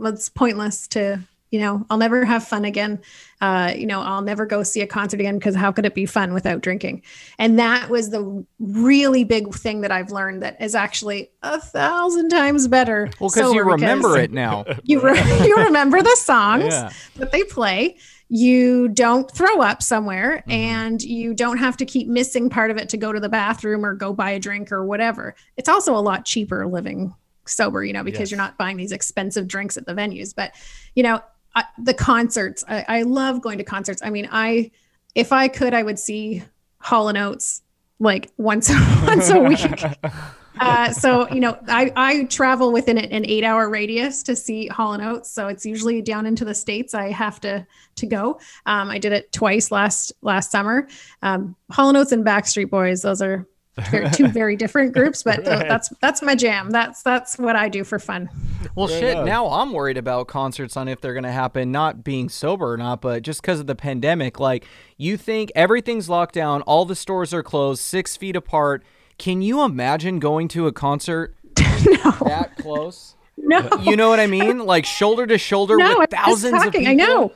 it's 0.01 0.29
pointless 0.29 0.87
to 0.87 1.19
you 1.51 1.59
know 1.59 1.85
i'll 1.89 1.97
never 1.97 2.23
have 2.25 2.43
fun 2.47 2.63
again 2.63 2.99
uh 3.41 3.73
you 3.75 3.85
know 3.85 4.01
i'll 4.01 4.21
never 4.21 4.45
go 4.45 4.61
see 4.63 4.81
a 4.81 4.87
concert 4.87 5.19
again 5.19 5.37
because 5.37 5.55
how 5.55 5.71
could 5.71 5.85
it 5.85 5.95
be 5.95 6.05
fun 6.05 6.33
without 6.33 6.61
drinking 6.61 7.01
and 7.37 7.57
that 7.59 7.89
was 7.89 8.11
the 8.11 8.45
really 8.59 9.23
big 9.23 9.53
thing 9.53 9.81
that 9.81 9.91
i've 9.91 10.11
learned 10.11 10.41
that 10.43 10.61
is 10.61 10.75
actually 10.75 11.29
a 11.43 11.59
thousand 11.59 12.29
times 12.29 12.67
better 12.67 13.09
Well, 13.19 13.29
because 13.33 13.53
you 13.53 13.63
remember 13.63 14.17
it 14.17 14.31
now. 14.31 14.63
you 14.83 15.01
re- 15.01 15.45
you 15.47 15.55
remember 15.57 16.01
the 16.01 16.15
songs 16.17 16.65
Yeah. 16.73 16.91
that 17.17 17.31
they 17.31 17.43
play 17.43 17.97
you 18.31 18.87
don't 18.89 19.29
throw 19.31 19.59
up 19.61 19.81
somewhere 19.81 20.37
Mm-hmm. 20.47 20.51
and 20.51 21.01
you 21.01 21.33
don't 21.33 21.57
have 21.57 21.75
to 21.77 21.85
keep 21.85 22.07
missing 22.07 22.49
part 22.49 22.69
of 22.69 22.77
it 22.77 22.89
to 22.89 22.97
go 22.97 23.11
to 23.11 23.19
the 23.19 23.27
bathroom 23.29 23.83
or 23.83 23.95
go 23.95 24.13
buy 24.13 24.29
a 24.31 24.39
drink 24.39 24.71
or 24.71 24.85
whatever 24.85 25.33
it's 25.57 25.67
also 25.67 25.95
a 25.95 25.99
lot 25.99 26.25
cheaper 26.25 26.67
living 26.67 27.15
sober 27.49 27.83
you 27.83 27.93
know 27.93 28.03
because 28.03 28.19
Yes. 28.19 28.31
you're 28.31 28.37
not 28.37 28.57
buying 28.57 28.77
these 28.77 28.91
expensive 28.91 29.47
drinks 29.47 29.77
at 29.77 29.85
the 29.85 29.93
venues 29.93 30.33
but 30.35 30.53
you 30.95 31.03
know 31.03 31.21
I, 31.55 31.63
the 31.77 31.93
concerts 31.93 32.63
I, 32.67 32.85
I 32.87 33.01
love 33.03 33.41
going 33.41 33.57
to 33.57 33.63
concerts 33.63 34.01
i 34.03 34.09
mean 34.09 34.29
i 34.31 34.71
if 35.15 35.31
i 35.31 35.47
could 35.47 35.73
i 35.73 35.83
would 35.83 35.99
see 35.99 36.43
hall 36.79 37.09
and 37.09 37.17
oates 37.17 37.61
like 37.99 38.31
once 38.37 38.69
once 39.03 39.29
a 39.29 39.39
week 39.39 39.83
uh, 40.59 40.91
so 40.91 41.29
you 41.29 41.39
know, 41.39 41.57
I 41.67 41.91
I 41.95 42.23
travel 42.25 42.71
within 42.71 42.97
an 42.97 43.25
eight 43.25 43.43
hour 43.43 43.69
radius 43.69 44.23
to 44.23 44.35
see 44.35 44.67
Hall 44.67 44.93
and 44.93 45.03
Oates. 45.03 45.29
So 45.31 45.47
it's 45.47 45.65
usually 45.65 46.01
down 46.01 46.25
into 46.25 46.43
the 46.43 46.53
states. 46.55 46.93
I 46.93 47.11
have 47.11 47.39
to 47.41 47.65
to 47.95 48.05
go. 48.05 48.39
Um, 48.65 48.89
I 48.89 48.97
did 48.99 49.13
it 49.13 49.31
twice 49.31 49.71
last 49.71 50.11
last 50.21 50.51
summer. 50.51 50.87
Um, 51.21 51.55
Hall 51.71 51.89
and 51.89 51.97
Oates 51.97 52.11
and 52.11 52.25
Backstreet 52.25 52.69
Boys. 52.69 53.01
Those 53.01 53.21
are 53.21 53.47
very, 53.79 54.09
two 54.11 54.27
very 54.27 54.55
different 54.55 54.93
groups, 54.93 55.23
but 55.23 55.35
th- 55.45 55.45
that's 55.45 55.89
that's 56.01 56.21
my 56.21 56.35
jam. 56.35 56.69
That's 56.71 57.01
that's 57.03 57.37
what 57.37 57.55
I 57.55 57.69
do 57.69 57.83
for 57.83 57.99
fun. 57.99 58.29
Well, 58.75 58.87
shit. 58.87 59.23
Now 59.25 59.47
I'm 59.47 59.71
worried 59.73 59.97
about 59.97 60.27
concerts 60.27 60.75
on 60.77 60.87
if 60.87 61.01
they're 61.01 61.13
going 61.13 61.23
to 61.23 61.31
happen, 61.31 61.71
not 61.71 62.03
being 62.03 62.29
sober 62.29 62.71
or 62.73 62.77
not, 62.77 63.01
but 63.01 63.23
just 63.23 63.41
because 63.41 63.59
of 63.59 63.67
the 63.67 63.75
pandemic. 63.75 64.39
Like, 64.39 64.65
you 64.97 65.17
think 65.17 65.51
everything's 65.55 66.09
locked 66.09 66.35
down, 66.35 66.61
all 66.63 66.85
the 66.85 66.95
stores 66.95 67.33
are 67.33 67.43
closed, 67.43 67.81
six 67.81 68.15
feet 68.17 68.35
apart. 68.35 68.83
Can 69.17 69.41
you 69.41 69.63
imagine 69.63 70.19
going 70.19 70.47
to 70.49 70.67
a 70.67 70.71
concert 70.71 71.35
no, 71.59 72.11
that 72.25 72.51
close? 72.57 73.15
no, 73.37 73.67
You 73.81 73.95
know 73.95 74.09
what 74.09 74.19
I 74.19 74.27
mean? 74.27 74.59
Like 74.59 74.85
shoulder 74.85 75.25
to 75.27 75.37
shoulder 75.37 75.77
no. 75.77 75.99
with 75.99 76.09
thousands 76.11 76.63
of 76.65 76.71
people. 76.71 76.87
I 76.87 76.93
know. 76.93 77.33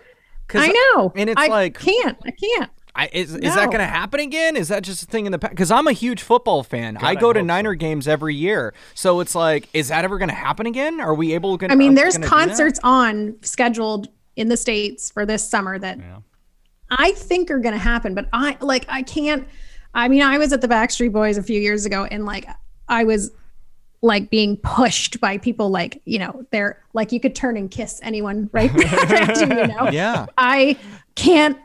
'Cause- 0.48 0.62
I 0.64 0.68
know. 0.96 1.12
And 1.16 1.30
it's 1.30 1.40
I 1.42 1.48
like, 1.48 1.80
can't. 1.80 2.18
I 2.26 2.32
can't. 2.32 2.70
I, 2.96 3.10
is, 3.12 3.34
is 3.34 3.56
that 3.56 3.66
going 3.68 3.80
to 3.80 3.86
happen 3.86 4.20
again? 4.20 4.56
Is 4.56 4.68
that 4.68 4.84
just 4.84 5.02
a 5.02 5.06
thing 5.08 5.26
in 5.26 5.32
the 5.32 5.40
past? 5.40 5.52
Because 5.52 5.72
I'm 5.72 5.88
a 5.88 5.94
huge 5.94 6.22
football 6.22 6.62
fan. 6.62 6.98
I 6.98 7.16
go 7.16 7.34
to 7.34 7.40
hope 7.40 7.44
so. 7.44 7.48
Niner 7.48 7.74
games 7.74 8.08
every 8.08 8.36
year. 8.36 8.74
So 8.94 9.20
it's 9.20 9.34
like, 9.34 9.68
is 9.74 9.88
that 9.88 10.04
ever 10.04 10.20
going 10.20 10.30
to 10.30 10.36
happen 10.36 10.68
again? 10.68 11.02
Are 11.02 11.16
we 11.16 11.34
able 11.34 11.58
to? 11.58 11.72
I 11.72 11.76
mean, 11.76 11.96
there's 11.96 12.20
concerts 12.20 12.80
on 12.84 13.36
scheduled 13.42 14.10
in 14.36 14.50
the 14.50 14.58
states 14.58 15.10
for 15.10 15.26
this 15.26 15.48
summer 15.48 15.80
that 15.80 15.98
I 16.92 17.14
think 17.14 17.50
are 17.50 17.60
going 17.60 17.74
to 17.74 17.80
happen, 17.80 18.14
but 18.14 18.28
I 18.32 18.58
like 18.62 18.86
I 18.88 19.02
can't. 19.02 19.48
I 19.96 20.08
mean, 20.08 20.22
I 20.22 20.38
was 20.38 20.54
at 20.54 20.62
the 20.62 20.68
Backstreet 20.68 21.12
Boys 21.12 21.38
a 21.38 21.44
few 21.44 21.60
years 21.60 21.86
ago, 21.86 22.06
and 22.06 22.26
like 22.26 22.48
I 22.88 23.04
was 23.04 23.32
like 24.02 24.30
being 24.30 24.58
pushed 24.58 25.20
by 25.22 25.38
people 25.38 25.70
like 25.70 26.02
you 26.06 26.20
know 26.20 26.46
they're 26.52 26.84
like 26.94 27.12
you 27.12 27.20
could 27.20 27.34
turn 27.36 27.58
and 27.58 27.72
kiss 27.72 28.00
anyone 28.04 28.50
right 28.52 28.70
around 28.76 29.38
you, 29.38 29.62
you 29.62 29.68
know. 29.68 29.90
Yeah. 29.92 30.28
I 30.38 30.78
can't. 31.16 31.58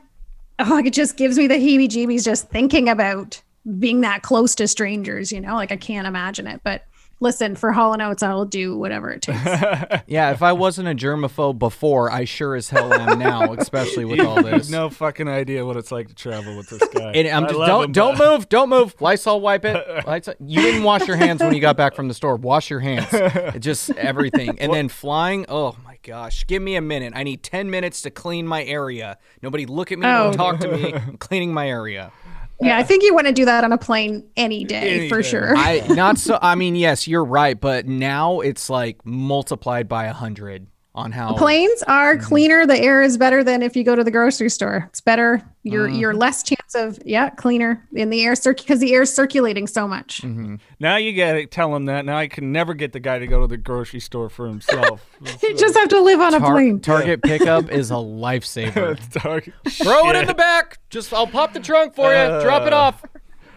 Oh, 0.70 0.78
it 0.78 0.92
just 0.92 1.16
gives 1.16 1.38
me 1.38 1.46
the 1.46 1.54
heebie-jeebies 1.54 2.24
just 2.24 2.48
thinking 2.50 2.88
about 2.88 3.40
being 3.78 4.00
that 4.00 4.22
close 4.22 4.54
to 4.56 4.66
strangers. 4.66 5.30
You 5.30 5.40
know, 5.40 5.54
like 5.54 5.70
I 5.72 5.76
can't 5.76 6.06
imagine 6.06 6.46
it. 6.48 6.60
But 6.64 6.84
listen, 7.20 7.54
for 7.54 7.70
Hall 7.72 7.92
and 7.92 8.02
Oates, 8.02 8.22
I'll 8.24 8.44
do 8.44 8.76
whatever 8.76 9.10
it 9.10 9.22
takes. 9.22 9.38
Yeah, 10.08 10.30
if 10.32 10.42
I 10.42 10.52
wasn't 10.52 10.88
a 10.88 10.94
germaphobe 10.94 11.58
before, 11.58 12.10
I 12.10 12.24
sure 12.24 12.56
as 12.56 12.70
hell 12.70 12.92
am 12.94 13.18
now, 13.18 13.52
especially 13.52 14.04
with 14.06 14.20
all 14.20 14.42
this. 14.42 14.70
no 14.70 14.88
fucking 14.88 15.28
idea 15.28 15.64
what 15.66 15.76
it's 15.76 15.92
like 15.92 16.08
to 16.08 16.14
travel 16.14 16.56
with 16.56 16.70
this 16.70 16.82
guy. 16.88 17.12
And 17.12 17.28
I'm 17.28 17.44
just 17.44 17.54
love 17.56 17.68
don't 17.68 17.84
him, 17.84 17.92
don't 17.92 18.18
but- 18.18 18.30
move, 18.32 18.48
don't 18.48 18.68
move. 18.70 18.94
Lysol 19.00 19.40
wipe 19.40 19.64
it. 19.66 19.76
Lysol- 20.06 20.34
You 20.44 20.62
didn't 20.62 20.82
wash 20.82 21.06
your 21.06 21.18
hands 21.18 21.40
when 21.42 21.54
you 21.54 21.60
got 21.60 21.76
back 21.76 21.94
from 21.94 22.08
the 22.08 22.14
store. 22.14 22.36
Wash 22.36 22.70
your 22.70 22.80
hands. 22.80 23.06
It 23.12 23.60
just 23.60 23.90
everything. 23.90 24.58
And 24.58 24.72
then 24.72 24.88
flying. 24.88 25.44
Oh 25.48 25.76
my 25.84 25.87
gosh! 26.02 26.46
Give 26.46 26.62
me 26.62 26.76
a 26.76 26.80
minute. 26.82 27.12
I 27.16 27.22
need 27.22 27.42
ten 27.42 27.70
minutes 27.70 28.02
to 28.02 28.10
clean 28.10 28.46
my 28.46 28.64
area. 28.64 29.18
Nobody 29.42 29.66
look 29.66 29.92
at 29.92 29.98
me. 29.98 30.06
Oh. 30.06 30.24
Don't 30.24 30.34
talk 30.34 30.60
to 30.60 30.68
me. 30.68 30.92
I'm 30.94 31.16
cleaning 31.18 31.52
my 31.52 31.68
area. 31.68 32.12
Yeah, 32.60 32.76
I 32.76 32.82
think 32.82 33.04
you 33.04 33.14
want 33.14 33.28
to 33.28 33.32
do 33.32 33.44
that 33.44 33.62
on 33.62 33.70
a 33.72 33.78
plane 33.78 34.28
any 34.36 34.64
day 34.64 34.98
Any 34.98 35.08
for 35.08 35.22
day. 35.22 35.28
sure. 35.28 35.56
I 35.56 35.86
not 35.90 36.18
so. 36.18 36.38
I 36.42 36.54
mean, 36.56 36.74
yes, 36.74 37.06
you're 37.06 37.24
right, 37.24 37.58
but 37.60 37.86
now 37.86 38.40
it's 38.40 38.68
like 38.68 39.04
multiplied 39.06 39.88
by 39.88 40.06
a 40.06 40.12
hundred 40.12 40.66
on 40.98 41.12
how 41.12 41.34
Planes 41.36 41.82
are 41.84 42.16
Mm-hmm. 42.16 42.26
cleaner. 42.26 42.66
The 42.66 42.78
air 42.78 43.02
is 43.02 43.16
better 43.16 43.44
than 43.44 43.62
if 43.62 43.76
you 43.76 43.84
go 43.84 43.94
to 43.94 44.02
the 44.02 44.10
grocery 44.10 44.50
store. 44.50 44.84
It's 44.88 45.00
better. 45.00 45.42
You're 45.62 45.88
you're 45.88 46.10
Mm-hmm. 46.12 46.20
less 46.20 46.42
chance 46.42 46.74
of 46.74 46.98
yeah 47.04 47.30
cleaner 47.30 47.86
in 47.94 48.10
the 48.10 48.22
air 48.24 48.34
circ 48.34 48.58
because 48.58 48.80
the 48.80 48.92
air 48.94 49.02
is 49.02 49.14
circulating 49.14 49.66
so 49.66 49.86
much. 49.86 50.22
Mm-hmm. 50.22 50.56
Now 50.80 50.96
you 50.96 51.12
gotta 51.16 51.46
tell 51.46 51.74
him 51.76 51.84
that. 51.86 52.04
Now 52.04 52.16
I 52.18 52.26
can 52.28 52.50
never 52.52 52.74
get 52.74 52.92
the 52.92 53.00
guy 53.00 53.18
to 53.18 53.26
go 53.26 53.40
to 53.42 53.46
the 53.46 53.56
grocery 53.56 54.00
store 54.00 54.28
for 54.28 54.46
himself. 54.48 55.04
You 55.42 55.56
just 55.56 55.76
have 55.76 55.88
to 55.90 56.00
live 56.00 56.20
on 56.20 56.34
a 56.34 56.40
plane. 56.40 56.80
Target 56.80 57.22
pickup 57.22 57.70
is 57.70 57.90
a 57.90 57.94
lifesaver. 57.94 58.98
Target- 59.12 59.54
Throw 59.68 60.10
it 60.10 60.16
in 60.16 60.26
the 60.26 60.34
back. 60.34 60.78
Just 60.90 61.12
I'll 61.12 61.26
pop 61.26 61.52
the 61.52 61.60
trunk 61.60 61.94
for 61.94 62.10
you. 62.12 62.40
Drop 62.42 62.66
it 62.66 62.72
off. 62.72 63.04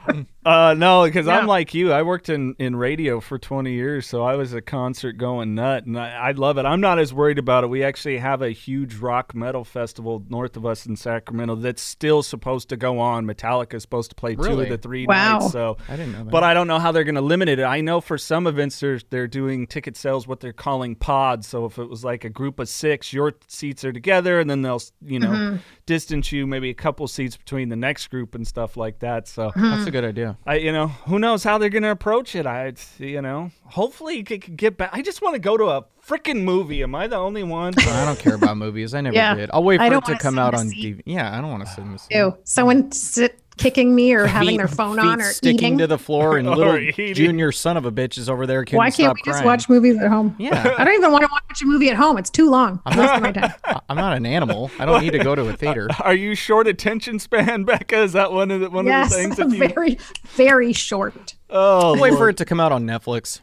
Uh, 0.44 0.74
no, 0.76 1.04
because 1.04 1.28
I'm 1.28 1.46
like 1.46 1.76
you. 1.76 1.92
I 1.94 2.02
worked 2.02 2.28
in, 2.28 2.56
in 2.58 2.76
radio 2.76 3.20
for 3.20 3.38
20 3.38 3.74
years, 3.74 4.08
so 4.08 4.24
I 4.24 4.36
was 4.36 4.54
a 4.54 4.62
concert 4.62 5.14
going 5.14 5.54
nut, 5.54 5.86
and 5.86 6.00
I, 6.00 6.10
I 6.10 6.32
love 6.32 6.58
it. 6.58 6.66
I'm 6.66 6.82
not 6.82 6.98
as 6.98 7.14
worried 7.14 7.38
about 7.38 7.64
it. 7.64 7.68
We 7.68 7.84
actually 7.84 8.18
have 8.18 8.42
a 8.42 8.50
huge 8.50 8.96
rock 8.96 9.36
metal 9.36 9.64
festival 9.64 10.24
north 10.30 10.58
of 10.58 10.66
us 10.66 10.88
in 10.88 10.96
Sacramento 10.96 11.56
that's 11.58 11.84
still 11.84 12.24
supposed 12.24 12.70
to 12.70 12.78
go 12.78 12.98
on. 13.00 13.28
Metallica 13.28 13.76
is 13.76 13.84
supposed 13.84 14.10
to 14.10 14.16
play 14.16 14.36
two 14.36 14.60
of 14.62 14.70
the 14.70 14.80
three 14.80 15.06
Wow. 15.06 15.40
nights. 15.40 15.52
So 15.52 15.78
I 15.88 15.96
didn't 15.96 16.14
know 16.14 16.24
that. 16.24 16.32
But 16.32 16.44
I 16.44 16.56
don't 16.56 16.68
know 16.68 16.80
how 16.80 16.92
they're 16.92 17.04
going 17.04 17.14
to 17.16 17.22
limit 17.22 17.48
it. 17.48 17.60
I 17.60 17.82
know 17.82 18.02
for 18.02 18.18
some 18.18 18.48
events 18.48 18.80
they're 18.80 19.00
they're 19.12 19.28
doing 19.28 19.68
ticket 19.68 19.96
sales 19.96 20.28
what 20.28 20.40
they're 20.40 20.54
calling 20.54 20.96
pods. 20.96 21.46
So 21.46 21.66
if 21.66 21.78
it 21.78 21.88
was 21.88 22.04
like 22.04 22.24
a 22.26 22.30
group 22.30 22.60
of 22.60 22.68
six, 22.68 23.14
your 23.14 23.34
seats 23.48 23.86
are 23.86 23.94
together, 23.94 24.40
and 24.40 24.50
then 24.50 24.64
they'll 24.64 24.82
you 25.06 25.20
know 25.20 25.32
Mm-hmm. 25.32 25.58
distance 25.86 26.32
you 26.32 26.48
maybe 26.48 26.72
a 26.72 26.74
couple 26.74 27.08
seats 27.08 27.38
between 27.38 27.70
the 27.70 27.76
next 27.76 28.08
group 28.08 28.34
and 28.34 28.48
stuff 28.48 28.76
like 28.76 28.98
that. 29.00 29.28
So. 29.28 29.52
That's 29.56 29.86
a 29.86 29.92
good 29.92 30.04
idea. 30.04 30.31
I, 30.46 30.56
you 30.56 30.72
know, 30.72 30.88
who 30.88 31.20
knows 31.20 31.44
how 31.44 31.58
they're 31.58 31.70
going 31.70 31.84
to 31.84 31.92
approach 31.92 32.36
it? 32.36 32.46
I, 32.46 32.74
you 32.98 33.22
know, 33.22 33.52
hopefully 33.66 34.18
you 34.18 34.24
could 34.24 34.56
get 34.58 34.78
back. 34.78 34.90
I 34.94 35.02
just 35.02 35.22
want 35.22 35.36
to 35.36 35.40
go 35.40 35.58
to 35.58 35.66
a 35.66 35.86
freaking 36.08 36.44
movie. 36.44 36.84
Am 36.84 36.94
I 36.96 37.08
the 37.08 37.16
only 37.18 37.44
one? 37.44 37.74
I 37.78 38.06
don't 38.06 38.20
care 38.20 38.36
about 38.36 38.58
movies. 38.58 38.94
I 38.94 39.02
never 39.02 39.16
Yeah. 39.16 39.36
did. 39.36 39.50
I'll 39.54 39.64
wait 39.64 39.80
for 39.80 39.94
it 39.94 40.06
to 40.06 40.18
come 40.18 40.38
out 40.40 40.54
on. 40.54 40.68
DVD. 40.70 41.02
Yeah, 41.06 41.38
I 41.38 41.42
don't 41.42 41.52
want 41.52 41.66
to 41.66 41.70
sit 41.72 41.82
in 41.84 41.92
the. 41.94 42.00
Ew. 42.12 42.38
Someone 42.44 42.92
sit 42.92 43.40
kicking 43.62 43.94
me 43.96 44.14
or 44.14 44.26
having 44.28 44.50
Feet- 44.50 44.58
their 44.58 44.68
phone 44.68 44.98
feet 44.98 45.06
on 45.06 45.22
or 45.22 45.26
sticking 45.26 45.60
eating. 45.60 45.78
to 45.80 45.88
the 45.88 45.98
floor, 45.98 46.38
and 46.38 46.48
oh, 46.48 46.54
little 46.54 47.14
junior 47.14 47.52
son 47.52 47.78
of 47.78 47.86
a 47.86 47.92
bitch 47.92 48.18
is 48.18 48.30
over 48.30 48.46
there. 48.48 48.66
Couldn't 48.66 48.78
Why 48.78 48.86
can't 48.92 48.96
stop 48.96 49.16
we 49.16 49.22
just 49.32 49.44
watch 49.46 49.70
movies 49.70 49.98
at 50.00 50.10
home? 50.10 50.36
Yeah. 50.40 50.76
I 50.78 50.84
don't 50.84 50.94
even 50.96 51.12
want 51.12 51.24
to 51.24 51.30
watch 51.32 51.62
a 51.62 51.66
movie 51.66 51.90
at 51.90 51.96
home. 51.98 52.18
It's 52.18 52.30
too 52.30 52.50
long. 52.50 52.82
Most 52.86 52.98
of 53.14 53.22
my 53.22 53.32
time. 53.32 53.52
I- 53.66 53.80
I'm 53.90 53.98
not 53.98 54.16
an 54.18 54.26
animal. 54.26 54.72
I 54.80 54.86
don't 54.86 55.02
need 55.04 55.12
to 55.12 55.20
go 55.24 55.36
to 55.36 55.48
a 55.50 55.54
theater. 55.54 55.88
Are 56.00 56.14
you 56.14 56.34
short 56.36 56.68
attention 56.68 57.20
span, 57.20 57.64
Becca? 57.66 58.02
Is 58.04 58.14
that 58.14 58.32
one 58.32 58.50
of 58.52 58.62
the 58.62 58.70
one 58.70 58.88
of 58.88 59.10
the 59.10 59.16
things 59.16 59.38
that 59.38 59.50
you? 59.52 59.58
very, 59.68 59.98
very 60.30 60.74
short. 60.74 61.36
Oh, 61.50 62.00
Wait 62.00 62.14
for 62.14 62.30
it 62.30 62.38
to 62.38 62.46
come 62.46 62.60
out 62.60 62.72
on 62.72 62.86
Netflix. 62.86 63.42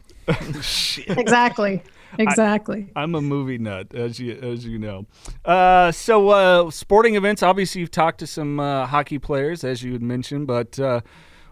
Exactly. 1.07 1.81
Exactly. 2.17 2.91
I'm 2.95 3.15
a 3.15 3.21
movie 3.21 3.57
nut, 3.57 3.93
as 3.93 4.19
you 4.19 4.33
as 4.33 4.65
you 4.65 4.79
know. 4.79 5.05
Uh, 5.45 5.91
so 5.91 6.29
uh, 6.29 6.71
sporting 6.71 7.15
events. 7.15 7.43
Obviously, 7.43 7.81
you've 7.81 7.91
talked 7.91 8.19
to 8.19 8.27
some 8.27 8.59
uh, 8.59 8.85
hockey 8.85 9.19
players, 9.19 9.63
as 9.63 9.83
you 9.83 9.93
had 9.93 10.01
mentioned. 10.01 10.47
But 10.47 10.79
uh, 10.79 11.01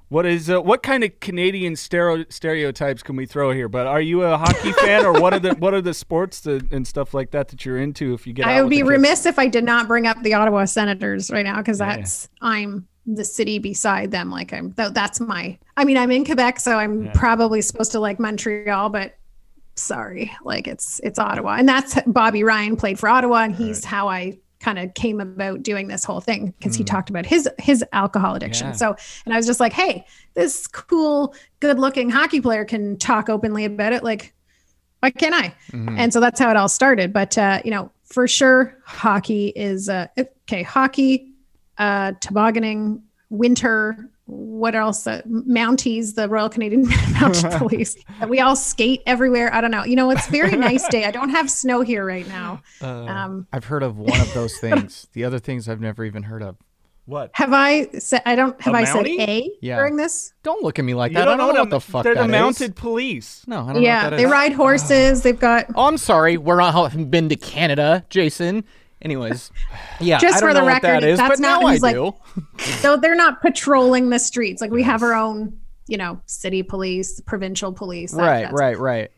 what 0.09 0.25
is 0.25 0.49
uh, 0.49 0.61
what 0.61 0.83
kind 0.83 1.03
of 1.03 1.19
Canadian 1.19 1.75
stereo- 1.75 2.25
stereotypes 2.29 3.03
can 3.03 3.15
we 3.15 3.25
throw 3.25 3.51
here? 3.51 3.67
But 3.67 3.87
are 3.87 4.01
you 4.01 4.23
a 4.23 4.37
hockey 4.37 4.71
fan, 4.71 5.05
or 5.05 5.19
what 5.19 5.33
are 5.33 5.39
the 5.39 5.53
what 5.55 5.73
are 5.73 5.81
the 5.81 5.93
sports 5.93 6.41
that, 6.41 6.71
and 6.71 6.87
stuff 6.87 7.13
like 7.13 7.31
that 7.31 7.49
that 7.49 7.65
you're 7.65 7.77
into? 7.77 8.13
If 8.13 8.25
you 8.25 8.33
get, 8.33 8.47
I 8.47 8.61
would 8.61 8.69
be 8.69 8.83
remiss 8.83 9.25
if 9.25 9.37
I 9.37 9.47
did 9.47 9.63
not 9.63 9.87
bring 9.87 10.07
up 10.07 10.21
the 10.23 10.33
Ottawa 10.33 10.65
Senators 10.65 11.29
right 11.29 11.45
now 11.45 11.57
because 11.57 11.77
that's 11.77 12.29
I'm 12.41 12.87
the 13.05 13.25
city 13.25 13.59
beside 13.59 14.11
them. 14.11 14.31
Like 14.31 14.53
I'm 14.53 14.71
th- 14.71 14.93
that's 14.93 15.19
my. 15.19 15.57
I 15.75 15.85
mean, 15.85 15.97
I'm 15.97 16.11
in 16.11 16.25
Quebec, 16.25 16.59
so 16.59 16.77
I'm 16.77 17.11
probably 17.11 17.61
supposed 17.61 17.91
to 17.91 17.99
like 17.99 18.19
Montreal, 18.19 18.89
but 18.89 19.17
sorry, 19.77 20.31
like 20.43 20.67
it's 20.67 20.99
it's 21.03 21.19
Ottawa, 21.19 21.55
and 21.57 21.67
that's 21.67 21.97
Bobby 22.07 22.43
Ryan 22.43 22.75
played 22.75 22.99
for 22.99 23.09
Ottawa, 23.09 23.43
and 23.43 23.55
he's 23.55 23.85
how 23.85 24.07
I 24.07 24.37
kind 24.59 24.79
of 24.79 24.93
came 24.95 25.21
about 25.21 25.61
doing 25.61 25.87
this 25.87 26.03
whole 26.03 26.19
thing 26.19 26.53
because 26.57 26.75
he 26.75 26.83
talked 26.83 27.09
about 27.09 27.25
his 27.25 27.47
his 27.59 27.83
alcohol 27.93 28.35
addiction. 28.35 28.67
Yeah. 28.67 28.73
So, 28.73 28.95
and 29.25 29.33
I 29.33 29.37
was 29.37 29.45
just 29.45 29.59
like, 29.59 29.73
hey, 29.73 30.05
this 30.33 30.67
cool, 30.67 31.35
good 31.59 31.79
looking 31.79 32.09
hockey 32.09 32.41
player 32.41 32.65
can 32.65 32.97
talk 32.97 33.29
openly 33.29 33.65
about 33.65 33.93
it. 33.93 34.03
Like, 34.03 34.33
why 34.99 35.11
can't 35.11 35.35
I? 35.35 35.53
And 35.97 36.11
so 36.11 36.19
that's 36.19 36.39
how 36.39 36.49
it 36.49 36.57
all 36.57 36.69
started. 36.69 37.13
But 37.13 37.37
uh, 37.37 37.61
you 37.63 37.71
know, 37.71 37.91
for 38.03 38.27
sure, 38.27 38.77
hockey 38.85 39.49
is 39.55 39.89
uh, 39.89 40.07
okay. 40.17 40.63
Hockey, 40.63 41.33
uh, 41.77 42.13
tobogganing, 42.19 43.03
winter. 43.29 44.09
What 44.27 44.75
else? 44.75 45.07
Uh, 45.07 45.21
Mounties, 45.27 46.15
the 46.15 46.27
Royal 46.27 46.49
Canadian 46.49 46.85
Mounted 47.13 47.49
Police. 47.57 47.95
We 48.27 48.39
all 48.41 48.55
skate 48.57 49.01
everywhere. 49.05 49.53
I 49.53 49.61
don't 49.61 49.71
know. 49.71 49.85
You 49.85 49.95
know, 49.95 50.11
it's 50.11 50.27
a 50.27 50.31
very 50.31 50.55
nice 50.57 50.85
day. 50.89 51.05
I 51.05 51.11
don't 51.11 51.29
have 51.29 51.49
snow 51.49 51.81
here 51.81 52.05
right 52.05 52.27
now. 52.27 52.61
um, 52.81 53.47
I've 53.53 53.63
heard 53.65 53.83
of 53.83 53.97
one 53.97 54.19
of 54.19 54.33
those 54.33 54.57
things. 54.59 55.07
the 55.13 55.23
other 55.23 55.39
things 55.39 55.69
I've 55.69 55.79
never 55.81 56.03
even 56.03 56.23
heard 56.23 56.43
of. 56.43 56.57
What? 57.05 57.31
have 57.35 57.53
I 57.53 57.87
said? 57.99 58.21
I 58.25 58.35
don't. 58.35 58.59
Have 58.61 58.73
A 58.73 58.77
I 58.79 58.83
said 58.83 59.05
Mountie? 59.05 59.19
a 59.21 59.49
Yeah. 59.61 59.77
during 59.77 59.95
this? 59.95 60.33
Don't 60.43 60.61
look 60.61 60.77
at 60.77 60.83
me 60.83 60.93
like 60.93 61.11
You 61.11 61.19
that. 61.19 61.21
I 61.29 61.37
don't 61.37 61.37
know 61.37 61.47
what 61.61 61.67
a- 61.67 61.69
the 61.69 61.79
fuck 61.79 62.03
They're 62.03 62.13
that 62.15 62.19
the 62.19 62.25
is. 62.25 62.31
mounted 62.31 62.75
police. 62.75 63.45
No, 63.47 63.61
I 63.61 63.65
don't 63.67 63.73
know 63.75 63.79
Yeah, 63.79 64.09
they 64.09 64.25
is. 64.25 64.29
ride 64.29 64.51
horses. 64.51 65.21
They've 65.23 65.39
got 65.39 65.67
Oh, 65.73 65.85
I'm 65.85 65.97
sorry. 65.97 66.35
We're 66.35 66.57
not 66.57 66.73
haven't 66.73 67.09
been 67.09 67.29
to 67.29 67.37
Canada, 67.37 68.03
Jason. 68.09 68.65
Anyways, 69.01 69.51
yeah, 69.99 70.17
Just 70.19 70.37
I 70.37 70.39
don't 70.39 70.49
for 70.49 70.53
the 70.53 70.61
know 70.61 70.67
record, 70.67 70.87
that 70.87 71.03
is, 71.03 71.17
that's 71.19 71.29
but 71.29 71.39
not- 71.39 71.61
now 71.61 71.67
I 71.67 71.73
he's 71.73 71.81
like- 71.81 71.95
do. 71.95 72.15
so 72.81 72.97
they're 72.97 73.15
not 73.15 73.41
patrolling 73.41 74.09
the 74.09 74.19
streets. 74.19 74.61
Like 74.61 74.71
we 74.71 74.83
have 74.83 75.03
our 75.03 75.13
own, 75.13 75.57
you 75.87 75.97
know, 75.97 76.19
city 76.25 76.63
police, 76.63 77.19
provincial 77.21 77.71
police. 77.71 78.11
that- 78.11 78.17
right, 78.21 78.41
that's- 78.41 78.53
right, 78.53 78.79
right. 78.79 79.11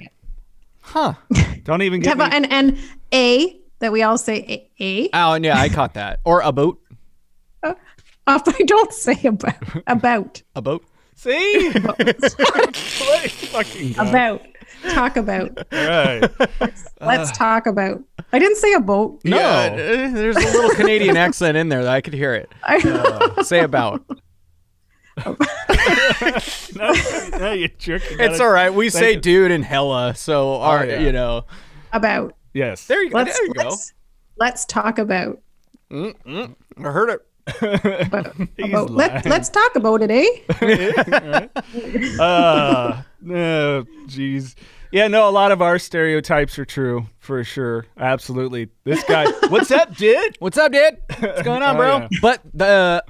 Huh. 0.81 1.13
Don't 1.63 1.81
even 1.83 1.99
get 2.01 2.09
Have 2.09 2.17
me. 2.17 2.25
a- 2.25 2.27
and 2.29 2.51
and 2.51 2.77
a 3.13 3.59
that 3.79 3.91
we 3.91 4.01
all 4.03 4.17
say 4.17 4.67
a. 4.79 4.83
a. 4.83 5.09
Oh, 5.13 5.33
and 5.33 5.45
yeah, 5.45 5.57
I 5.59 5.69
caught 5.69 5.93
that. 5.93 6.19
Or 6.25 6.41
a 6.41 6.51
boat. 6.51 6.81
Uh, 7.63 7.73
I 8.27 8.37
don't 8.65 8.91
say 8.93 9.19
about 9.23 9.55
about 9.87 10.41
A 10.55 10.61
boat. 10.61 10.83
See, 11.15 11.71
Play 11.73 13.27
fucking 13.27 13.93
God. 13.93 14.07
about 14.07 14.41
talk 14.93 15.17
about. 15.17 15.57
All 15.71 15.87
right. 15.87 16.29
Let's 17.01 17.31
talk 17.37 17.65
about. 17.67 18.01
I 18.31 18.39
didn't 18.39 18.57
say 18.57 18.73
a 18.73 18.79
boat. 18.79 19.21
No, 19.23 19.37
Yeah. 19.37 19.73
uh, 19.73 20.11
there's 20.13 20.35
a 20.37 20.39
little 20.39 20.71
Canadian 20.71 21.17
accent 21.17 21.57
in 21.57 21.69
there 21.69 21.83
that 21.83 21.93
I 21.93 22.01
could 22.01 22.13
hear 22.13 22.33
it. 22.33 22.51
I, 22.63 23.41
Say 23.43 23.61
about. 23.61 24.03
no, 25.25 26.93
no, 27.39 27.51
you 27.51 27.67
jerk. 27.77 28.09
You 28.09 28.17
It's 28.19 28.39
all 28.39 28.49
right. 28.49 28.73
We 28.73 28.89
say 28.89 29.13
you. 29.13 29.19
dude 29.19 29.51
and 29.51 29.65
hella, 29.65 30.15
so 30.15 30.55
our, 30.61 30.85
yeah. 30.85 30.99
you 30.99 31.11
know. 31.11 31.45
about. 31.91 32.35
Yes. 32.53 32.87
There 32.87 33.03
you 33.03 33.09
go. 33.09 33.17
Let's 33.17 33.37
there 33.37 33.47
you 33.47 33.53
go. 33.53 33.63
let's, 33.63 33.93
let's 34.37 34.65
talk 34.65 34.97
about. 34.97 35.39
I 35.91 36.13
heard 36.77 37.09
it. 37.09 37.25
about, 37.61 38.35
about 38.59 38.89
let, 38.91 39.25
let's 39.25 39.49
talk 39.49 39.75
about 39.75 40.01
it, 40.03 40.11
eh? 40.11 41.47
Uh, 42.21 43.01
no, 43.21 43.85
jeez. 44.07 44.55
Yeah, 44.91 45.07
no, 45.07 45.29
a 45.29 45.31
lot 45.31 45.51
of 45.51 45.61
our 45.61 45.77
stereotypes 45.77 46.57
are 46.57 46.65
true 46.65 47.05
for 47.19 47.43
sure. 47.43 47.85
Absolutely. 47.97 48.69
This 48.85 49.03
guy, 49.03 49.25
what's 49.49 49.69
up, 49.71 49.95
dude? 49.95 50.35
What's 50.39 50.57
up, 50.57 50.71
dude? 50.71 50.97
What's 51.19 51.43
going 51.43 51.61
on, 51.61 51.75
Oh, 51.75 51.77
bro? 51.77 51.97
yeah. 51.99 52.07
But 52.21 52.41
the, 52.53 53.03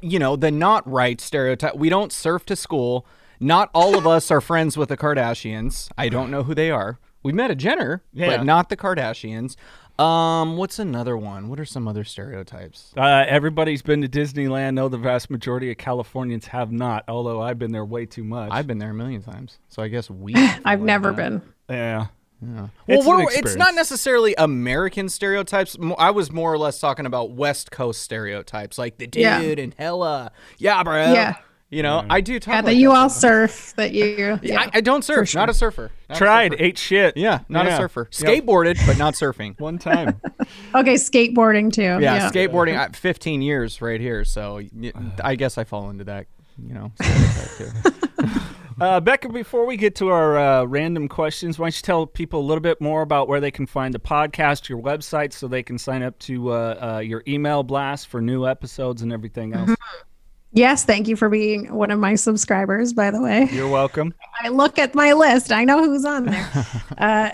you 0.00 0.18
know, 0.18 0.36
the 0.36 0.50
not 0.50 0.88
right 0.90 1.20
stereotype. 1.20 1.76
We 1.76 1.90
don't 1.90 2.10
surf 2.12 2.46
to 2.46 2.56
school. 2.56 3.06
Not 3.38 3.70
all 3.74 3.96
of 3.98 4.06
us 4.06 4.30
are 4.30 4.40
friends 4.40 4.76
with 4.78 4.88
the 4.88 4.96
Kardashians. 4.96 5.90
I 5.98 6.08
don't 6.08 6.30
know 6.30 6.42
who 6.42 6.54
they 6.54 6.70
are. 6.70 6.98
We 7.22 7.32
met 7.32 7.50
a 7.50 7.54
Jenner, 7.54 8.02
Yeah. 8.14 8.36
but 8.38 8.44
not 8.46 8.70
the 8.70 8.76
Kardashians. 8.78 9.56
Um, 10.00 10.56
what's 10.56 10.78
another 10.78 11.16
one? 11.16 11.48
What 11.48 11.60
are 11.60 11.64
some 11.64 11.86
other 11.86 12.04
stereotypes? 12.04 12.92
Uh, 12.96 13.24
everybody's 13.28 13.82
been 13.82 14.00
to 14.02 14.08
Disneyland. 14.08 14.74
No, 14.74 14.88
the 14.88 14.98
vast 14.98 15.30
majority 15.30 15.70
of 15.70 15.76
Californians 15.78 16.46
have 16.46 16.72
not, 16.72 17.04
although 17.08 17.42
I've 17.42 17.58
been 17.58 17.72
there 17.72 17.84
way 17.84 18.06
too 18.06 18.24
much. 18.24 18.50
I've 18.52 18.66
been 18.66 18.78
there 18.78 18.90
a 18.90 18.94
million 18.94 19.22
times, 19.22 19.58
so 19.68 19.82
I 19.82 19.88
guess 19.88 20.08
we. 20.10 20.34
I've 20.64 20.80
never 20.80 21.12
been. 21.12 21.42
yeah. 21.68 22.06
Yeah. 22.42 22.68
Well, 22.86 22.98
It's 22.98 23.06
we're, 23.06 23.30
it's 23.32 23.56
not 23.56 23.74
necessarily 23.74 24.34
American 24.38 25.10
stereotypes. 25.10 25.76
I 25.98 26.10
was 26.10 26.32
more 26.32 26.50
or 26.50 26.56
less 26.56 26.80
talking 26.80 27.04
about 27.04 27.32
West 27.32 27.70
Coast 27.70 28.00
stereotypes, 28.00 28.78
like 28.78 28.96
the 28.96 29.06
dude 29.06 29.20
Yeah. 29.20 29.42
and 29.42 29.74
hella, 29.78 30.32
yeah, 30.56 30.82
bro. 30.82 31.12
Yeah. 31.12 31.36
You 31.70 31.84
know, 31.84 32.04
I 32.10 32.20
do 32.20 32.40
talk. 32.40 32.52
Yeah, 32.52 32.56
like 32.56 32.64
that 32.66 32.74
you 32.74 32.88
that 32.88 32.96
all 32.96 33.08
surf. 33.08 33.74
That 33.76 33.92
you. 33.92 34.40
Yeah. 34.42 34.60
I, 34.62 34.70
I 34.74 34.80
don't 34.80 35.02
surf. 35.04 35.28
sure. 35.28 35.40
Not 35.40 35.48
a 35.50 35.54
surfer. 35.54 35.92
Not 36.08 36.16
a 36.16 36.18
Tried, 36.18 36.52
surfer. 36.52 36.64
ate 36.64 36.78
shit. 36.78 37.16
Yeah, 37.16 37.40
not 37.48 37.66
Yeah. 37.66 37.74
a 37.74 37.76
surfer. 37.76 38.06
Skateboarded, 38.10 38.84
but 38.88 38.98
not 38.98 39.14
surfing. 39.14 39.54
One 39.60 39.78
time. 39.78 40.20
okay, 40.74 40.94
skateboarding 40.94 41.72
too. 41.72 41.82
Yeah, 41.82 41.98
Yeah. 42.00 42.30
skateboarding. 42.30 42.76
I, 42.76 42.88
15 42.88 43.40
years 43.40 43.80
right 43.80 44.00
here, 44.00 44.24
so 44.24 44.60
I 45.22 45.36
guess 45.36 45.58
I 45.58 45.64
fall 45.64 45.90
into 45.90 46.04
that. 46.04 46.26
You 46.60 46.74
know. 46.74 46.92
Uh, 48.80 48.98
Becca, 48.98 49.28
before 49.28 49.66
we 49.66 49.76
get 49.76 49.94
to 49.96 50.08
our 50.08 50.38
uh, 50.38 50.64
random 50.64 51.06
questions, 51.06 51.58
why 51.58 51.66
don't 51.66 51.76
you 51.76 51.82
tell 51.82 52.06
people 52.06 52.40
a 52.40 52.46
little 52.46 52.62
bit 52.62 52.80
more 52.80 53.02
about 53.02 53.28
where 53.28 53.38
they 53.38 53.50
can 53.50 53.66
find 53.66 53.92
the 53.92 53.98
podcast, 53.98 54.70
your 54.70 54.80
website, 54.80 55.34
so 55.34 55.46
they 55.46 55.62
can 55.62 55.76
sign 55.76 56.02
up 56.02 56.18
to 56.20 56.50
uh, 56.50 56.94
uh, 56.96 56.98
your 57.00 57.22
email 57.28 57.62
blast 57.62 58.08
for 58.08 58.22
new 58.22 58.46
episodes 58.46 59.02
and 59.02 59.12
everything 59.12 59.52
else? 59.52 59.72
Yes, 60.52 60.84
thank 60.84 61.06
you 61.06 61.14
for 61.14 61.28
being 61.28 61.72
one 61.72 61.92
of 61.92 62.00
my 62.00 62.16
subscribers. 62.16 62.92
By 62.92 63.10
the 63.12 63.22
way, 63.22 63.48
You're 63.52 63.68
welcome. 63.68 64.12
I 64.42 64.48
look 64.48 64.78
at 64.78 64.94
my 64.94 65.12
list. 65.12 65.52
I 65.52 65.64
know 65.64 65.84
who's 65.84 66.04
on 66.04 66.26
there. 66.26 66.50
uh, 66.98 67.30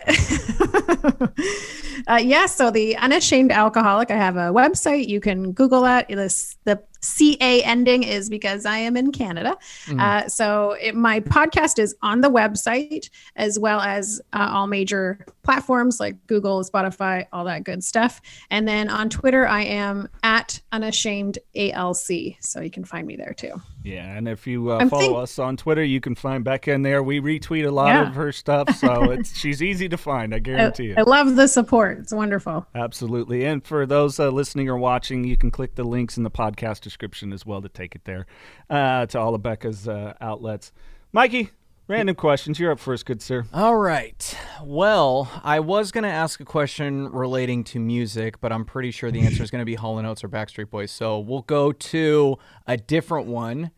uh, 2.08 2.16
yeah, 2.16 2.44
so 2.46 2.70
the 2.70 2.96
Unashamed 2.96 3.52
Alcoholic. 3.52 4.10
I 4.10 4.16
have 4.16 4.36
a 4.36 4.52
website. 4.52 5.08
You 5.08 5.20
can 5.20 5.52
Google 5.52 5.82
that. 5.82 6.08
This 6.08 6.56
the 6.64 6.82
CA 7.06 7.62
ending 7.62 8.02
is 8.02 8.28
because 8.28 8.66
I 8.66 8.78
am 8.78 8.96
in 8.96 9.12
Canada. 9.12 9.56
Uh, 10.00 10.28
so 10.28 10.72
it, 10.72 10.94
my 10.94 11.20
podcast 11.20 11.78
is 11.78 11.94
on 12.02 12.20
the 12.20 12.30
website 12.30 13.10
as 13.36 13.58
well 13.58 13.80
as 13.80 14.20
uh, 14.32 14.48
all 14.50 14.66
major 14.66 15.24
platforms 15.42 16.00
like 16.00 16.26
Google, 16.26 16.62
Spotify, 16.64 17.26
all 17.32 17.44
that 17.44 17.64
good 17.64 17.84
stuff. 17.84 18.20
And 18.50 18.66
then 18.66 18.88
on 18.88 19.08
Twitter, 19.08 19.46
I 19.46 19.62
am 19.62 20.08
at 20.22 20.60
Unashamed 20.72 21.38
ALC. 21.54 22.36
So 22.40 22.60
you 22.60 22.70
can 22.70 22.84
find 22.84 23.06
me 23.06 23.16
there 23.16 23.34
too. 23.34 23.60
Yeah, 23.86 24.16
and 24.16 24.26
if 24.26 24.46
you 24.48 24.70
uh, 24.70 24.88
follow 24.88 25.00
think- 25.02 25.16
us 25.16 25.38
on 25.38 25.56
Twitter, 25.56 25.84
you 25.84 26.00
can 26.00 26.14
find 26.16 26.42
Becca 26.42 26.72
in 26.72 26.82
there. 26.82 27.02
We 27.04 27.20
retweet 27.20 27.66
a 27.66 27.70
lot 27.70 27.86
Yeah. 27.88 28.08
of 28.08 28.14
her 28.16 28.32
stuff, 28.32 28.74
so 28.76 29.10
it's 29.12 29.36
she's 29.38 29.62
easy 29.62 29.88
to 29.88 29.96
find. 29.96 30.32
I 30.34 30.38
I, 30.38 30.40
guarantee 30.40 30.92
I 30.96 31.02
it. 31.02 31.06
love 31.06 31.36
the 31.36 31.46
support. 31.46 31.98
It's 31.98 32.12
wonderful. 32.12 32.66
Absolutely. 32.74 33.44
And 33.44 33.64
for 33.64 33.86
those 33.86 34.18
uh, 34.18 34.30
listening 34.30 34.68
or 34.68 34.76
watching, 34.76 35.22
you 35.24 35.36
can 35.36 35.50
click 35.52 35.76
the 35.76 35.84
links 35.84 36.16
in 36.16 36.24
the 36.24 36.30
podcast 36.30 36.80
description 36.80 37.32
as 37.32 37.46
well 37.46 37.62
to 37.62 37.68
take 37.68 37.94
it 37.94 38.04
there 38.04 38.26
uh, 38.70 39.06
to 39.06 39.20
all 39.20 39.34
of 39.36 39.42
Becca's 39.42 39.86
uh, 39.86 40.14
outlets. 40.20 40.72
Mikey, 41.12 41.50
random 41.88 42.16
questions. 42.16 42.58
You're 42.58 42.72
up 42.72 42.78
first, 42.78 43.06
good 43.06 43.22
sir. 43.22 43.44
All 43.52 43.76
right. 43.76 44.36
Well, 44.62 45.30
I 45.44 45.60
was 45.60 45.92
going 45.92 46.04
to 46.04 46.10
ask 46.10 46.40
a 46.40 46.44
question 46.44 47.10
relating 47.10 47.64
to 47.64 47.78
music, 47.78 48.40
but 48.40 48.52
I'm 48.52 48.64
pretty 48.64 48.90
sure 48.90 49.10
the 49.10 49.22
answer 49.22 49.42
is 49.42 49.50
going 49.50 49.60
to 49.60 49.66
be 49.66 49.74
Hall 49.74 49.98
& 49.98 50.06
Oates 50.06 50.24
or 50.24 50.28
Backstreet 50.28 50.70
Boys. 50.70 50.90
So 50.90 51.18
we'll 51.18 51.42
go 51.42 51.72
to 51.72 52.38
a 52.66 52.76
different 52.76 53.26
one. 53.26 53.70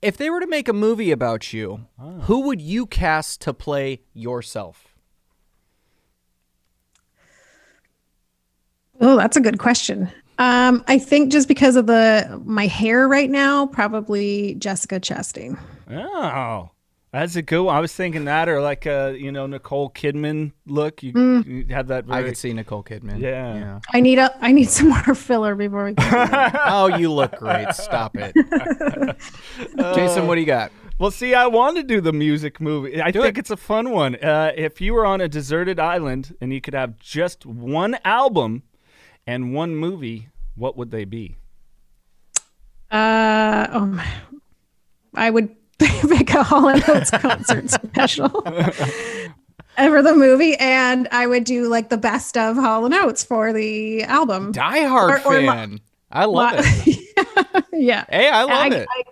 If 0.00 0.16
they 0.16 0.30
were 0.30 0.40
to 0.40 0.48
make 0.48 0.68
a 0.68 0.72
movie 0.72 1.12
about 1.12 1.52
you, 1.52 1.86
who 2.22 2.40
would 2.40 2.60
you 2.60 2.86
cast 2.86 3.40
to 3.42 3.54
play 3.54 4.02
yourself? 4.12 4.88
Oh, 9.00 9.16
that's 9.16 9.36
a 9.36 9.40
good 9.40 9.58
question. 9.58 10.10
Um, 10.38 10.82
I 10.88 10.98
think 10.98 11.30
just 11.30 11.46
because 11.46 11.76
of 11.76 11.86
the 11.86 12.40
my 12.44 12.66
hair 12.66 13.06
right 13.06 13.30
now, 13.30 13.66
probably 13.66 14.54
Jessica 14.56 14.98
Chastain. 14.98 15.58
Oh, 15.90 16.70
that's 17.12 17.36
a 17.36 17.42
good 17.42 17.62
one. 17.62 17.76
I 17.76 17.80
was 17.80 17.92
thinking 17.92 18.24
that, 18.24 18.48
or 18.48 18.60
like 18.62 18.86
a 18.86 19.14
you 19.18 19.30
know 19.32 19.46
Nicole 19.46 19.90
Kidman 19.90 20.52
look. 20.66 21.02
You, 21.02 21.12
Mm. 21.12 21.46
you 21.46 21.74
have 21.74 21.88
that. 21.88 22.04
I 22.08 22.22
could 22.22 22.36
see 22.36 22.52
Nicole 22.52 22.82
Kidman. 22.82 23.20
Yeah. 23.20 23.54
yeah. 23.54 23.80
I 23.92 24.00
need 24.00 24.18
a 24.18 24.34
I 24.40 24.52
need 24.52 24.68
some 24.70 24.88
more 25.06 25.14
filler 25.14 25.54
before 25.54 25.84
we. 25.84 25.94
Can 25.94 26.50
Oh, 26.66 26.96
you 26.96 27.12
look 27.12 27.36
great. 27.36 27.74
Stop 27.74 28.16
it. 28.16 28.34
Jason, 29.94 30.26
what 30.26 30.34
do 30.36 30.40
you 30.40 30.46
got? 30.46 30.72
Well, 30.98 31.10
see, 31.10 31.34
I 31.34 31.46
want 31.48 31.76
to 31.78 31.82
do 31.82 32.00
the 32.00 32.12
music 32.12 32.60
movie. 32.60 33.00
I 33.02 33.10
Do 33.10 33.22
think 33.22 33.36
it. 33.36 33.40
it's 33.40 33.50
a 33.50 33.56
fun 33.56 33.90
one. 33.90 34.14
Uh, 34.16 34.52
if 34.56 34.80
you 34.80 34.94
were 34.94 35.04
on 35.04 35.20
a 35.20 35.26
deserted 35.28 35.80
island 35.80 36.36
and 36.40 36.52
you 36.52 36.60
could 36.60 36.74
have 36.74 36.96
just 36.98 37.44
one 37.44 37.96
album 38.04 38.62
and 39.26 39.52
one 39.52 39.74
movie, 39.74 40.28
what 40.54 40.76
would 40.76 40.90
they 40.92 41.04
be? 41.04 41.36
uh 42.90 43.66
oh 43.72 44.04
I 45.14 45.30
would 45.30 45.56
make 46.08 46.30
a 46.34 46.42
Hall 46.42 46.68
and 46.68 46.82
Oates 46.88 47.10
concert 47.12 47.70
special. 47.70 48.28
For 49.76 50.02
the 50.02 50.14
movie, 50.14 50.54
and 50.56 51.08
I 51.12 51.26
would 51.26 51.44
do 51.44 51.68
like 51.68 51.88
the 51.88 51.96
best 51.96 52.36
of 52.36 52.56
Hall 52.56 52.84
and 52.84 52.92
Oates 52.94 53.24
for 53.24 53.52
the 53.52 54.02
album. 54.04 54.52
Die 54.52 54.84
Hard 54.86 55.22
Or- 55.24 55.34
or 55.36 55.40
my- 55.42 55.54
fan. 55.54 55.80
I 56.10 56.26
love 56.26 56.52
it. 56.58 57.64
yeah, 57.72 58.04
Hey, 58.10 58.28
I 58.28 58.42
love 58.42 58.50
I, 58.72 58.76
it. 58.76 58.88
I 58.90 59.02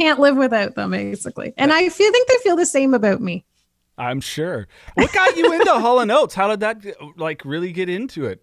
can't 0.00 0.18
live 0.18 0.36
without 0.36 0.74
them, 0.74 0.90
basically. 0.90 1.54
And 1.56 1.72
I 1.72 1.88
feel 1.88 2.10
think 2.10 2.26
they 2.26 2.38
feel 2.42 2.56
the 2.56 2.66
same 2.66 2.92
about 2.92 3.20
me. 3.20 3.44
I'm 3.96 4.20
sure. 4.20 4.66
What 4.94 5.12
got 5.12 5.36
you 5.36 5.52
into 5.52 5.70
Hall 5.78 6.00
and 6.00 6.10
Oates? 6.10 6.34
How 6.34 6.48
did 6.48 6.58
that 6.60 6.84
like 7.16 7.44
really 7.44 7.70
get 7.70 7.88
into 7.88 8.24
it? 8.24 8.42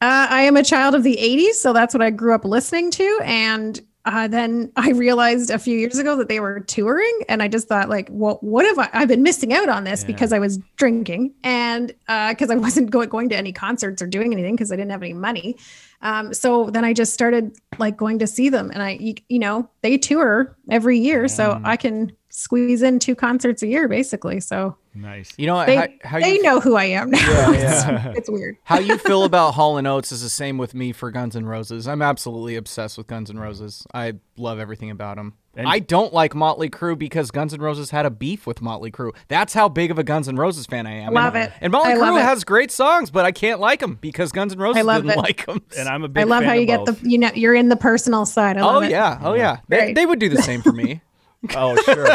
Uh, 0.00 0.28
I 0.30 0.42
am 0.42 0.56
a 0.56 0.62
child 0.62 0.94
of 0.94 1.02
the 1.02 1.16
80s, 1.16 1.54
so 1.54 1.72
that's 1.72 1.92
what 1.94 2.02
I 2.02 2.10
grew 2.10 2.34
up 2.34 2.44
listening 2.44 2.90
to. 2.92 3.20
And 3.24 3.80
uh, 4.06 4.28
then 4.28 4.70
I 4.76 4.90
realized 4.90 5.50
a 5.50 5.58
few 5.58 5.78
years 5.78 5.98
ago 5.98 6.16
that 6.16 6.28
they 6.28 6.38
were 6.38 6.60
touring, 6.60 7.20
and 7.28 7.42
I 7.42 7.48
just 7.48 7.68
thought, 7.68 7.88
like, 7.88 8.08
well, 8.10 8.38
what 8.42 8.66
have 8.66 8.78
I? 8.78 8.90
I've 8.92 9.08
been 9.08 9.22
missing 9.22 9.54
out 9.54 9.68
on 9.68 9.84
this 9.84 10.04
because 10.04 10.32
I 10.32 10.38
was 10.38 10.58
drinking 10.76 11.34
and 11.42 11.88
because 12.06 12.50
I 12.50 12.54
wasn't 12.56 12.90
go- 12.90 13.06
going 13.06 13.30
to 13.30 13.36
any 13.36 13.52
concerts 13.52 14.02
or 14.02 14.06
doing 14.06 14.32
anything 14.32 14.56
because 14.56 14.70
I 14.70 14.76
didn't 14.76 14.90
have 14.90 15.02
any 15.02 15.14
money. 15.14 15.56
Um, 16.02 16.34
so 16.34 16.68
then 16.68 16.84
I 16.84 16.92
just 16.92 17.14
started 17.14 17.56
like 17.78 17.96
going 17.96 18.18
to 18.18 18.26
see 18.26 18.50
them, 18.50 18.70
and 18.70 18.82
I, 18.82 18.90
you, 19.00 19.14
you 19.30 19.38
know, 19.38 19.70
they 19.80 19.96
tour 19.96 20.54
every 20.70 20.98
year, 20.98 21.26
so 21.26 21.60
I 21.64 21.76
can 21.78 22.12
squeeze 22.28 22.82
in 22.82 22.98
two 22.98 23.14
concerts 23.14 23.62
a 23.62 23.66
year, 23.66 23.88
basically. 23.88 24.40
So 24.40 24.76
Nice. 24.94 25.32
You 25.36 25.46
know 25.46 25.64
they 25.66 25.76
how, 25.76 25.86
how 26.04 26.20
they 26.20 26.34
you 26.34 26.42
know 26.42 26.60
who 26.60 26.76
I 26.76 26.84
am 26.84 27.10
now. 27.10 27.50
yeah. 27.50 28.08
it's, 28.10 28.18
it's 28.18 28.30
weird. 28.30 28.56
how 28.64 28.78
you 28.78 28.96
feel 28.98 29.24
about 29.24 29.54
Hall 29.54 29.76
and 29.76 29.86
Oates 29.86 30.12
is 30.12 30.22
the 30.22 30.28
same 30.28 30.56
with 30.56 30.74
me 30.74 30.92
for 30.92 31.10
Guns 31.10 31.34
N' 31.34 31.46
Roses. 31.46 31.88
I'm 31.88 32.02
absolutely 32.02 32.54
obsessed 32.56 32.96
with 32.96 33.06
Guns 33.06 33.30
N' 33.30 33.38
Roses. 33.38 33.86
I 33.92 34.14
love 34.36 34.58
everything 34.60 34.90
about 34.90 35.16
them. 35.16 35.34
And- 35.56 35.68
I 35.68 35.78
don't 35.78 36.12
like 36.12 36.34
Motley 36.34 36.68
Crue 36.68 36.98
because 36.98 37.30
Guns 37.30 37.54
N' 37.54 37.60
Roses 37.60 37.90
had 37.90 38.06
a 38.06 38.10
beef 38.10 38.46
with 38.46 38.60
Motley 38.62 38.90
Crue. 38.90 39.12
That's 39.28 39.52
how 39.54 39.68
big 39.68 39.90
of 39.90 39.98
a 39.98 40.04
Guns 40.04 40.28
N' 40.28 40.36
Roses 40.36 40.66
fan 40.66 40.86
I 40.86 40.92
am. 40.92 41.16
I 41.16 41.24
love 41.24 41.34
and, 41.36 41.50
it. 41.50 41.52
And 41.60 41.72
Motley 41.72 41.92
I 41.92 41.96
Crue 41.96 42.18
it. 42.18 42.22
has 42.22 42.44
great 42.44 42.70
songs, 42.70 43.10
but 43.10 43.24
I 43.24 43.32
can't 43.32 43.60
like 43.60 43.80
them 43.80 43.98
because 44.00 44.30
Guns 44.32 44.52
N' 44.52 44.58
Roses 44.60 44.78
I 44.78 44.82
love 44.82 45.02
didn't 45.02 45.18
it. 45.18 45.22
like 45.22 45.46
them. 45.46 45.62
And 45.76 45.88
I'm 45.88 46.04
a 46.04 46.08
big 46.08 46.22
I 46.22 46.24
love 46.26 46.42
fan 46.42 46.48
how 46.48 46.54
you 46.54 46.66
get 46.66 46.84
both. 46.84 47.00
the 47.00 47.10
you 47.10 47.18
know 47.18 47.30
you're 47.34 47.54
in 47.54 47.68
the 47.68 47.76
personal 47.76 48.26
side. 48.26 48.56
I 48.56 48.60
oh 48.60 48.80
it. 48.80 48.90
yeah, 48.90 49.18
oh 49.22 49.34
yeah. 49.34 49.58
They, 49.68 49.92
they 49.92 50.06
would 50.06 50.18
do 50.18 50.28
the 50.28 50.42
same 50.42 50.62
for 50.62 50.72
me. 50.72 51.00
Oh, 51.54 51.76
sure. 51.82 52.06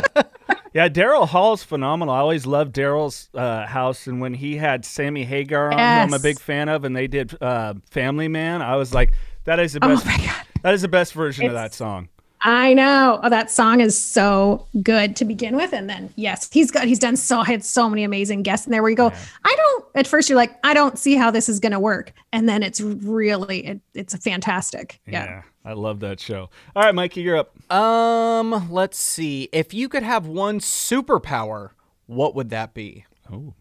Yeah, 0.74 0.89
Daryl 0.89 1.28
Hall's 1.28 1.63
phenomenal. 1.63 2.13
I 2.13 2.20
always 2.20 2.45
loved 2.45 2.76
Daryl's 2.76 3.30
uh, 3.34 3.65
house, 3.65 4.07
and 4.07 4.22
when 4.22 4.34
he 4.34 4.57
had 4.57 4.86
Sammy 4.86 5.24
Hagar 5.24 5.72
on, 5.72 5.78
who 5.78 5.84
I'm 5.84 6.13
a 6.13 6.20
big 6.20 6.39
fan 6.39 6.70
of, 6.70 6.84
and 6.84 6.95
they 6.95 7.07
did 7.07 7.36
uh, 7.41 7.74
Family 7.89 8.28
Man, 8.28 8.61
I 8.61 8.76
was 8.76 8.93
like, 8.93 9.13
that 9.45 9.59
is 9.59 9.74
the 9.74 9.80
Oh 9.84 9.89
best. 9.89 10.05
my 10.05 10.17
god. 10.17 10.45
That 10.63 10.74
is 10.74 10.82
the 10.82 10.88
best 10.88 11.13
version 11.13 11.45
of 11.45 11.53
that 11.53 11.74
song. 11.74 12.09
I 12.41 12.74
know. 12.74 13.20
Oh, 13.22 13.30
that 13.30 13.51
song 13.51 13.82
is 13.82 13.97
so 13.97 14.65
good 14.82 15.17
to 15.17 15.26
begin 15.26 15.57
with. 15.57 15.74
And 15.74 15.89
then 15.89 16.13
yes, 16.15 16.49
he's 16.51 16.72
got 16.72 16.86
he's 16.88 16.99
done 16.99 17.17
so 17.17 17.39
I 17.39 17.45
had 17.45 17.65
so 17.65 17.89
many 17.89 18.03
amazing 18.05 18.43
guests 18.43 18.65
in 18.65 18.72
there 18.72 18.82
where 18.82 18.89
you 18.89 18.95
go, 18.95 19.11
I 19.43 19.55
don't 19.57 19.86
at 19.95 20.07
first 20.07 20.30
you're 20.30 20.38
like, 20.38 20.57
I 20.63 20.74
don't 20.74 20.97
see 20.97 21.15
how 21.15 21.32
this 21.32 21.49
is 21.49 21.59
gonna 21.59 21.82
work. 21.82 22.13
And 22.32 22.47
then 22.47 22.63
it's 22.63 22.80
really 22.80 23.65
it, 23.65 23.82
it's 23.93 24.15
fantastic. 24.17 25.01
Yeah. 25.05 25.41
I 25.70 25.74
love 25.74 25.99
that 25.99 26.20
show. 26.20 26.49
All 26.76 26.84
right, 26.84 26.95
Mikey, 26.95 27.22
you're 27.22 27.38
up. 27.38 27.72
Um, 27.72 28.72
let's 28.72 28.97
see. 28.97 29.49
If 29.53 29.72
you 29.72 29.88
could 29.88 30.01
have 30.01 30.26
one 30.26 30.59
superpower, 30.59 31.70
what 32.07 32.34
would 32.34 32.49
that 32.49 32.74
be? 32.74 33.05
Oh, 33.32 33.53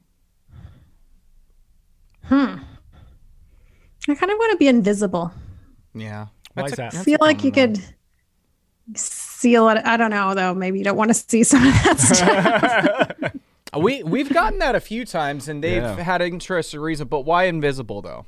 Hmm. 2.24 2.56
I 4.08 4.14
kind 4.14 4.32
of 4.32 4.38
want 4.38 4.52
to 4.52 4.56
be 4.58 4.68
invisible. 4.68 5.32
Yeah. 5.94 6.28
Why 6.54 6.62
That's 6.62 6.72
is 6.72 6.76
that? 6.78 6.94
I 6.94 7.02
feel 7.04 7.18
like 7.20 7.44
you 7.44 7.52
common 7.52 7.74
could 7.74 8.98
see 8.98 9.54
a 9.54 9.62
lot. 9.62 9.84
I 9.86 9.98
don't 9.98 10.10
know 10.10 10.34
though. 10.34 10.54
Maybe 10.54 10.78
you 10.78 10.84
don't 10.84 10.96
want 10.96 11.10
to 11.10 11.14
see 11.14 11.42
some 11.44 11.66
of 11.66 11.72
that 11.84 11.98
stuff. 13.20 13.32
We 13.78 14.02
we've 14.02 14.30
gotten 14.32 14.58
that 14.60 14.74
a 14.74 14.80
few 14.80 15.04
times, 15.04 15.46
and 15.46 15.62
they've 15.62 15.82
Yeah. 15.82 15.96
had 15.96 16.22
an 16.22 16.32
interesting 16.32 16.80
reason. 16.80 17.06
But 17.06 17.20
why 17.26 17.44
invisible 17.44 18.00
though? 18.00 18.24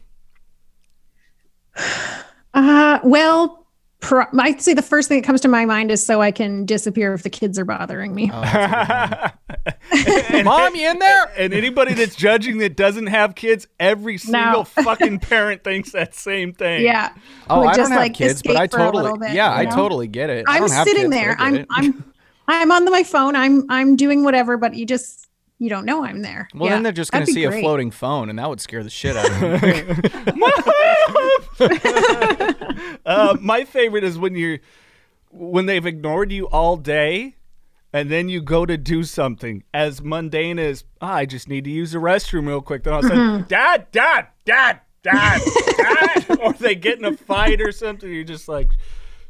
Uh, 2.53 2.99
well, 3.05 3.60
pro- 4.01 4.27
I'd 4.39 4.61
say 4.61 4.75
the 4.75 4.83
first 4.83 5.09
thing 5.09 5.21
that 5.21 5.27
comes 5.27 5.41
to 5.43 5.49
my 5.49 5.65
mind 5.65 5.91
is 5.91 6.05
so 6.05 6.21
I 6.21 6.31
can 6.31 6.65
disappear 6.67 7.15
if 7.15 7.23
the 7.23 7.31
kids 7.31 7.59
are 7.59 7.65
bothering 7.65 8.15
me. 8.15 8.31
Oh, 8.33 8.41
Mom, 10.45 10.75
you 10.75 10.89
in 10.91 10.99
there? 10.99 11.33
and 11.37 11.53
anybody 11.53 11.95
that's 11.95 12.15
judging 12.17 12.59
that 12.59 12.77
doesn't 12.77 13.07
have 13.07 13.35
kids, 13.35 13.67
every 13.79 14.19
single 14.19 14.65
fucking 14.65 15.21
parent 15.21 15.65
thinks 15.65 15.93
that 15.93 16.15
same 16.15 16.53
thing. 16.53 16.85
yeah. 16.85 17.13
Oh, 17.49 17.61
Would 17.61 17.69
I 17.69 17.73
don't 17.73 17.77
just, 17.77 17.93
have 17.93 18.01
like, 18.01 18.15
kids, 18.15 18.43
but 18.43 18.57
I 18.57 18.67
totally, 18.67 19.19
bit, 19.19 19.35
yeah, 19.35 19.55
you 19.55 19.61
I 19.61 19.65
know? 19.65 19.77
totally 19.77 20.09
get 20.09 20.31
it. 20.31 20.45
I 20.49 20.55
I'm 20.57 20.61
don't 20.67 20.85
sitting 20.87 21.11
kids, 21.11 21.15
there. 21.15 21.37
I'm. 21.39 21.67
I'm 21.71 22.05
I'm 22.49 22.73
on 22.73 22.85
my 22.87 23.05
phone. 23.05 23.37
I'm 23.37 23.65
I'm 23.71 23.95
doing 23.95 24.25
whatever, 24.25 24.57
but 24.57 24.75
you 24.75 24.85
just 24.85 25.29
you 25.61 25.69
don't 25.69 25.85
know 25.85 26.03
I'm 26.05 26.23
there. 26.23 26.49
Well, 26.55 26.65
Yeah, 26.65 26.75
then 26.77 26.83
they're 26.83 26.93
just 26.93 27.13
going 27.13 27.25
to 27.25 27.33
that'd 27.33 27.51
be 27.51 27.53
see 27.53 27.59
a 27.59 27.61
floating 27.63 27.93
phone, 27.93 28.29
and 28.31 28.39
that 28.41 28.49
would 28.49 28.61
scare 28.61 28.83
the 28.83 28.91
shit 28.91 29.17
out 29.17 29.31
of 29.31 29.61
them. 29.61 30.41
Uh, 33.07 33.37
my 33.41 33.65
favorite 33.65 34.05
is 34.05 34.19
when 34.19 34.35
you're 34.35 34.59
when 35.31 35.67
they've 35.67 35.87
ignored 35.87 36.31
you 36.33 36.47
all 36.49 36.77
day 36.77 37.35
and 37.93 38.11
then 38.11 38.29
you 38.29 38.41
go 38.41 38.65
to 38.67 38.77
do 38.77 39.03
something 39.05 39.63
as 39.75 40.01
mundane 40.03 40.59
as 40.59 40.85
"Ah, 41.01 41.15
I 41.15 41.27
just 41.27 41.49
need 41.49 41.65
to 41.65 41.71
use 41.71 41.93
the 41.93 41.99
restroom 41.99 42.47
real 42.47 42.61
quick. 42.61 42.85
Then 42.85 42.93
all 42.93 42.99
of 43.01 43.07
a 43.07 43.09
sudden, 43.09 43.45
Dad, 43.49 43.87
Dad, 43.91 44.29
Dad, 44.45 44.81
Dad, 45.03 45.41
Dad, 45.77 46.39
or 46.41 46.53
they 46.55 46.75
get 46.75 46.99
in 46.99 47.05
a 47.05 47.17
fight 47.17 47.61
or 47.61 47.73
something. 47.73 48.11
You're 48.11 48.23
just 48.25 48.49
like, 48.49 48.71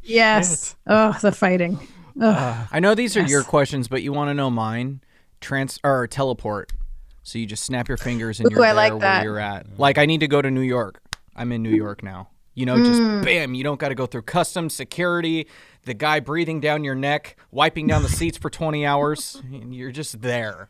Yes. 0.03 0.77
Oh, 0.87 1.17
the 1.21 1.33
fighting. 1.33 1.79
Ugh. 2.21 2.69
I 2.71 2.81
know 2.81 2.95
these 2.95 3.17
are 3.17 3.23
your 3.23 3.45
questions, 3.45 3.89
but 3.89 4.03
you 4.03 4.13
want 4.13 4.29
to 4.31 4.35
know 4.35 4.51
mine? 4.51 5.01
Trans 5.41 5.79
or 5.85 6.07
teleport. 6.07 6.73
So 7.23 7.39
you 7.39 7.47
just 7.47 7.65
snap 7.65 7.89
your 7.89 7.97
fingers 7.97 8.41
and 8.41 8.51
Ooh, 8.51 8.55
you're 8.55 8.65
I 8.65 8.69
there 8.69 8.75
like 8.75 8.93
where 8.93 9.01
that. 9.01 9.25
you're 9.25 9.39
at. 9.39 9.79
Like 9.79 9.99
I 9.99 10.07
need 10.07 10.21
to 10.21 10.29
go 10.29 10.41
to 10.43 10.51
New 10.51 10.61
York. 10.63 11.01
I'm 11.37 11.53
in 11.53 11.63
New 11.63 11.71
York 11.71 12.03
now. 12.03 12.29
You 12.55 12.67
know, 12.67 12.79
just 12.83 13.01
Mm. 13.01 13.25
bam. 13.25 13.55
You 13.55 13.63
don't 13.65 13.79
got 13.79 13.89
to 13.91 13.95
go 13.95 14.07
through 14.07 14.23
customs, 14.23 14.75
security, 14.75 15.47
the 15.85 15.95
guy 15.95 16.21
breathing 16.21 16.61
down 16.61 16.85
your 16.85 16.95
neck, 16.95 17.37
wiping 17.51 17.87
down 17.87 18.03
the 18.03 18.09
seats 18.09 18.37
for 18.37 18.51
20 18.51 18.85
hours. 18.85 19.41
and 19.53 19.75
You're 19.75 19.93
just 19.93 20.21
there. 20.21 20.69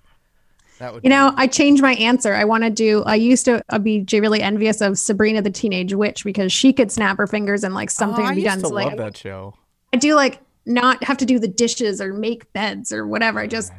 That 0.79 0.95
would 0.95 1.05
You 1.05 1.11
know, 1.11 1.33
I 1.37 1.47
changed 1.47 1.83
my 1.83 1.95
answer. 1.95 2.35
I 2.35 2.45
want 2.45 2.65
to 2.65 2.71
do. 2.71 3.03
I 3.05 3.15
used 3.17 3.45
to 3.47 3.63
be 3.83 4.05
really 4.13 4.41
envious 4.43 4.81
of 4.81 4.99
Sabrina 4.99 5.43
the 5.43 5.51
Teenage 5.51 5.95
Witch 5.95 6.25
because 6.25 6.53
she 6.53 6.73
could 6.73 6.91
snap 6.93 7.17
her 7.19 7.27
fingers 7.27 7.65
and 7.65 7.75
like 7.75 7.91
something 7.91 8.25
oh, 8.25 8.29
I 8.29 8.31
would 8.31 8.37
be 8.37 8.45
done. 8.45 8.59
to 8.61 8.67
So 8.69 8.75
love 8.75 8.85
like, 8.87 8.97
that 8.97 9.17
show. 9.17 9.55
I 9.93 9.97
do 9.97 10.15
like 10.15 10.41
not 10.67 11.03
have 11.05 11.17
to 11.19 11.27
do 11.27 11.39
the 11.39 11.49
dishes 11.49 12.01
or 12.01 12.13
make 12.13 12.51
beds 12.53 12.93
or 12.93 13.07
whatever. 13.07 13.41
I 13.41 13.47
just 13.47 13.73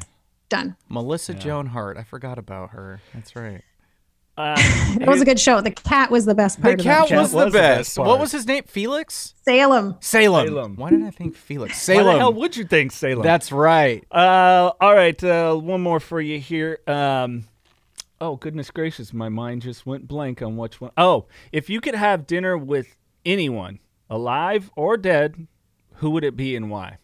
done. 0.52 0.76
Melissa 0.88 1.34
Joan 1.34 1.66
Hart. 1.68 1.97
I 1.97 2.04
forgot 2.04 2.38
about 2.38 2.70
her. 2.72 3.02
That's 3.16 3.36
right. 3.36 3.64
uh, 4.38 4.56
It 5.02 5.08
was 5.08 5.22
a 5.22 5.26
good 5.26 5.39
show. 5.39 5.62
The 5.62 5.72
cat 5.72 6.12
was 6.12 6.26
the 6.26 6.36
best 6.36 6.58
The 6.58 6.62
part 6.62 6.80
of 6.80 6.84
cat 6.86 6.99
that 7.02 7.10
show. 7.10 7.22
was, 7.22 7.34
was 7.34 7.45
the 7.45 7.52
the 7.52 7.58
best 7.58 7.95
best. 7.95 7.97
What 7.97 8.20
was 8.20 8.32
his 8.32 8.45
name? 8.45 8.64
Felix? 8.68 9.34
Salem. 9.43 9.95
Salem. 10.02 10.47
Salem. 10.47 10.76
Why 10.76 10.89
did 10.91 11.02
I 11.04 11.10
think 11.10 11.36
Felix? 11.36 11.74
why 11.74 11.95
Salem. 11.95 12.06
the 12.14 12.20
hell 12.20 12.34
would 12.34 12.56
you 12.56 12.66
think, 12.66 12.91
Salem? 12.91 13.24
That's 13.24 13.52
right. 13.52 14.04
Uh, 14.12 14.72
all 14.80 14.93
right, 14.93 15.22
uh, 15.24 15.56
one 15.56 15.82
more 15.82 15.99
for 15.99 16.22
you 16.22 16.39
here. 16.39 16.80
Um, 16.88 17.45
oh 18.20 18.36
goodness 18.36 18.70
gracious, 18.72 19.14
my 19.14 19.30
mind 19.30 19.64
just 19.64 19.86
went 19.86 20.08
blank 20.08 20.41
on 20.41 20.56
which 20.58 20.80
one. 20.80 20.91
Oh, 20.97 21.26
if 21.52 21.70
you 21.70 21.82
could 21.82 21.95
have 21.95 22.28
dinner 22.28 22.58
with 22.58 22.95
anyone, 23.26 23.80
alive 24.10 24.70
or 24.76 24.97
dead, 24.97 25.47
who 25.95 26.10
would 26.12 26.24
it 26.24 26.36
be 26.36 26.56
and 26.56 26.70
why? 26.70 26.97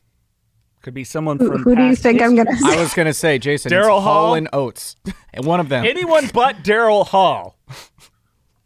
Could 0.81 0.93
be 0.93 1.03
someone 1.03 1.37
from. 1.37 1.63
who 1.63 1.75
do 1.75 1.81
you 1.83 1.89
past 1.89 2.03
think 2.03 2.21
I'm 2.21 2.35
gonna? 2.35 2.55
Say? 2.55 2.77
I 2.77 2.81
was 2.81 2.93
gonna 2.93 3.13
say 3.13 3.39
Jason. 3.39 3.71
Daryl 3.71 4.01
Hall? 4.01 4.01
Hall 4.01 4.33
and 4.35 4.47
Oates, 4.53 4.95
and 5.33 5.45
one 5.45 5.59
of 5.59 5.69
them. 5.69 5.85
Anyone 5.85 6.29
but 6.33 6.57
Daryl 6.63 7.05
Hall. 7.05 7.57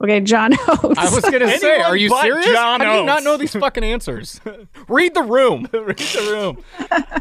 Okay, 0.03 0.19
John 0.19 0.53
Oates. 0.67 0.97
I 0.97 1.13
was 1.13 1.21
gonna 1.21 1.57
say, 1.57 1.79
are 1.79 1.95
you 1.95 2.09
serious? 2.21 2.47
John 2.47 2.79
How 2.81 2.93
do 2.93 2.99
you 2.99 3.05
not 3.05 3.23
know 3.23 3.37
these 3.37 3.53
fucking 3.55 3.83
answers? 3.83 4.41
Read 4.87 5.13
the 5.13 5.21
room. 5.21 5.67
Read 5.73 5.97
the 5.97 6.27
room. 6.31 6.63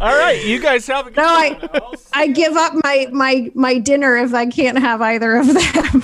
All 0.00 0.16
right, 0.18 0.42
you 0.44 0.58
guys 0.60 0.86
have 0.86 1.06
a 1.06 1.10
good 1.10 1.18
No. 1.18 1.24
I, 1.26 1.80
I 2.14 2.26
give 2.28 2.54
up 2.56 2.72
my 2.82 3.06
my 3.12 3.50
my 3.54 3.78
dinner 3.78 4.16
if 4.16 4.32
I 4.32 4.46
can't 4.46 4.78
have 4.78 5.02
either 5.02 5.36
of 5.36 5.46
them. 5.46 5.54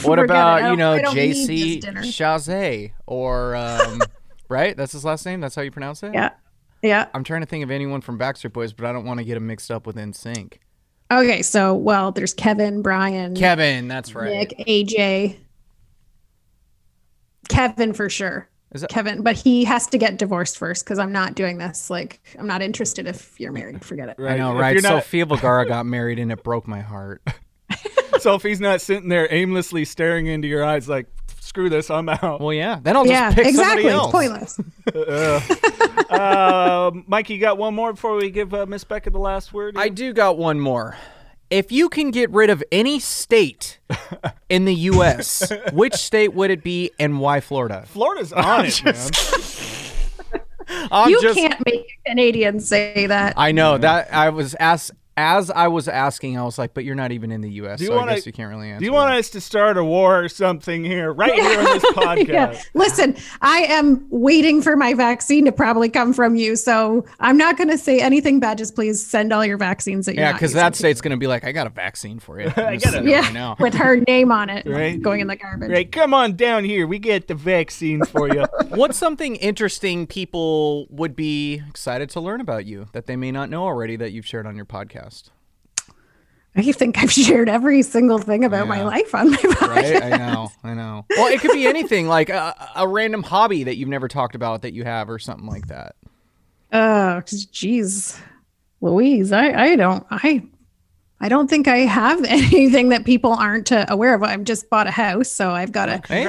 What 0.02 0.18
Forget 0.18 0.18
it. 0.18 0.30
I 0.30 0.58
about 0.58 0.70
you 0.70 0.76
know 0.76 0.92
I 0.92 1.02
don't 1.02 1.14
need 1.14 1.34
JC 1.34 1.46
this 1.46 1.84
dinner. 1.84 2.02
Chasez 2.02 2.92
or 3.06 3.56
um, 3.56 4.02
right? 4.50 4.76
That's 4.76 4.92
his 4.92 5.04
last 5.04 5.24
name. 5.24 5.40
That's 5.40 5.54
how 5.54 5.62
you 5.62 5.70
pronounce 5.70 6.02
it. 6.02 6.12
Yeah. 6.12 6.30
Yeah. 6.82 7.06
I'm 7.14 7.24
trying 7.24 7.40
to 7.42 7.46
think 7.46 7.64
of 7.64 7.70
anyone 7.70 8.00
from 8.00 8.18
Backstreet 8.18 8.52
Boys, 8.52 8.72
but 8.72 8.86
I 8.86 8.92
don't 8.92 9.04
want 9.04 9.18
to 9.18 9.24
get 9.24 9.36
him 9.36 9.46
mixed 9.46 9.70
up 9.70 9.86
with 9.86 9.96
NSYNC. 9.96 10.54
Okay. 11.10 11.42
So, 11.42 11.74
well, 11.74 12.12
there's 12.12 12.34
Kevin, 12.34 12.82
Brian, 12.82 13.34
Kevin, 13.34 13.88
that's 13.88 14.14
right. 14.14 14.30
Nick, 14.30 14.54
AJ. 14.66 15.36
Kevin 17.48 17.92
for 17.92 18.08
sure. 18.08 18.48
Is 18.72 18.80
that- 18.80 18.90
Kevin, 18.90 19.22
but 19.22 19.36
he 19.36 19.64
has 19.64 19.86
to 19.88 19.98
get 19.98 20.18
divorced 20.18 20.58
first 20.58 20.84
because 20.84 20.98
I'm 20.98 21.12
not 21.12 21.34
doing 21.34 21.58
this. 21.58 21.88
Like, 21.88 22.20
I'm 22.38 22.46
not 22.48 22.62
interested 22.62 23.06
if 23.06 23.38
you're 23.38 23.52
married. 23.52 23.84
Forget 23.84 24.08
it. 24.08 24.16
Right. 24.18 24.32
I 24.32 24.36
know, 24.36 24.54
If 24.54 24.60
right? 24.60 24.72
you're 24.72 24.82
not- 24.82 25.04
Sofia 25.04 25.26
Vergara 25.26 25.66
got 25.66 25.86
married, 25.86 26.18
and 26.18 26.32
it 26.32 26.42
broke 26.42 26.66
my 26.66 26.80
heart. 26.80 27.22
so 28.20 28.34
if 28.34 28.42
he's 28.42 28.60
not 28.60 28.80
sitting 28.80 29.08
there 29.08 29.28
aimlessly 29.32 29.84
staring 29.84 30.26
into 30.26 30.48
your 30.48 30.64
eyes 30.64 30.88
like, 30.88 31.06
screw 31.56 31.70
this, 31.70 31.88
I'm 31.88 32.06
out. 32.10 32.38
Well, 32.38 32.52
yeah. 32.52 32.78
Then 32.82 32.96
I'll 32.96 33.06
just 33.06 33.12
yeah, 33.12 33.32
pick 33.32 33.46
exactly. 33.46 33.84
somebody 33.84 33.88
It's 33.88 33.94
else. 33.94 34.12
pointless. 34.12 34.60
uh, 36.10 36.90
Mike, 37.06 37.30
you 37.30 37.38
got 37.38 37.56
one 37.56 37.74
more 37.74 37.94
before 37.94 38.14
we 38.16 38.30
give 38.30 38.52
uh, 38.52 38.66
Miss 38.66 38.84
Becca 38.84 39.08
the 39.08 39.18
last 39.18 39.54
word? 39.54 39.74
I 39.78 39.88
do 39.88 40.12
got 40.12 40.36
one 40.36 40.60
more. 40.60 40.98
If 41.48 41.72
you 41.72 41.88
can 41.88 42.10
get 42.10 42.30
rid 42.30 42.50
of 42.50 42.62
any 42.70 42.98
state 42.98 43.78
in 44.50 44.66
the 44.66 44.74
U.S., 44.74 45.50
which 45.72 45.94
state 45.94 46.34
would 46.34 46.50
it 46.50 46.62
be, 46.62 46.90
and 46.98 47.20
why 47.20 47.40
Florida? 47.40 47.84
Florida's 47.86 48.34
on 48.34 48.66
it, 48.66 48.84
man. 48.84 48.94
I'm 50.90 51.08
you 51.08 51.22
just- 51.22 51.38
can't 51.38 51.64
make 51.64 51.86
a 52.04 52.10
Canadian 52.10 52.60
say 52.60 53.06
that. 53.06 53.32
I 53.38 53.52
know 53.52 53.78
that 53.78 54.12
I 54.12 54.28
was 54.28 54.54
asked 54.60 54.90
as 55.16 55.50
I 55.50 55.68
was 55.68 55.88
asking. 55.88 56.38
I 56.38 56.44
was 56.44 56.58
like, 56.58 56.74
"But 56.74 56.84
you're 56.84 56.94
not 56.94 57.12
even 57.12 57.30
in 57.32 57.40
the 57.40 57.50
U.S., 57.52 57.80
you 57.80 57.86
so 57.88 57.96
wanna- 57.96 58.12
I 58.12 58.14
guess 58.16 58.26
you 58.26 58.32
can't 58.32 58.50
really 58.50 58.68
answer." 58.70 58.80
Do 58.80 58.84
you 58.86 58.92
want 58.92 59.10
that. 59.10 59.18
us 59.18 59.30
to 59.30 59.40
start 59.40 59.76
a 59.78 59.84
war 59.84 60.24
or 60.24 60.28
something 60.28 60.84
here, 60.84 61.12
right 61.12 61.32
here 61.34 61.58
on 61.58 61.64
this 61.64 61.84
podcast? 61.92 62.28
yeah. 62.28 62.60
Listen, 62.74 63.16
I 63.40 63.60
am 63.68 64.06
waiting 64.10 64.60
for 64.62 64.76
my 64.76 64.94
vaccine 64.94 65.44
to 65.46 65.52
probably 65.52 65.88
come 65.88 66.12
from 66.12 66.36
you. 66.36 66.56
So 66.56 67.04
I'm 67.20 67.36
not 67.38 67.56
going 67.56 67.70
to 67.70 67.78
say 67.78 68.00
anything 68.00 68.40
bad. 68.40 68.58
Just 68.58 68.74
please 68.74 69.04
send 69.04 69.32
all 69.32 69.44
your 69.44 69.56
vaccines 69.58 70.06
that 70.06 70.14
you're 70.16 70.24
Yeah, 70.24 70.32
because 70.32 70.50
using. 70.50 70.58
that 70.58 70.74
state's 70.76 71.00
going 71.00 71.12
to 71.12 71.16
be 71.16 71.26
like, 71.26 71.44
"I 71.44 71.52
got 71.52 71.66
a 71.66 71.70
vaccine 71.70 72.18
for 72.18 72.40
you." 72.40 72.48
I 72.56 72.76
got 72.76 72.94
it. 72.94 73.04
yeah, 73.04 73.30
now. 73.32 73.56
with 73.58 73.74
her 73.74 73.96
name 73.96 74.30
on 74.32 74.50
it 74.50 74.66
Right. 74.66 75.00
going 75.00 75.20
in 75.20 75.26
the 75.28 75.36
garbage. 75.36 75.70
Right, 75.70 75.90
come 75.90 76.12
on 76.14 76.36
down 76.36 76.64
here. 76.64 76.86
We 76.86 76.98
get 76.98 77.28
the 77.28 77.34
vaccines 77.34 78.08
for 78.10 78.28
you. 78.32 78.44
What's 78.68 78.98
something 78.98 79.36
interesting 79.36 80.06
people 80.06 80.86
would 80.90 81.16
be 81.16 81.62
excited 81.68 82.10
to 82.10 82.20
learn 82.20 82.40
about 82.40 82.66
you 82.66 82.88
that 82.92 83.06
they 83.06 83.16
may 83.16 83.32
not 83.32 83.48
know 83.50 83.64
already 83.64 83.96
that 83.96 84.12
you've 84.12 84.26
shared 84.26 84.46
on 84.46 84.56
your 84.56 84.64
podcast? 84.66 85.05
I 86.58 86.72
think 86.72 86.98
I've 87.02 87.12
shared 87.12 87.50
every 87.50 87.82
single 87.82 88.18
thing 88.18 88.44
about 88.44 88.66
my 88.66 88.82
life 88.82 89.14
on 89.14 89.30
my 89.30 89.36
podcast. 89.36 90.00
Right? 90.00 90.02
I 90.02 90.16
know, 90.16 90.48
I 90.64 90.72
know. 90.72 91.04
Well, 91.10 91.26
it 91.30 91.40
could 91.40 91.52
be 91.52 91.66
anything 91.66 92.08
like 92.08 92.30
a, 92.30 92.54
a 92.74 92.88
random 92.88 93.22
hobby 93.22 93.64
that 93.64 93.76
you've 93.76 93.90
never 93.90 94.08
talked 94.08 94.34
about 94.34 94.62
that 94.62 94.72
you 94.72 94.84
have, 94.84 95.10
or 95.10 95.18
something 95.18 95.46
like 95.46 95.66
that. 95.66 95.96
Oh, 96.72 97.20
geez, 97.52 98.18
Louise, 98.80 99.32
I, 99.32 99.52
I 99.52 99.76
don't, 99.76 100.06
I, 100.10 100.44
I 101.20 101.28
don't 101.28 101.48
think 101.48 101.68
I 101.68 101.78
have 101.78 102.24
anything 102.28 102.88
that 102.88 103.04
people 103.04 103.32
aren't 103.34 103.70
uh, 103.70 103.84
aware 103.88 104.14
of. 104.14 104.22
I've 104.22 104.44
just 104.44 104.70
bought 104.70 104.86
a 104.86 104.90
house, 104.90 105.28
so 105.28 105.50
I've 105.50 105.72
got 105.72 105.86
to 105.86 106.00
Hey, 106.08 106.24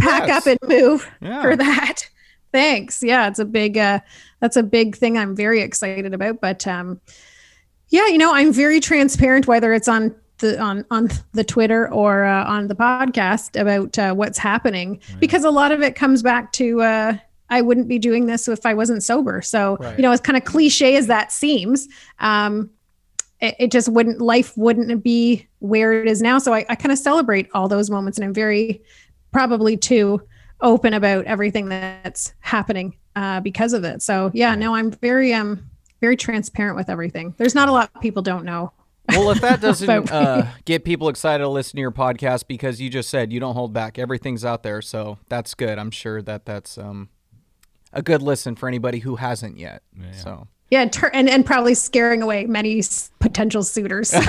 pack 0.00 0.28
up 0.30 0.46
and 0.46 0.58
move 0.66 1.08
Yeah. 1.22 1.42
for 1.42 1.54
that. 1.56 2.08
Thanks. 2.52 3.02
Yeah, 3.04 3.28
it's 3.28 3.38
a 3.38 3.44
big, 3.44 3.78
uh, 3.78 4.00
that's 4.40 4.56
a 4.56 4.64
big 4.64 4.96
thing. 4.96 5.16
I'm 5.16 5.36
very 5.36 5.60
excited 5.60 6.12
about. 6.12 6.40
But 6.40 6.66
um, 6.66 7.00
yeah, 7.90 8.06
you 8.06 8.18
know, 8.18 8.32
I'm 8.34 8.52
very 8.52 8.80
transparent, 8.80 9.46
whether 9.46 9.72
it's 9.72 9.88
on 9.88 10.14
the 10.38 10.58
on 10.58 10.84
on 10.90 11.10
the 11.32 11.44
Twitter 11.44 11.92
or 11.92 12.24
uh, 12.24 12.44
on 12.44 12.68
the 12.68 12.74
podcast 12.74 13.60
about 13.60 13.98
uh, 13.98 14.14
what's 14.14 14.38
happening, 14.38 15.00
because 15.18 15.44
a 15.44 15.50
lot 15.50 15.70
of 15.70 15.82
it 15.82 15.94
comes 15.94 16.22
back 16.22 16.52
to. 16.52 16.80
Uh, 16.80 17.16
I 17.52 17.62
wouldn't 17.62 17.88
be 17.88 17.98
doing 17.98 18.26
this 18.26 18.46
if 18.46 18.64
I 18.64 18.74
wasn't 18.74 19.02
sober. 19.02 19.42
So, 19.42 19.76
Right. 19.80 19.96
you 19.98 20.02
know, 20.02 20.12
as 20.12 20.20
kind 20.20 20.36
of 20.38 20.44
cliche 20.44 20.94
as 20.94 21.08
that 21.08 21.32
seems, 21.32 21.88
um, 22.20 22.70
it, 23.40 23.56
it 23.58 23.70
just 23.72 23.88
wouldn't, 23.88 24.20
life 24.20 24.56
wouldn't 24.56 25.02
be 25.02 25.48
where 25.58 25.92
it 25.92 26.06
is 26.06 26.22
now. 26.22 26.38
So 26.38 26.54
I, 26.54 26.64
I 26.68 26.76
kind 26.76 26.92
of 26.92 26.98
celebrate 26.98 27.48
all 27.52 27.66
those 27.66 27.90
moments 27.90 28.18
and 28.18 28.24
I'm 28.24 28.32
very 28.32 28.80
probably 29.32 29.76
too 29.76 30.22
open 30.60 30.94
about 30.94 31.24
everything 31.24 31.68
that's 31.68 32.32
happening 32.38 32.96
uh, 33.16 33.40
because 33.40 33.72
of 33.72 33.82
it. 33.82 34.00
So 34.00 34.30
yeah, 34.32 34.54
no, 34.54 34.76
I'm 34.76 34.92
very, 34.92 35.34
um, 35.34 35.68
very 36.00 36.16
transparent 36.16 36.76
with 36.76 36.88
everything. 36.88 37.34
There's 37.36 37.54
not 37.54 37.68
a 37.68 37.72
lot 37.72 38.00
people 38.00 38.22
don't 38.22 38.44
know. 38.44 38.72
Well, 39.08 39.30
if 39.30 39.40
that 39.40 39.60
doesn't 39.62 40.10
uh, 40.10 40.46
get 40.64 40.84
people 40.84 41.08
excited 41.08 41.42
to 41.42 41.48
listen 41.48 41.76
to 41.76 41.80
your 41.80 41.90
podcast, 41.92 42.46
because 42.46 42.80
you 42.80 42.88
just 42.90 43.08
said 43.10 43.32
you 43.32 43.40
don't 43.40 43.54
hold 43.54 43.72
back, 43.72 43.98
everything's 43.98 44.44
out 44.44 44.62
there, 44.62 44.80
so 44.82 45.18
that's 45.28 45.54
good. 45.54 45.78
I'm 45.78 45.90
sure 45.90 46.22
that 46.22 46.44
that's 46.44 46.78
um, 46.78 47.08
a 47.92 48.02
good 48.02 48.22
listen 48.22 48.54
for 48.56 48.68
anybody 48.68 49.00
who 49.00 49.16
hasn't 49.16 49.58
yet. 49.58 49.82
So 50.12 50.46
Yeah, 50.70 50.86
tur- 50.86 51.10
and 51.12 51.28
and 51.28 51.44
probably 51.44 51.74
scaring 51.74 52.22
away 52.22 52.46
many 52.46 52.78
s- 52.78 53.10
potential 53.18 53.62
suitors. 53.64 54.14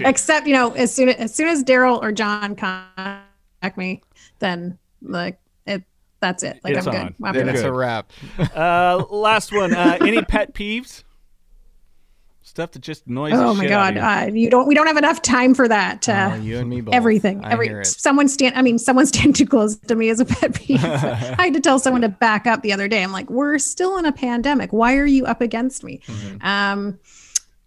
Except, 0.00 0.46
you 0.46 0.52
know, 0.52 0.72
as 0.72 0.94
soon 0.94 1.08
as, 1.08 1.16
as 1.16 1.34
soon 1.34 1.48
as 1.48 1.64
Daryl 1.64 2.00
or 2.02 2.12
John 2.12 2.54
contact 2.54 3.76
me, 3.76 4.02
then 4.38 4.78
like 5.02 5.34
it, 5.34 5.40
that's 6.26 6.42
it. 6.42 6.60
Like 6.64 6.74
It's 6.76 6.86
I'm 6.86 6.94
on. 6.94 7.06
good. 7.06 7.14
After 7.26 7.38
then 7.38 7.46
that. 7.46 7.54
it's 7.56 7.64
a 7.64 7.72
wrap. 7.72 8.12
Uh, 8.54 9.04
last 9.10 9.52
one. 9.52 9.74
Uh, 9.74 9.98
any 10.00 10.22
pet 10.22 10.54
peeves? 10.54 11.02
Stuff 12.42 12.70
that 12.72 12.78
just 12.80 13.06
annoys 13.06 13.32
the 13.32 13.38
Oh 13.44 13.54
my 13.54 13.64
shit 13.64 13.72
out 13.72 13.94
god, 13.94 14.28
of 14.28 14.34
you. 14.36 14.40
uh, 14.40 14.44
you 14.44 14.50
don't. 14.50 14.66
We 14.68 14.74
don't 14.74 14.86
have 14.86 14.96
enough 14.96 15.20
time 15.20 15.52
for 15.52 15.66
that. 15.68 16.08
Uh, 16.08 16.30
Oh, 16.32 16.36
you 16.36 16.58
and 16.58 16.70
me 16.70 16.80
both. 16.80 16.94
everything. 16.94 17.44
I 17.44 17.50
Every 17.52 17.66
hear 17.68 17.80
it. 17.80 17.86
someone 17.86 18.28
stand. 18.28 18.54
I 18.56 18.62
mean, 18.62 18.78
someone 18.78 19.04
stand 19.14 19.34
too 19.36 19.46
close 19.46 19.76
to 19.76 19.94
me 19.96 20.08
is 20.08 20.20
a 20.20 20.24
pet 20.24 20.54
peeve. 20.54 20.82
I 20.84 20.96
had 21.42 21.54
to 21.54 21.60
tell 21.60 21.78
someone 21.80 22.02
to 22.02 22.08
back 22.08 22.46
up 22.46 22.62
the 22.62 22.72
other 22.72 22.86
day. 22.88 23.02
I'm 23.02 23.10
like, 23.12 23.28
we're 23.30 23.58
still 23.58 23.98
in 23.98 24.06
a 24.06 24.12
pandemic. 24.12 24.72
Why 24.72 24.94
are 24.96 25.04
you 25.06 25.26
up 25.26 25.40
against 25.40 25.82
me? 25.82 26.00
Mm-hmm. 26.06 26.46
Um, 26.46 26.98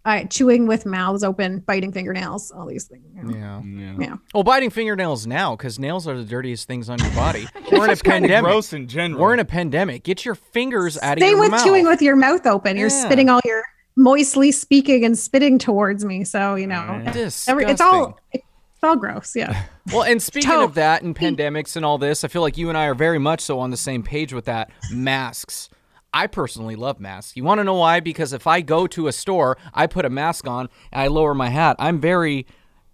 I 0.04 0.24
chewing 0.24 0.66
with 0.66 0.86
mouths 0.86 1.22
open, 1.22 1.58
biting 1.60 1.92
fingernails, 1.92 2.50
all 2.50 2.66
these 2.66 2.84
things. 2.84 3.04
you 3.14 3.22
know. 3.22 3.62
Yeah. 3.64 3.94
Yeah. 3.98 4.16
Well, 4.32 4.42
biting 4.44 4.70
fingernails 4.70 5.26
now, 5.26 5.56
because 5.56 5.78
nails 5.78 6.08
are 6.08 6.16
the 6.16 6.24
dirtiest 6.24 6.66
things 6.66 6.88
on 6.88 6.98
your 6.98 7.10
body. 7.10 7.46
We're 7.72 7.84
in 7.84 7.90
a 7.90 7.96
pandemic. 7.96 8.50
gross 8.50 8.72
in 8.72 8.88
general. 8.88 9.20
We're 9.20 9.34
in 9.34 9.40
a 9.40 9.44
pandemic. 9.44 10.02
Get 10.02 10.24
your 10.24 10.34
fingers 10.34 10.96
out 10.98 11.18
of 11.18 11.22
your 11.22 11.26
mouth. 11.26 11.28
Same 11.28 11.36
your 11.36 11.40
with 11.40 11.50
mouth. 11.50 11.64
chewing 11.64 11.86
with 11.86 12.00
your 12.02 12.16
mouth 12.16 12.46
open. 12.46 12.76
You're 12.78 12.88
Yeah. 12.88 13.04
spitting 13.04 13.28
all 13.28 13.40
your 13.44 13.62
moistly 13.96 14.52
speaking 14.52 15.04
and 15.04 15.18
spitting 15.18 15.58
towards 15.58 16.04
me. 16.04 16.24
So 16.24 16.54
you 16.54 16.66
know, 16.66 17.02
every, 17.46 17.64
it's 17.66 17.80
all 17.82 18.18
it's 18.32 18.44
all 18.82 18.96
gross. 18.96 19.34
Yeah. 19.36 19.64
Well, 19.92 20.04
and 20.04 20.22
speaking 20.22 20.50
Toe. 20.50 20.62
of 20.62 20.74
that 20.74 21.02
and 21.02 21.16
pandemics 21.16 21.74
and 21.74 21.84
all 21.84 21.98
this, 21.98 22.22
I 22.22 22.28
feel 22.28 22.42
like 22.42 22.56
you 22.56 22.68
and 22.68 22.78
I 22.78 22.84
are 22.84 22.94
very 22.94 23.18
much 23.18 23.40
so 23.40 23.58
on 23.58 23.70
the 23.70 23.76
same 23.76 24.04
page 24.04 24.32
with 24.32 24.44
that. 24.44 24.70
Masks. 24.92 25.68
I 26.12 26.26
personally 26.26 26.76
love 26.76 27.00
masks. 27.00 27.36
You 27.36 27.44
want 27.44 27.58
to 27.58 27.64
know 27.64 27.74
why? 27.74 28.00
Because 28.00 28.32
if 28.32 28.46
I 28.46 28.60
go 28.60 28.86
to 28.88 29.06
a 29.08 29.12
store, 29.12 29.56
I 29.72 29.86
put 29.86 30.04
a 30.04 30.10
mask 30.10 30.46
on 30.46 30.68
and 30.92 31.02
I 31.02 31.06
lower 31.06 31.34
my 31.34 31.50
hat. 31.50 31.76
I'm 31.78 32.00
very 32.00 32.46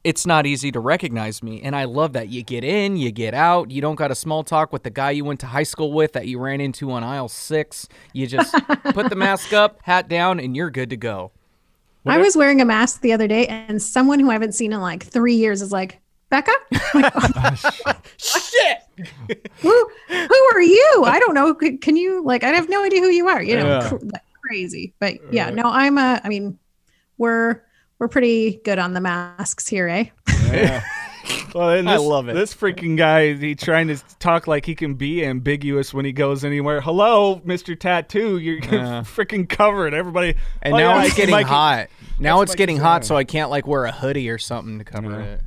it's 0.07 0.25
not 0.25 0.47
easy 0.47 0.71
to 0.71 0.79
recognize 0.79 1.43
me. 1.43 1.61
And 1.62 1.75
I 1.75 1.83
love 1.83 2.12
that. 2.12 2.29
You 2.29 2.45
get 2.45 2.62
in, 2.62 2.97
you 2.97 3.11
get 3.11 3.35
out. 3.35 3.73
You 3.73 3.81
don't 3.81 3.97
got 3.97 4.12
a 4.12 4.14
small 4.14 4.45
talk 4.45 4.73
with 4.73 4.85
the 4.85 4.91
guy 4.91 5.11
you 5.11 5.25
went 5.25 5.41
to 5.41 5.47
high 5.47 5.64
school 5.64 5.93
with 5.93 6.12
that 6.12 6.29
you 6.29 6.39
ran 6.39 6.61
into 6.61 6.93
on 6.93 7.03
aisle 7.03 7.29
six. 7.29 7.89
You 8.12 8.29
just 8.29 8.55
put 8.85 9.11
the 9.11 9.17
mask 9.17 9.53
up, 9.53 9.81
hat 9.83 10.09
down, 10.09 10.39
and 10.39 10.55
you're 10.55 10.71
good 10.71 10.91
to 10.91 10.97
go. 10.97 11.33
I 12.07 12.19
was 12.19 12.37
wearing 12.37 12.61
a 12.61 12.64
mask 12.64 13.01
the 13.01 13.12
other 13.12 13.27
day, 13.27 13.49
and 13.49 13.83
someone 13.83 14.21
who 14.21 14.31
I 14.31 14.35
haven't 14.35 14.53
seen 14.53 14.73
in 14.73 14.81
like 14.81 15.03
three 15.03 15.35
years 15.35 15.61
is 15.61 15.73
like, 15.73 16.01
Becca? 16.31 16.53
Shit! 18.16 18.79
who, 19.61 19.91
who 20.09 20.51
are 20.55 20.61
you? 20.61 21.03
I 21.05 21.18
don't 21.20 21.35
know. 21.35 21.57
C- 21.61 21.77
Can 21.79 21.97
you, 21.97 22.24
like, 22.24 22.43
I 22.45 22.49
have 22.49 22.68
no 22.68 22.83
idea 22.83 23.01
who 23.01 23.09
you 23.11 23.29
are, 23.29 23.43
you 23.43 23.57
know, 23.57 23.66
Yeah. 23.81 23.89
cr- 23.89 23.97
crazy. 24.47 24.95
But 24.99 25.33
yeah, 25.33 25.51
no, 25.51 25.64
I'm, 25.64 25.99
a, 25.99 26.20
I 26.24 26.29
mean, 26.29 26.59
we're, 27.18 27.62
we're 27.99 28.09
pretty 28.09 28.61
good 28.64 28.79
on 28.79 28.93
the 28.93 29.01
masks 29.01 29.68
here, 29.68 29.89
eh? 29.89 30.07
Yeah. 30.51 30.83
Well, 31.53 31.70
and 31.70 31.89
I 31.91 31.97
love 31.97 32.29
it. 32.29 32.35
This 32.35 32.55
freaking 32.55 32.97
guy, 32.97 33.33
he 33.35 33.55
trying 33.57 33.89
to 33.89 33.97
talk 34.20 34.47
like 34.47 34.64
he 34.64 34.74
can 34.77 34.95
be 34.95 35.24
ambiguous 35.24 35.93
when 35.93 36.05
he 36.05 36.12
goes 36.12 36.45
anywhere. 36.45 36.81
Hello, 36.81 37.41
Mister 37.45 37.74
Tattoo, 37.74 38.37
you're 38.39 38.61
freaking 38.61 39.49
covered. 39.49 39.93
Everybody, 39.95 40.35
And 40.62 40.74
oh, 40.74 40.77
now 40.77 40.97
yeah, 40.99 41.05
it's 41.07 41.16
getting 41.16 41.33
Mike- 41.33 41.47
hot. 41.47 41.89
Now 42.20 42.39
That's 42.41 42.53
it's 42.53 42.57
getting 42.59 42.77
hot, 42.77 43.05
so 43.07 43.16
I 43.16 43.24
can't 43.24 43.51
like 43.51 43.66
wear 43.66 43.87
a 43.87 43.91
hoodie 43.93 44.29
or 44.31 44.39
something 44.39 44.79
to 44.79 44.85
cover 44.85 45.18
it. 45.20 45.41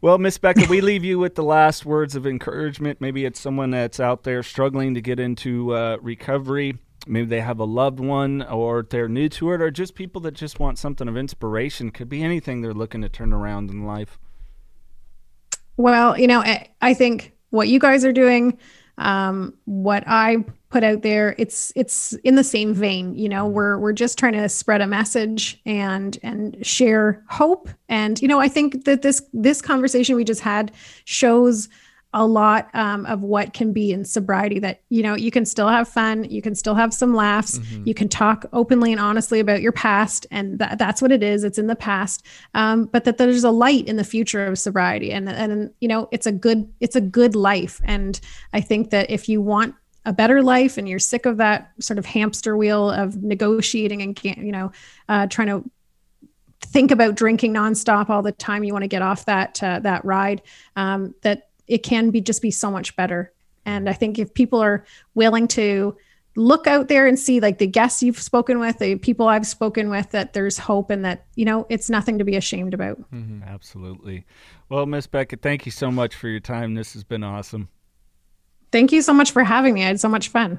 Well, 0.00 0.18
Miss 0.18 0.36
Becca, 0.36 0.66
we 0.68 0.80
leave 0.80 1.04
you 1.04 1.20
with 1.20 1.36
the 1.36 1.44
last 1.44 1.86
words 1.86 2.16
of 2.16 2.26
encouragement. 2.26 3.00
Maybe 3.00 3.24
it's 3.24 3.38
someone 3.38 3.70
that's 3.70 4.00
out 4.00 4.24
there 4.24 4.42
struggling 4.42 4.94
to 4.94 5.00
get 5.00 5.20
into 5.20 5.74
uh, 5.74 5.98
recovery. 6.02 6.78
Maybe 7.06 7.26
they 7.26 7.40
have 7.40 7.60
a 7.60 7.64
loved 7.64 8.00
one, 8.00 8.42
or 8.42 8.82
they're 8.82 9.08
new 9.08 9.28
to 9.28 9.52
it, 9.52 9.60
or 9.60 9.70
just 9.70 9.94
people 9.94 10.20
that 10.22 10.32
just 10.32 10.58
want 10.58 10.78
something 10.78 11.06
of 11.06 11.16
inspiration. 11.16 11.92
Could 11.92 12.08
be 12.08 12.22
anything 12.22 12.62
they're 12.62 12.74
looking 12.74 13.00
to 13.02 13.08
turn 13.08 13.32
around 13.32 13.70
in 13.70 13.86
life. 13.86 14.18
Well, 15.76 16.18
you 16.18 16.26
know, 16.26 16.40
I, 16.40 16.68
I 16.80 16.94
think 16.94 17.32
what 17.50 17.68
you 17.68 17.78
guys 17.78 18.04
are 18.04 18.12
doing, 18.12 18.58
um, 18.98 19.54
what 19.66 20.04
I 20.06 20.44
put 20.72 20.82
out 20.82 21.02
there, 21.02 21.34
it's 21.36 21.70
it's 21.76 22.14
in 22.24 22.34
the 22.34 22.42
same 22.42 22.72
vein. 22.72 23.14
You 23.14 23.28
know, 23.28 23.46
we're 23.46 23.78
we're 23.78 23.92
just 23.92 24.18
trying 24.18 24.32
to 24.32 24.48
spread 24.48 24.80
a 24.80 24.86
message 24.86 25.60
and 25.66 26.18
and 26.22 26.66
share 26.66 27.22
hope. 27.28 27.68
And 27.90 28.20
you 28.20 28.26
know, 28.26 28.40
I 28.40 28.48
think 28.48 28.86
that 28.86 29.02
this 29.02 29.22
this 29.34 29.60
conversation 29.60 30.16
we 30.16 30.24
just 30.24 30.40
had 30.40 30.72
shows 31.04 31.68
a 32.14 32.26
lot 32.26 32.68
um, 32.74 33.06
of 33.06 33.22
what 33.22 33.54
can 33.54 33.72
be 33.72 33.90
in 33.90 34.04
sobriety 34.04 34.58
that 34.58 34.82
you 34.90 35.02
know 35.02 35.14
you 35.14 35.30
can 35.30 35.46
still 35.46 35.68
have 35.68 35.88
fun 35.88 36.24
you 36.24 36.42
can 36.42 36.54
still 36.54 36.74
have 36.74 36.92
some 36.92 37.14
laughs 37.14 37.58
mm-hmm. 37.58 37.84
you 37.86 37.94
can 37.94 38.06
talk 38.06 38.44
openly 38.52 38.92
and 38.92 39.00
honestly 39.00 39.40
about 39.40 39.62
your 39.62 39.72
past 39.72 40.26
and 40.30 40.58
that, 40.58 40.76
that's 40.78 41.00
what 41.00 41.10
it 41.10 41.22
is 41.22 41.42
it's 41.42 41.56
in 41.56 41.68
the 41.68 41.76
past 41.76 42.22
um, 42.52 42.84
but 42.84 43.04
that 43.04 43.16
there's 43.16 43.44
a 43.44 43.50
light 43.50 43.88
in 43.88 43.96
the 43.96 44.04
future 44.04 44.44
of 44.44 44.58
sobriety 44.58 45.10
and 45.10 45.26
and 45.26 45.70
you 45.80 45.88
know 45.88 46.06
it's 46.12 46.26
a 46.26 46.32
good 46.32 46.70
it's 46.80 46.96
a 46.96 47.00
good 47.00 47.34
life 47.34 47.80
and 47.84 48.20
i 48.52 48.60
think 48.60 48.90
that 48.90 49.10
if 49.10 49.26
you 49.26 49.40
want 49.40 49.74
a 50.04 50.12
better 50.12 50.42
life 50.42 50.78
and 50.78 50.88
you're 50.88 50.98
sick 50.98 51.26
of 51.26 51.36
that 51.36 51.72
sort 51.78 51.98
of 51.98 52.04
hamster 52.04 52.56
wheel 52.56 52.90
of 52.90 53.22
negotiating 53.22 54.02
and 54.02 54.18
you 54.24 54.52
know 54.52 54.72
uh, 55.08 55.26
trying 55.28 55.48
to 55.48 55.70
think 56.60 56.90
about 56.90 57.14
drinking 57.14 57.52
nonstop 57.52 58.08
all 58.08 58.22
the 58.22 58.32
time 58.32 58.64
you 58.64 58.72
want 58.72 58.82
to 58.82 58.88
get 58.88 59.02
off 59.02 59.24
that 59.26 59.62
uh, 59.62 59.78
that 59.80 60.04
ride 60.04 60.42
um, 60.76 61.14
that 61.22 61.48
it 61.66 61.82
can 61.82 62.10
be 62.10 62.20
just 62.20 62.42
be 62.42 62.50
so 62.50 62.70
much 62.70 62.94
better. 62.96 63.32
And 63.64 63.88
I 63.88 63.92
think 63.92 64.18
if 64.18 64.34
people 64.34 64.60
are 64.60 64.84
willing 65.14 65.48
to 65.48 65.96
look 66.34 66.66
out 66.66 66.88
there 66.88 67.06
and 67.06 67.18
see 67.18 67.40
like 67.40 67.58
the 67.58 67.66
guests 67.66 68.02
you've 68.02 68.18
spoken 68.18 68.58
with, 68.58 68.78
the 68.78 68.96
people 68.96 69.28
I've 69.28 69.46
spoken 69.46 69.90
with, 69.90 70.10
that 70.10 70.32
there's 70.32 70.58
hope 70.58 70.90
and 70.90 71.04
that, 71.04 71.26
you 71.34 71.44
know, 71.44 71.66
it's 71.68 71.90
nothing 71.90 72.18
to 72.18 72.24
be 72.24 72.36
ashamed 72.36 72.74
about. 72.74 72.98
Mm-hmm, 73.12 73.42
absolutely. 73.44 74.24
Well, 74.68 74.86
Miss 74.86 75.06
Becca, 75.06 75.36
thank 75.36 75.66
you 75.66 75.72
so 75.72 75.90
much 75.90 76.14
for 76.14 76.28
your 76.28 76.40
time. 76.40 76.74
This 76.74 76.94
has 76.94 77.04
been 77.04 77.22
awesome. 77.22 77.68
Thank 78.72 78.90
you 78.90 79.02
so 79.02 79.12
much 79.12 79.30
for 79.30 79.44
having 79.44 79.74
me. 79.74 79.84
I 79.84 79.86
had 79.86 80.00
so 80.00 80.08
much 80.08 80.28
fun. 80.28 80.58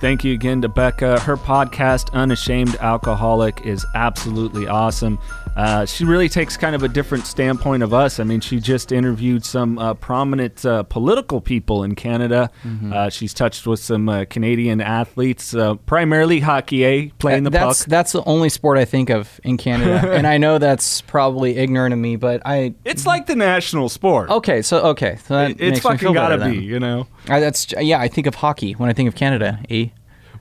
Thank 0.00 0.24
you 0.24 0.34
again 0.34 0.60
to 0.62 0.68
Becca. 0.68 1.20
Her 1.20 1.36
podcast, 1.36 2.12
Unashamed 2.12 2.76
Alcoholic, 2.76 3.64
is 3.64 3.86
absolutely 3.94 4.66
awesome. 4.66 5.18
Uh, 5.56 5.86
she 5.86 6.04
really 6.04 6.28
takes 6.28 6.56
kind 6.56 6.74
of 6.74 6.82
a 6.82 6.88
different 6.88 7.26
standpoint 7.26 7.82
of 7.82 7.94
us. 7.94 8.18
I 8.18 8.24
mean, 8.24 8.40
she 8.40 8.58
just 8.58 8.92
interviewed 8.92 9.44
some 9.44 9.78
uh, 9.78 9.94
prominent 9.94 10.64
uh, 10.64 10.82
political 10.84 11.40
people 11.40 11.84
in 11.84 11.94
Canada. 11.94 12.50
Mm-hmm. 12.64 12.92
Uh, 12.92 13.10
she's 13.10 13.32
touched 13.32 13.66
with 13.66 13.80
some 13.80 14.08
uh, 14.08 14.24
Canadian 14.24 14.80
athletes, 14.80 15.54
uh, 15.54 15.74
primarily 15.74 16.40
hockey, 16.40 16.84
eh? 16.84 17.08
Playing 17.18 17.44
the 17.44 17.50
that's, 17.50 17.82
puck. 17.82 17.88
That's 17.88 18.12
the 18.12 18.24
only 18.24 18.48
sport 18.48 18.78
I 18.78 18.84
think 18.84 19.10
of 19.10 19.40
in 19.44 19.56
Canada. 19.56 20.12
and 20.12 20.26
I 20.26 20.38
know 20.38 20.58
that's 20.58 21.00
probably 21.02 21.56
ignorant 21.56 21.92
of 21.92 21.98
me, 22.00 22.16
but 22.16 22.42
I. 22.44 22.74
It's 22.84 23.06
like 23.06 23.26
the 23.26 23.36
national 23.36 23.88
sport. 23.88 24.30
Okay, 24.30 24.62
so, 24.62 24.80
okay. 24.88 25.18
So 25.24 25.38
it, 25.38 25.56
it's 25.60 25.80
fucking 25.80 26.12
gotta 26.12 26.44
be, 26.44 26.58
you 26.58 26.80
know? 26.80 27.06
that's 27.26 27.72
Yeah, 27.78 28.00
I 28.00 28.08
think 28.08 28.26
of 28.26 28.36
hockey 28.36 28.72
when 28.72 28.90
I 28.90 28.92
think 28.92 29.08
of 29.08 29.14
Canada, 29.14 29.60
eh? 29.70 29.88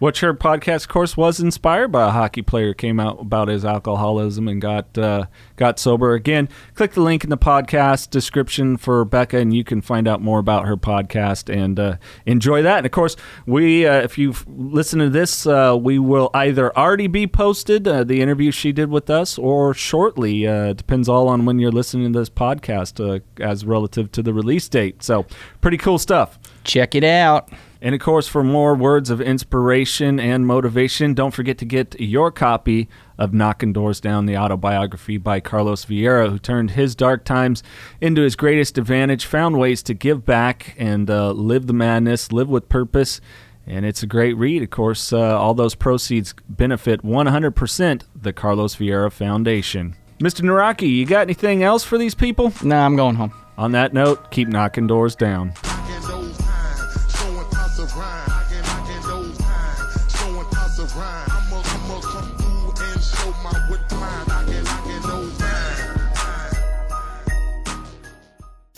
Which 0.04 0.20
her 0.20 0.34
podcast, 0.34 0.90
course, 0.90 1.16
was 1.16 1.40
inspired 1.40 1.94
by 1.94 2.10
a 2.10 2.12
hockey 2.12 2.42
player. 2.42 2.74
Came 2.74 3.00
out 3.00 3.22
about 3.22 3.48
his 3.48 3.64
alcoholism 3.64 4.50
and 4.50 4.62
got 4.62 4.98
uh, 4.98 5.28
got 5.56 5.80
sober. 5.80 6.14
Again, 6.14 6.50
click 6.76 6.92
the 6.92 7.00
link 7.00 7.24
in 7.24 7.30
the 7.30 7.38
podcast 7.38 8.10
description 8.10 8.76
for 8.76 9.06
Becca, 9.06 9.38
and 9.38 9.56
you 9.56 9.64
can 9.64 9.80
find 9.80 10.06
out 10.06 10.20
more 10.20 10.40
about 10.40 10.66
her 10.66 10.76
podcast 10.76 11.48
and 11.48 11.80
uh, 11.80 11.96
enjoy 12.26 12.62
that. 12.64 12.80
And 12.80 12.86
of 12.86 12.92
course, 12.92 13.16
we 13.46 13.88
uh, 13.88 14.02
if 14.02 14.18
you 14.18 14.36
listen 14.46 15.00
to 15.00 15.10
this, 15.10 15.48
uh, 15.48 15.78
we 15.80 16.00
will 16.00 16.30
either 16.34 16.78
already 16.78 17.08
be 17.08 17.26
posted 17.26 17.88
uh, 17.88 18.04
the 18.04 18.20
interview 18.20 18.52
she 18.52 18.74
did 18.74 18.90
with 18.90 19.10
us, 19.10 19.38
or 19.38 19.74
shortly. 19.74 20.46
Uh, 20.46 20.74
depends 20.74 21.08
all 21.08 21.30
on 21.30 21.46
when 21.46 21.60
you're 21.60 21.72
listening 21.72 22.12
to 22.12 22.20
this 22.20 22.30
podcast, 22.30 23.22
as 23.40 23.66
relative 23.66 24.12
to 24.12 24.22
the 24.22 24.34
release 24.34 24.68
date. 24.68 25.02
So, 25.02 25.26
pretty 25.62 25.78
cool 25.78 25.98
stuff. 25.98 26.38
Check 26.64 26.96
it 26.96 27.04
out. 27.04 27.50
And 27.84 27.94
of 27.94 28.00
course, 28.00 28.30
for 28.30 28.46
more 28.46 28.76
words 28.76 29.10
of 29.10 29.20
inspiration 29.20 30.18
and 30.18 30.48
motivation, 30.48 31.14
don't 31.14 31.32
forget 31.32 31.58
to 31.58 31.66
get 31.66 32.00
your 32.00 32.32
copy 32.32 32.88
of 33.18 33.34
Knocking 33.34 33.74
Doors 33.74 34.00
Down, 34.00 34.26
the 34.26 34.38
autobiography 34.38 35.18
by 35.18 35.42
Carlos 35.42 35.84
Vieira, 35.84 36.30
who 36.30 36.40
turned 36.40 36.72
his 36.72 36.96
dark 36.96 37.26
times 37.26 37.62
into 38.00 38.22
his 38.22 38.38
greatest 38.38 38.78
advantage, 38.78 39.26
found 39.26 39.60
ways 39.60 39.84
to 39.84 39.94
give 39.94 40.26
back 40.26 40.76
and 40.78 41.10
uh, 41.10 41.32
live 41.32 41.68
the 41.68 41.74
madness, 41.74 42.32
live 42.32 42.48
with 42.48 42.70
purpose. 42.70 43.20
And 43.68 43.86
it's 43.86 44.02
a 44.02 44.08
great 44.08 44.38
read. 44.38 44.64
Of 44.64 44.70
course, 44.70 45.12
uh, 45.12 45.38
all 45.38 45.54
those 45.54 45.76
proceeds 45.76 46.34
benefit 46.48 47.04
100% 47.04 48.04
the 48.16 48.32
Carlos 48.32 48.78
Vieira 48.78 49.12
Foundation. 49.12 49.98
Mr. 50.20 50.40
Naraki, 50.40 50.90
you 50.90 51.06
got 51.06 51.24
anything 51.24 51.64
else 51.64 51.84
for 51.84 51.98
these 51.98 52.16
people? 52.16 52.54
No, 52.64 52.78
nah, 52.78 52.86
I'm 52.86 52.96
going 52.96 53.16
home. 53.16 53.34
On 53.58 53.74
that 53.74 53.94
note, 53.94 54.32
keep 54.32 54.48
knocking 54.48 54.88
doors 54.88 55.18
down. 55.18 55.54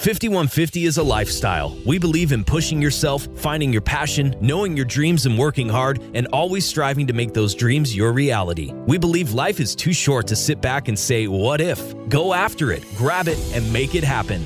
5150 0.06 0.86
is 0.86 0.97
a 0.99 1.03
lifestyle. 1.03 1.76
We 1.84 1.97
believe 1.97 2.32
in 2.32 2.43
pushing 2.43 2.80
yourself, 2.80 3.28
finding 3.38 3.74
your 3.74 3.82
passion, 3.82 4.36
knowing 4.39 4.78
your 4.78 4.86
dreams, 4.86 5.26
and 5.26 5.36
working 5.36 5.68
hard, 5.68 5.99
and 6.14 6.28
always 6.28 6.64
striving 6.64 7.08
to 7.08 7.14
make 7.14 7.34
those 7.34 7.56
dreams 7.56 7.95
your 7.95 8.14
reality. 8.14 8.72
We 8.86 8.99
believe 8.99 9.34
life 9.34 9.60
is 9.60 9.76
too 9.76 9.93
short 9.93 10.28
to 10.28 10.36
sit 10.36 10.62
back 10.62 10.89
and 10.89 10.99
say, 10.99 11.28
What 11.28 11.60
if? 11.60 11.82
Go 12.08 12.36
after 12.36 12.72
it, 12.72 12.84
grab 12.95 13.28
it, 13.28 13.39
and 13.56 13.74
make 13.74 13.95
it 13.95 14.03
happen. 14.03 14.45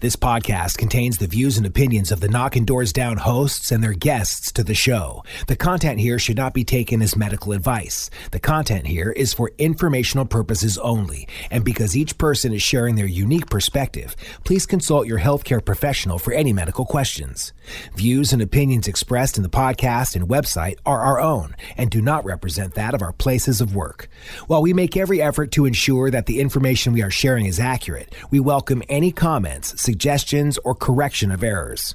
This 0.00 0.16
podcast 0.16 0.76
contains 0.76 1.16
the 1.16 1.26
views 1.26 1.56
and 1.56 1.66
opinions 1.66 2.12
of 2.12 2.20
the 2.20 2.28
Knocking 2.28 2.64
Doors 2.64 2.92
Down 2.92 3.16
hosts 3.16 3.70
and 3.70 3.82
their 3.82 3.94
guests 3.94 4.52
to 4.52 4.62
the 4.62 4.74
show. 4.74 5.24
The 5.46 5.56
content 5.56 6.00
here 6.00 6.18
should 6.18 6.36
not 6.36 6.52
be 6.52 6.64
taken 6.64 7.00
as 7.00 7.16
medical 7.16 7.52
advice. 7.52 8.10
The 8.30 8.38
content 8.38 8.86
here 8.86 9.10
is 9.10 9.32
for 9.32 9.52
informational 9.58 10.26
purposes 10.26 10.76
only, 10.78 11.26
and 11.50 11.64
because 11.64 11.96
each 11.96 12.18
person 12.18 12.52
is 12.52 12.62
sharing 12.62 12.96
their 12.96 13.06
unique 13.06 13.48
perspective, 13.48 14.14
please 14.44 14.66
consult 14.66 15.06
your 15.06 15.20
healthcare 15.20 15.64
professional 15.64 16.18
for 16.18 16.32
any 16.32 16.52
medical 16.52 16.84
questions. 16.84 17.54
Views 17.94 18.32
and 18.32 18.42
opinions 18.42 18.86
expressed 18.86 19.36
in 19.36 19.42
the 19.42 19.48
podcast 19.48 20.14
and 20.14 20.28
website 20.28 20.78
are 20.84 21.00
our 21.00 21.20
own 21.20 21.56
and 21.76 21.90
do 21.90 22.02
not 22.02 22.24
represent 22.24 22.74
that 22.74 22.92
of 22.92 23.02
our 23.02 23.12
places 23.12 23.60
of 23.60 23.74
work. 23.74 24.08
While 24.46 24.62
we 24.62 24.74
make 24.74 24.96
every 24.96 25.22
effort 25.22 25.52
to 25.52 25.64
ensure 25.64 26.10
that 26.10 26.26
the 26.26 26.40
information 26.40 26.92
we 26.92 27.02
are 27.02 27.10
sharing 27.10 27.46
is 27.46 27.58
accurate, 27.58 28.14
we 28.30 28.40
welcome 28.40 28.82
any 28.88 29.10
comments 29.10 29.75
suggestions, 29.78 30.58
or 30.64 30.74
correction 30.74 31.30
of 31.30 31.42
errors. 31.42 31.94